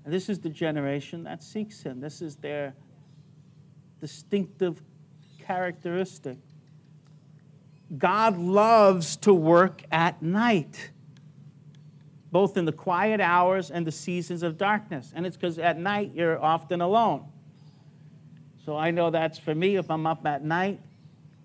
And 0.06 0.14
this 0.14 0.30
is 0.30 0.40
the 0.40 0.50
generation 0.50 1.24
that 1.24 1.42
seeks 1.42 1.82
him. 1.82 2.02
This 2.02 2.22
is 2.22 2.36
their 2.36 2.76
distinctive 4.00 4.82
characteristic. 5.42 6.38
God 7.98 8.38
loves 8.38 9.18
to 9.18 9.34
work 9.34 9.84
at 9.92 10.22
night 10.22 10.92
both 12.34 12.58
in 12.58 12.66
the 12.66 12.72
quiet 12.72 13.22
hours 13.22 13.70
and 13.70 13.86
the 13.86 13.92
seasons 13.92 14.42
of 14.42 14.58
darkness. 14.58 15.14
And 15.16 15.24
it's 15.24 15.38
because 15.38 15.60
at 15.60 15.78
night 15.78 16.14
you're 16.16 16.44
often 16.44 16.82
alone. 16.82 17.26
So 18.66 18.76
I 18.76 18.90
know 18.90 19.12
that's 19.12 19.38
for 19.38 19.54
me. 19.54 19.76
If 19.76 19.92
I'm 19.92 20.08
up 20.08 20.26
at 20.26 20.44
night, 20.44 20.80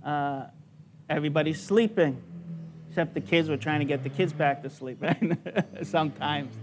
uh, 0.02 0.46
everybody's 1.10 1.60
sleeping, 1.62 2.22
except 2.88 3.12
the 3.12 3.20
kids. 3.20 3.50
We're 3.50 3.58
trying 3.58 3.80
to 3.80 3.84
get 3.84 4.02
the 4.02 4.08
kids 4.08 4.32
back 4.32 4.62
to 4.62 4.70
sleep, 4.70 4.96
right? 5.02 5.36
Sometimes. 5.82 6.56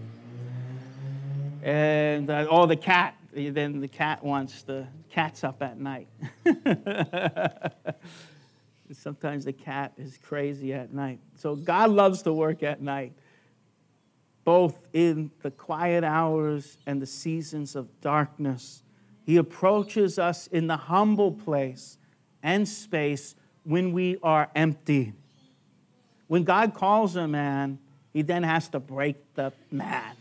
And 1.62 2.28
uh, 2.28 2.48
oh, 2.50 2.66
the 2.66 2.76
cat. 2.76 3.16
Then 3.32 3.80
the 3.80 3.88
cat 3.88 4.24
wants 4.24 4.64
the 4.64 4.88
cat's 5.12 5.44
up 5.44 5.62
at 5.62 5.78
night. 5.80 6.08
Sometimes 8.92 9.46
the 9.46 9.54
cat 9.54 9.94
is 9.98 10.18
crazy 10.18 10.74
at 10.74 10.92
night. 10.92 11.20
So 11.36 11.56
God 11.56 11.92
loves 11.92 12.24
to 12.24 12.34
work 12.34 12.64
at 12.64 12.82
night 12.82 13.14
both 14.46 14.88
in 14.94 15.32
the 15.42 15.52
quiet 15.52 16.04
hours 16.04 16.78
and 16.86 17.02
the 17.02 17.06
seasons 17.06 17.76
of 17.76 17.90
darkness. 18.00 18.84
He 19.26 19.38
approaches 19.38 20.20
us 20.20 20.48
in 20.48 20.68
the 20.68 20.78
humble 20.78 21.32
place 21.32 21.98
and 22.44 22.68
space 22.68 23.36
when 23.64 23.92
we 23.92 24.18
are 24.22 24.48
empty. 24.56 25.14
When 26.28 26.44
God 26.44 26.76
calls 26.76 27.16
a 27.16 27.28
man, 27.28 27.80
he 28.14 28.22
then 28.22 28.44
has 28.44 28.70
to 28.70 28.80
break 28.80 29.18
the 29.34 29.52
man. 29.72 30.16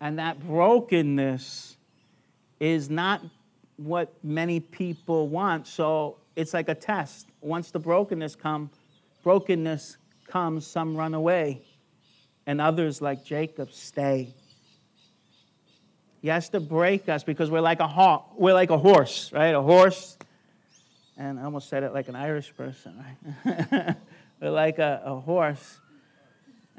And 0.00 0.18
that 0.18 0.38
brokenness 0.46 1.78
is 2.60 2.90
not 2.90 3.22
what 3.76 4.12
many 4.22 4.60
people 4.60 5.28
want. 5.28 5.66
So 5.66 6.18
it's 6.36 6.52
like 6.52 6.68
a 6.68 6.74
test. 6.74 7.26
Once 7.40 7.70
the 7.70 7.78
brokenness 7.78 8.36
come, 8.36 8.70
brokenness 9.22 9.96
comes, 10.26 10.66
some 10.66 10.94
run 10.94 11.14
away 11.14 11.62
and 12.48 12.60
others, 12.62 13.00
like 13.02 13.24
Jacob, 13.26 13.70
stay. 13.72 14.34
He 16.22 16.28
has 16.28 16.48
to 16.48 16.60
break 16.60 17.06
us 17.10 17.22
because 17.22 17.50
we're 17.50 17.60
like 17.60 17.80
a 17.80 18.20
we're 18.36 18.54
like 18.54 18.70
a 18.70 18.78
horse, 18.78 19.30
right? 19.34 19.54
A 19.54 19.60
horse, 19.60 20.16
and 21.18 21.38
I 21.38 21.42
almost 21.42 21.68
said 21.68 21.82
it 21.82 21.92
like 21.92 22.08
an 22.08 22.16
Irish 22.16 22.56
person, 22.56 23.04
right? 23.44 23.96
we're 24.40 24.50
like 24.50 24.78
a, 24.78 25.02
a 25.04 25.14
horse. 25.16 25.78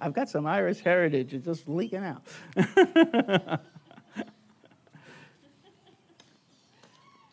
I've 0.00 0.12
got 0.12 0.28
some 0.28 0.44
Irish 0.44 0.80
heritage, 0.80 1.34
it's 1.34 1.44
just 1.44 1.68
leaking 1.68 2.04
out. 2.04 2.24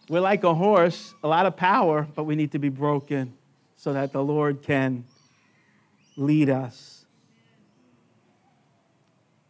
we're 0.08 0.22
like 0.22 0.44
a 0.44 0.54
horse, 0.54 1.16
a 1.24 1.28
lot 1.28 1.48
of 1.48 1.58
power, 1.58 2.08
but 2.16 2.26
we 2.26 2.36
need 2.36 2.52
to 2.52 2.60
be 2.60 2.70
broken 2.70 3.34
so 3.80 3.94
that 3.94 4.12
the 4.12 4.22
Lord 4.22 4.62
can 4.62 5.06
lead 6.18 6.50
us, 6.50 7.06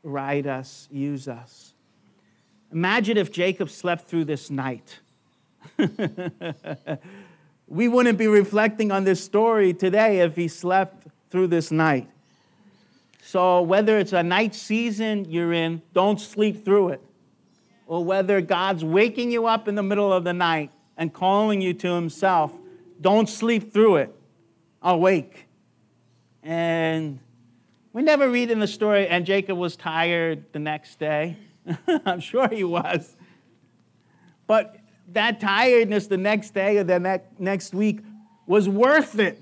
ride 0.04 0.46
us, 0.46 0.88
use 0.92 1.28
us. 1.28 1.74
Imagine 2.72 3.18
if 3.18 3.32
Jacob 3.32 3.72
slept 3.72 4.08
through 4.08 4.26
this 4.26 4.52
night. 4.52 5.00
we 7.68 7.88
wouldn't 7.88 8.20
be 8.20 8.28
reflecting 8.28 8.92
on 8.92 9.04
this 9.04 9.24
story 9.24 9.74
today 9.74 10.20
if 10.20 10.36
he 10.36 10.48
slept 10.48 11.08
through 11.32 11.48
this 11.48 11.72
night. 11.72 12.08
So, 13.24 13.64
whether 13.64 13.98
it's 13.98 14.14
a 14.14 14.22
night 14.22 14.54
season 14.54 15.26
you're 15.28 15.54
in, 15.54 15.82
don't 15.96 16.22
sleep 16.22 16.64
through 16.64 16.90
it. 16.90 17.02
Or 17.88 18.06
whether 18.06 18.42
God's 18.42 18.86
waking 18.86 19.32
you 19.32 19.48
up 19.48 19.68
in 19.68 19.74
the 19.74 19.82
middle 19.82 20.14
of 20.14 20.24
the 20.24 20.34
night 20.34 20.72
and 20.98 21.12
calling 21.12 21.62
you 21.62 21.74
to 21.74 21.96
himself, 21.96 22.54
don't 23.02 23.28
sleep 23.28 23.74
through 23.74 23.96
it 23.96 24.16
awake. 24.82 25.46
And 26.44 27.20
we 27.92 28.02
never 28.02 28.30
read 28.30 28.52
in 28.52 28.60
the 28.60 28.68
story, 28.68 29.08
and 29.08 29.26
Jacob 29.26 29.58
was 29.58 29.76
tired 29.76 30.46
the 30.54 30.60
next 30.60 31.00
day. 31.00 31.38
I'm 32.06 32.20
sure 32.20 32.48
he 32.48 32.64
was. 32.64 33.16
But 34.48 34.78
that 35.10 35.40
tiredness 35.40 36.08
the 36.08 36.18
next 36.18 36.54
day 36.54 36.78
or 36.78 36.84
the 36.84 37.22
next 37.38 37.74
week 37.74 38.02
was 38.46 38.70
worth 38.70 39.20
it 39.20 39.42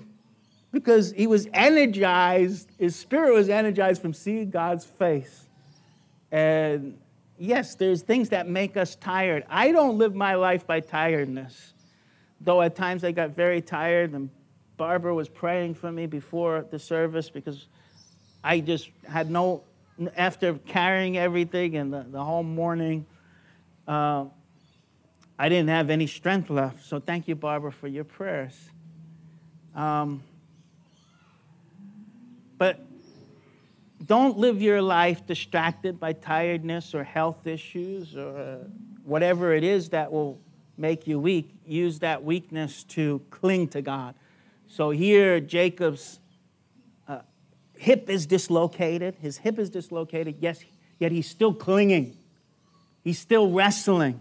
because 0.72 1.12
he 1.12 1.26
was 1.26 1.48
energized, 1.54 2.70
his 2.78 2.94
spirit 2.94 3.32
was 3.32 3.48
energized 3.48 4.02
from 4.02 4.12
seeing 4.12 4.50
God's 4.50 4.84
face. 4.84 5.48
And 6.30 6.98
yes, 7.38 7.74
there's 7.74 8.02
things 8.02 8.30
that 8.30 8.48
make 8.48 8.76
us 8.76 8.96
tired. 8.96 9.44
I 9.48 9.72
don't 9.72 9.96
live 9.96 10.14
my 10.14 10.34
life 10.34 10.66
by 10.66 10.80
tiredness, 10.80 11.72
though 12.40 12.60
at 12.60 12.76
times 12.76 13.04
I 13.04 13.12
got 13.12 13.30
very 13.30 13.62
tired 13.62 14.12
and 14.12 14.30
Barbara 14.78 15.12
was 15.14 15.28
praying 15.28 15.74
for 15.74 15.92
me 15.92 16.06
before 16.06 16.64
the 16.70 16.78
service 16.78 17.28
because 17.28 17.66
I 18.42 18.60
just 18.60 18.88
had 19.06 19.30
no, 19.30 19.64
after 20.16 20.54
carrying 20.54 21.18
everything 21.18 21.76
and 21.76 21.92
the, 21.92 22.06
the 22.08 22.24
whole 22.24 22.44
morning, 22.44 23.04
uh, 23.86 24.26
I 25.38 25.48
didn't 25.48 25.68
have 25.68 25.90
any 25.90 26.06
strength 26.06 26.48
left. 26.48 26.86
So 26.86 27.00
thank 27.00 27.28
you, 27.28 27.34
Barbara, 27.34 27.72
for 27.72 27.88
your 27.88 28.04
prayers. 28.04 28.54
Um, 29.74 30.22
but 32.56 32.80
don't 34.06 34.38
live 34.38 34.62
your 34.62 34.80
life 34.80 35.26
distracted 35.26 35.98
by 35.98 36.12
tiredness 36.12 36.94
or 36.94 37.02
health 37.02 37.46
issues 37.48 38.16
or 38.16 38.64
whatever 39.04 39.54
it 39.54 39.64
is 39.64 39.88
that 39.88 40.12
will 40.12 40.40
make 40.76 41.08
you 41.08 41.18
weak. 41.18 41.50
Use 41.66 41.98
that 41.98 42.22
weakness 42.22 42.84
to 42.84 43.20
cling 43.30 43.68
to 43.68 43.82
God. 43.82 44.14
So 44.68 44.90
here, 44.90 45.40
Jacob's 45.40 46.20
uh, 47.08 47.20
hip 47.76 48.08
is 48.08 48.26
dislocated. 48.26 49.16
His 49.16 49.38
hip 49.38 49.58
is 49.58 49.70
dislocated, 49.70 50.36
yes, 50.40 50.62
yet 50.98 51.10
he's 51.10 51.28
still 51.28 51.54
clinging. 51.54 52.16
He's 53.02 53.18
still 53.18 53.50
wrestling. 53.50 54.20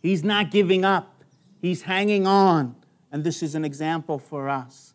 He's 0.00 0.22
not 0.22 0.50
giving 0.50 0.84
up. 0.84 1.22
He's 1.60 1.82
hanging 1.82 2.26
on. 2.26 2.76
And 3.12 3.24
this 3.24 3.42
is 3.42 3.54
an 3.54 3.64
example 3.64 4.18
for 4.18 4.48
us. 4.48 4.94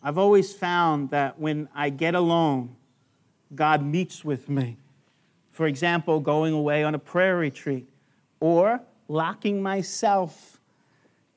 I've 0.00 0.16
always 0.16 0.54
found 0.54 1.10
that 1.10 1.38
when 1.40 1.68
I 1.74 1.90
get 1.90 2.14
alone, 2.14 2.76
God 3.54 3.82
meets 3.82 4.24
with 4.24 4.48
me. 4.48 4.76
For 5.50 5.66
example, 5.66 6.20
going 6.20 6.54
away 6.54 6.84
on 6.84 6.94
a 6.94 6.98
prayer 6.98 7.36
retreat 7.36 7.88
or 8.38 8.80
locking 9.08 9.62
myself 9.62 10.60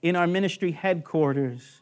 in 0.02 0.16
our 0.16 0.28
ministry 0.28 0.72
headquarters 0.72 1.82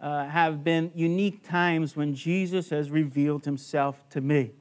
uh, 0.00 0.26
have 0.26 0.62
been 0.62 0.92
unique 0.94 1.46
times 1.46 1.96
when 1.96 2.14
Jesus 2.14 2.70
has 2.70 2.90
revealed 2.90 3.44
himself 3.44 4.08
to 4.10 4.20
me. 4.20 4.52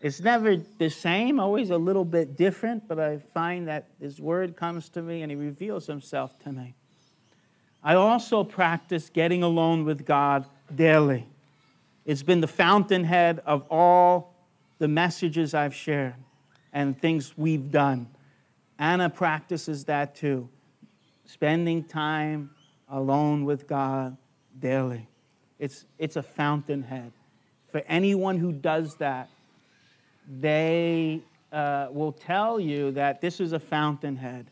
It's 0.00 0.20
never 0.20 0.56
the 0.56 0.88
same, 0.88 1.38
always 1.38 1.70
a 1.70 1.76
little 1.76 2.04
bit 2.04 2.36
different, 2.36 2.88
but 2.88 2.98
I 2.98 3.18
find 3.18 3.68
that 3.68 3.88
his 4.00 4.20
word 4.20 4.56
comes 4.56 4.88
to 4.90 5.02
me 5.02 5.22
and 5.22 5.30
he 5.30 5.36
reveals 5.36 5.86
himself 5.86 6.38
to 6.40 6.52
me. 6.52 6.74
I 7.82 7.94
also 7.94 8.44
practice 8.44 9.10
getting 9.10 9.42
alone 9.42 9.84
with 9.84 10.06
God 10.06 10.46
daily. 10.74 11.26
It's 12.06 12.22
been 12.22 12.40
the 12.40 12.46
fountainhead 12.46 13.42
of 13.44 13.66
all 13.70 14.34
the 14.78 14.88
messages 14.88 15.54
I've 15.54 15.74
shared 15.74 16.14
and 16.72 16.98
things 16.98 17.36
we've 17.36 17.70
done. 17.70 18.08
Anna 18.80 19.10
practices 19.10 19.84
that 19.84 20.14
too, 20.14 20.48
spending 21.26 21.84
time 21.84 22.50
alone 22.88 23.44
with 23.44 23.68
God 23.68 24.16
daily. 24.58 25.06
It's, 25.58 25.84
it's 25.98 26.16
a 26.16 26.22
fountainhead. 26.22 27.12
For 27.70 27.82
anyone 27.86 28.38
who 28.38 28.52
does 28.52 28.96
that, 28.96 29.28
they 30.26 31.20
uh, 31.52 31.88
will 31.90 32.12
tell 32.12 32.58
you 32.58 32.90
that 32.92 33.20
this 33.20 33.38
is 33.38 33.52
a 33.52 33.60
fountainhead 33.60 34.46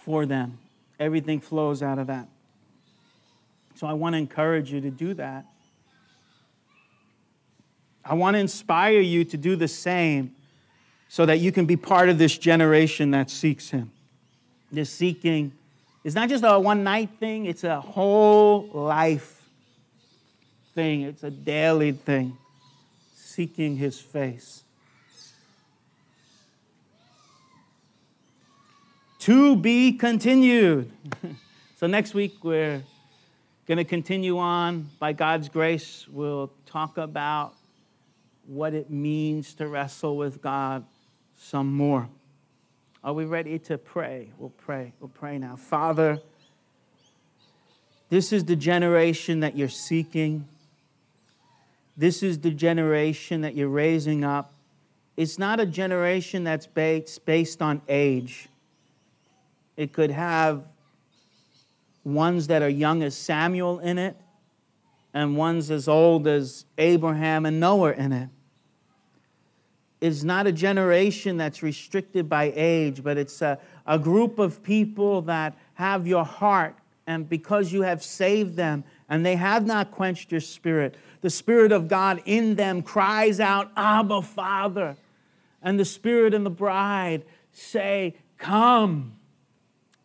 for 0.00 0.24
them. 0.24 0.58
Everything 0.98 1.40
flows 1.40 1.82
out 1.82 1.98
of 1.98 2.06
that. 2.06 2.28
So 3.74 3.86
I 3.86 3.92
want 3.92 4.14
to 4.14 4.18
encourage 4.18 4.72
you 4.72 4.80
to 4.80 4.90
do 4.90 5.12
that. 5.14 5.44
I 8.02 8.14
want 8.14 8.36
to 8.36 8.38
inspire 8.38 9.00
you 9.00 9.24
to 9.26 9.36
do 9.36 9.54
the 9.54 9.68
same 9.68 10.34
so 11.08 11.24
that 11.24 11.38
you 11.38 11.50
can 11.50 11.64
be 11.64 11.76
part 11.76 12.10
of 12.10 12.18
this 12.18 12.36
generation 12.36 13.10
that 13.12 13.30
seeks 13.30 13.70
Him. 13.70 13.90
This 14.70 14.90
seeking 14.90 15.52
is 16.04 16.14
not 16.14 16.28
just 16.28 16.44
a 16.46 16.60
one 16.60 16.84
night 16.84 17.10
thing, 17.18 17.46
it's 17.46 17.64
a 17.64 17.80
whole 17.80 18.68
life 18.72 19.42
thing, 20.74 21.02
it's 21.02 21.24
a 21.24 21.30
daily 21.30 21.92
thing, 21.92 22.36
seeking 23.14 23.76
His 23.76 23.98
face. 23.98 24.62
To 29.20 29.56
be 29.56 29.92
continued. 29.92 30.90
so 31.76 31.86
next 31.86 32.14
week 32.14 32.44
we're 32.44 32.82
going 33.66 33.78
to 33.78 33.84
continue 33.84 34.38
on. 34.38 34.88
By 34.98 35.12
God's 35.12 35.48
grace, 35.48 36.06
we'll 36.08 36.50
talk 36.64 36.96
about 36.96 37.54
what 38.46 38.72
it 38.72 38.90
means 38.90 39.54
to 39.54 39.68
wrestle 39.68 40.16
with 40.16 40.40
God 40.40 40.84
some 41.38 41.72
more. 41.72 42.08
Are 43.02 43.12
we 43.14 43.24
ready 43.24 43.58
to 43.60 43.78
pray? 43.78 44.28
We'll 44.38 44.50
pray. 44.50 44.92
We'll 45.00 45.08
pray 45.08 45.38
now. 45.38 45.56
Father, 45.56 46.20
this 48.10 48.32
is 48.32 48.44
the 48.44 48.56
generation 48.56 49.40
that 49.40 49.56
you're 49.56 49.68
seeking. 49.68 50.46
This 51.96 52.22
is 52.22 52.40
the 52.40 52.50
generation 52.50 53.40
that 53.42 53.54
you're 53.54 53.68
raising 53.68 54.24
up. 54.24 54.52
It's 55.16 55.38
not 55.38 55.60
a 55.60 55.66
generation 55.66 56.44
that's 56.44 56.66
based, 56.66 57.24
based 57.24 57.62
on 57.62 57.82
age. 57.88 58.48
It 59.76 59.92
could 59.92 60.10
have 60.10 60.64
ones 62.04 62.48
that 62.48 62.62
are 62.62 62.68
young 62.68 63.02
as 63.02 63.16
Samuel 63.16 63.78
in 63.78 63.98
it, 63.98 64.16
and 65.14 65.36
ones 65.36 65.70
as 65.70 65.88
old 65.88 66.26
as 66.26 66.64
Abraham 66.76 67.46
and 67.46 67.60
Noah 67.60 67.92
in 67.92 68.12
it. 68.12 68.28
It's 70.00 70.22
not 70.22 70.46
a 70.46 70.52
generation 70.52 71.36
that's 71.36 71.62
restricted 71.62 72.28
by 72.28 72.52
age, 72.54 73.02
but 73.02 73.18
it's 73.18 73.42
a, 73.42 73.58
a 73.86 73.98
group 73.98 74.38
of 74.38 74.62
people 74.62 75.22
that 75.22 75.56
have 75.74 76.06
your 76.06 76.24
heart, 76.24 76.76
and 77.06 77.28
because 77.28 77.72
you 77.72 77.82
have 77.82 78.02
saved 78.02 78.56
them 78.56 78.84
and 79.08 79.24
they 79.24 79.36
have 79.36 79.66
not 79.66 79.90
quenched 79.90 80.30
your 80.30 80.40
spirit, 80.40 80.94
the 81.20 81.30
Spirit 81.30 81.72
of 81.72 81.88
God 81.88 82.22
in 82.26 82.54
them 82.54 82.82
cries 82.82 83.40
out, 83.40 83.72
Abba, 83.76 84.22
Father. 84.22 84.96
And 85.62 85.78
the 85.78 85.84
Spirit 85.84 86.34
and 86.34 86.46
the 86.46 86.50
bride 86.50 87.24
say, 87.52 88.14
Come. 88.36 89.14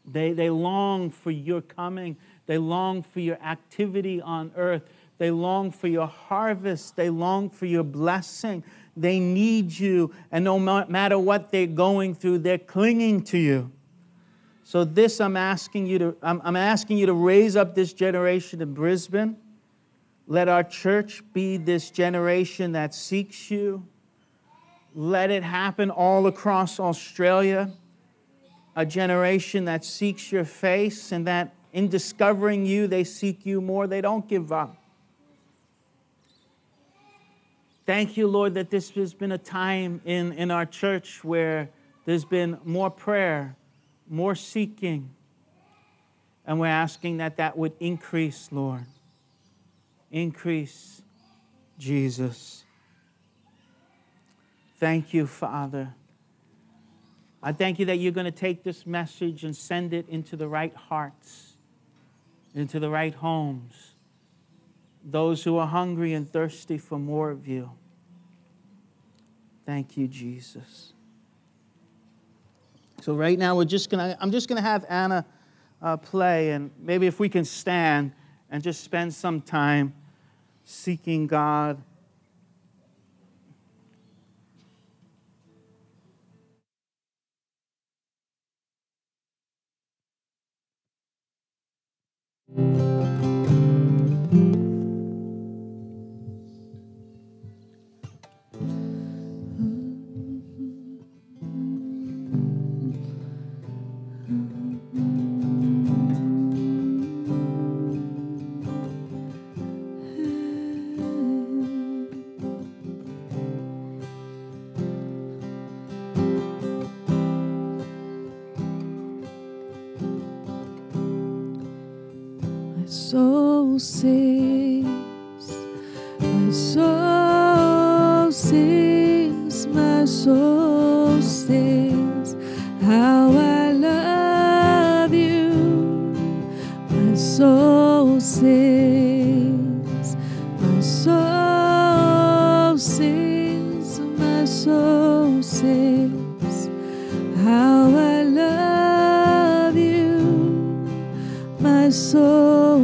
They, 0.06 0.34
they 0.34 0.50
long 0.50 1.12
for 1.12 1.32
your 1.32 1.62
coming. 1.62 2.18
They 2.46 2.58
long 2.58 3.04
for 3.04 3.20
your 3.20 3.38
activity 3.41 4.22
on 4.22 4.52
earth. 4.56 4.84
They 5.18 5.32
long 5.32 5.72
for 5.72 5.88
your 5.88 6.08
harvest. 6.08 6.96
They 6.96 7.10
long 7.10 7.50
for 7.50 7.66
your 7.66 7.84
blessing. 7.84 8.64
They 8.96 9.20
need 9.20 9.72
you. 9.72 10.14
And 10.32 10.46
no 10.46 10.60
matter 10.60 11.18
what 11.18 11.52
they're 11.52 11.68
going 11.68 12.16
through, 12.16 12.39
they're 12.39 12.58
clinging 12.58 13.24
to 13.26 13.38
you. 13.38 13.72
So 14.64 14.84
this 14.84 15.20
I'm 15.20 15.36
asking 15.36 15.88
you 15.88 16.00
to 16.00 16.18
I'm, 16.22 16.41
I'm 16.44 16.56
asking 16.56 16.98
you 16.98 17.06
to 17.08 17.14
raise 17.14 17.56
up 17.56 17.76
this 17.76 17.94
generation 17.94 18.62
in 18.62 18.74
Brisbane. 18.74 19.38
Let 20.26 20.48
our 20.48 20.64
church 20.64 21.22
be 21.34 21.58
this 21.58 21.91
generation 21.91 22.72
that 22.72 22.94
seeks 22.94 23.52
you. 23.52 23.86
Let 24.96 25.32
it 25.32 25.44
happen 25.44 25.89
all 25.89 26.28
across 26.28 26.80
Australia 26.80 27.74
a 28.76 28.86
generation 28.86 29.66
that 29.66 29.86
seeks 29.86 30.32
your 30.32 30.46
face 30.46 31.12
and 31.12 31.28
that 31.28 31.54
in 31.74 31.89
discovering 31.89 32.66
you, 32.66 32.88
they 32.88 33.04
seek 33.04 33.46
you 33.46 33.62
more. 33.62 33.88
They 33.88 34.02
don't 34.02 34.28
give 34.28 34.52
up. 34.52 34.78
Thank 37.86 38.16
you, 38.16 38.28
Lord, 38.28 38.54
that 38.54 38.70
this 38.70 38.92
has 38.92 39.14
been 39.14 39.34
a 39.34 39.38
time 39.38 40.00
in, 40.06 40.32
in 40.34 40.52
our 40.52 40.66
church 40.66 41.22
where 41.24 41.70
there's 42.06 42.24
been 42.24 42.58
more 42.64 42.90
prayer, 42.90 43.58
more 44.10 44.36
seeking. 44.36 45.10
And 46.46 46.60
we're 46.60 46.68
asking 46.68 47.18
that 47.18 47.38
that 47.38 47.58
would 47.58 47.74
increase, 47.82 48.50
Lord. 48.52 48.86
Increase, 50.12 51.02
Jesus. 51.78 52.64
Thank 54.80 55.14
you, 55.14 55.28
Father. 55.28 55.94
I 57.42 57.52
thank 57.52 57.80
you 57.80 57.86
that 57.88 57.98
you're 57.98 58.14
going 58.14 58.26
to 58.26 58.32
take 58.32 58.64
this 58.64 58.86
message 58.86 59.44
and 59.44 59.54
send 59.54 59.94
it 59.94 60.08
into 60.08 60.38
the 60.38 60.48
right 60.48 60.74
hearts, 60.74 61.58
into 62.56 62.80
the 62.80 62.90
right 62.90 63.14
homes, 63.14 63.93
those 65.04 65.43
who 65.43 65.58
are 65.58 65.68
hungry 65.68 66.14
and 66.14 66.30
thirsty 66.30 66.78
for 66.78 66.97
more 66.97 67.30
of 67.30 67.47
you. 67.47 67.72
Thank 69.66 69.97
you, 69.97 70.08
Jesus. 70.08 70.93
So 73.01 73.14
right 73.14 73.38
now 73.38 73.56
we're 73.58 73.66
just 73.66 73.89
gonna 73.89 74.18
I'm 74.20 74.32
just 74.32 74.47
gonna 74.47 74.62
have 74.62 74.86
Anna 74.89 75.26
uh, 75.82 75.97
play 75.97 76.51
and 76.51 76.72
maybe 76.80 77.08
if 77.08 77.20
we 77.20 77.28
can 77.28 77.43
stand 77.43 78.14
and 78.49 78.64
just 78.64 78.84
spend 78.84 79.14
some 79.14 79.41
time 79.41 79.93
seeking 80.64 81.28
God. 81.28 81.82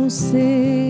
sei. 0.10 0.89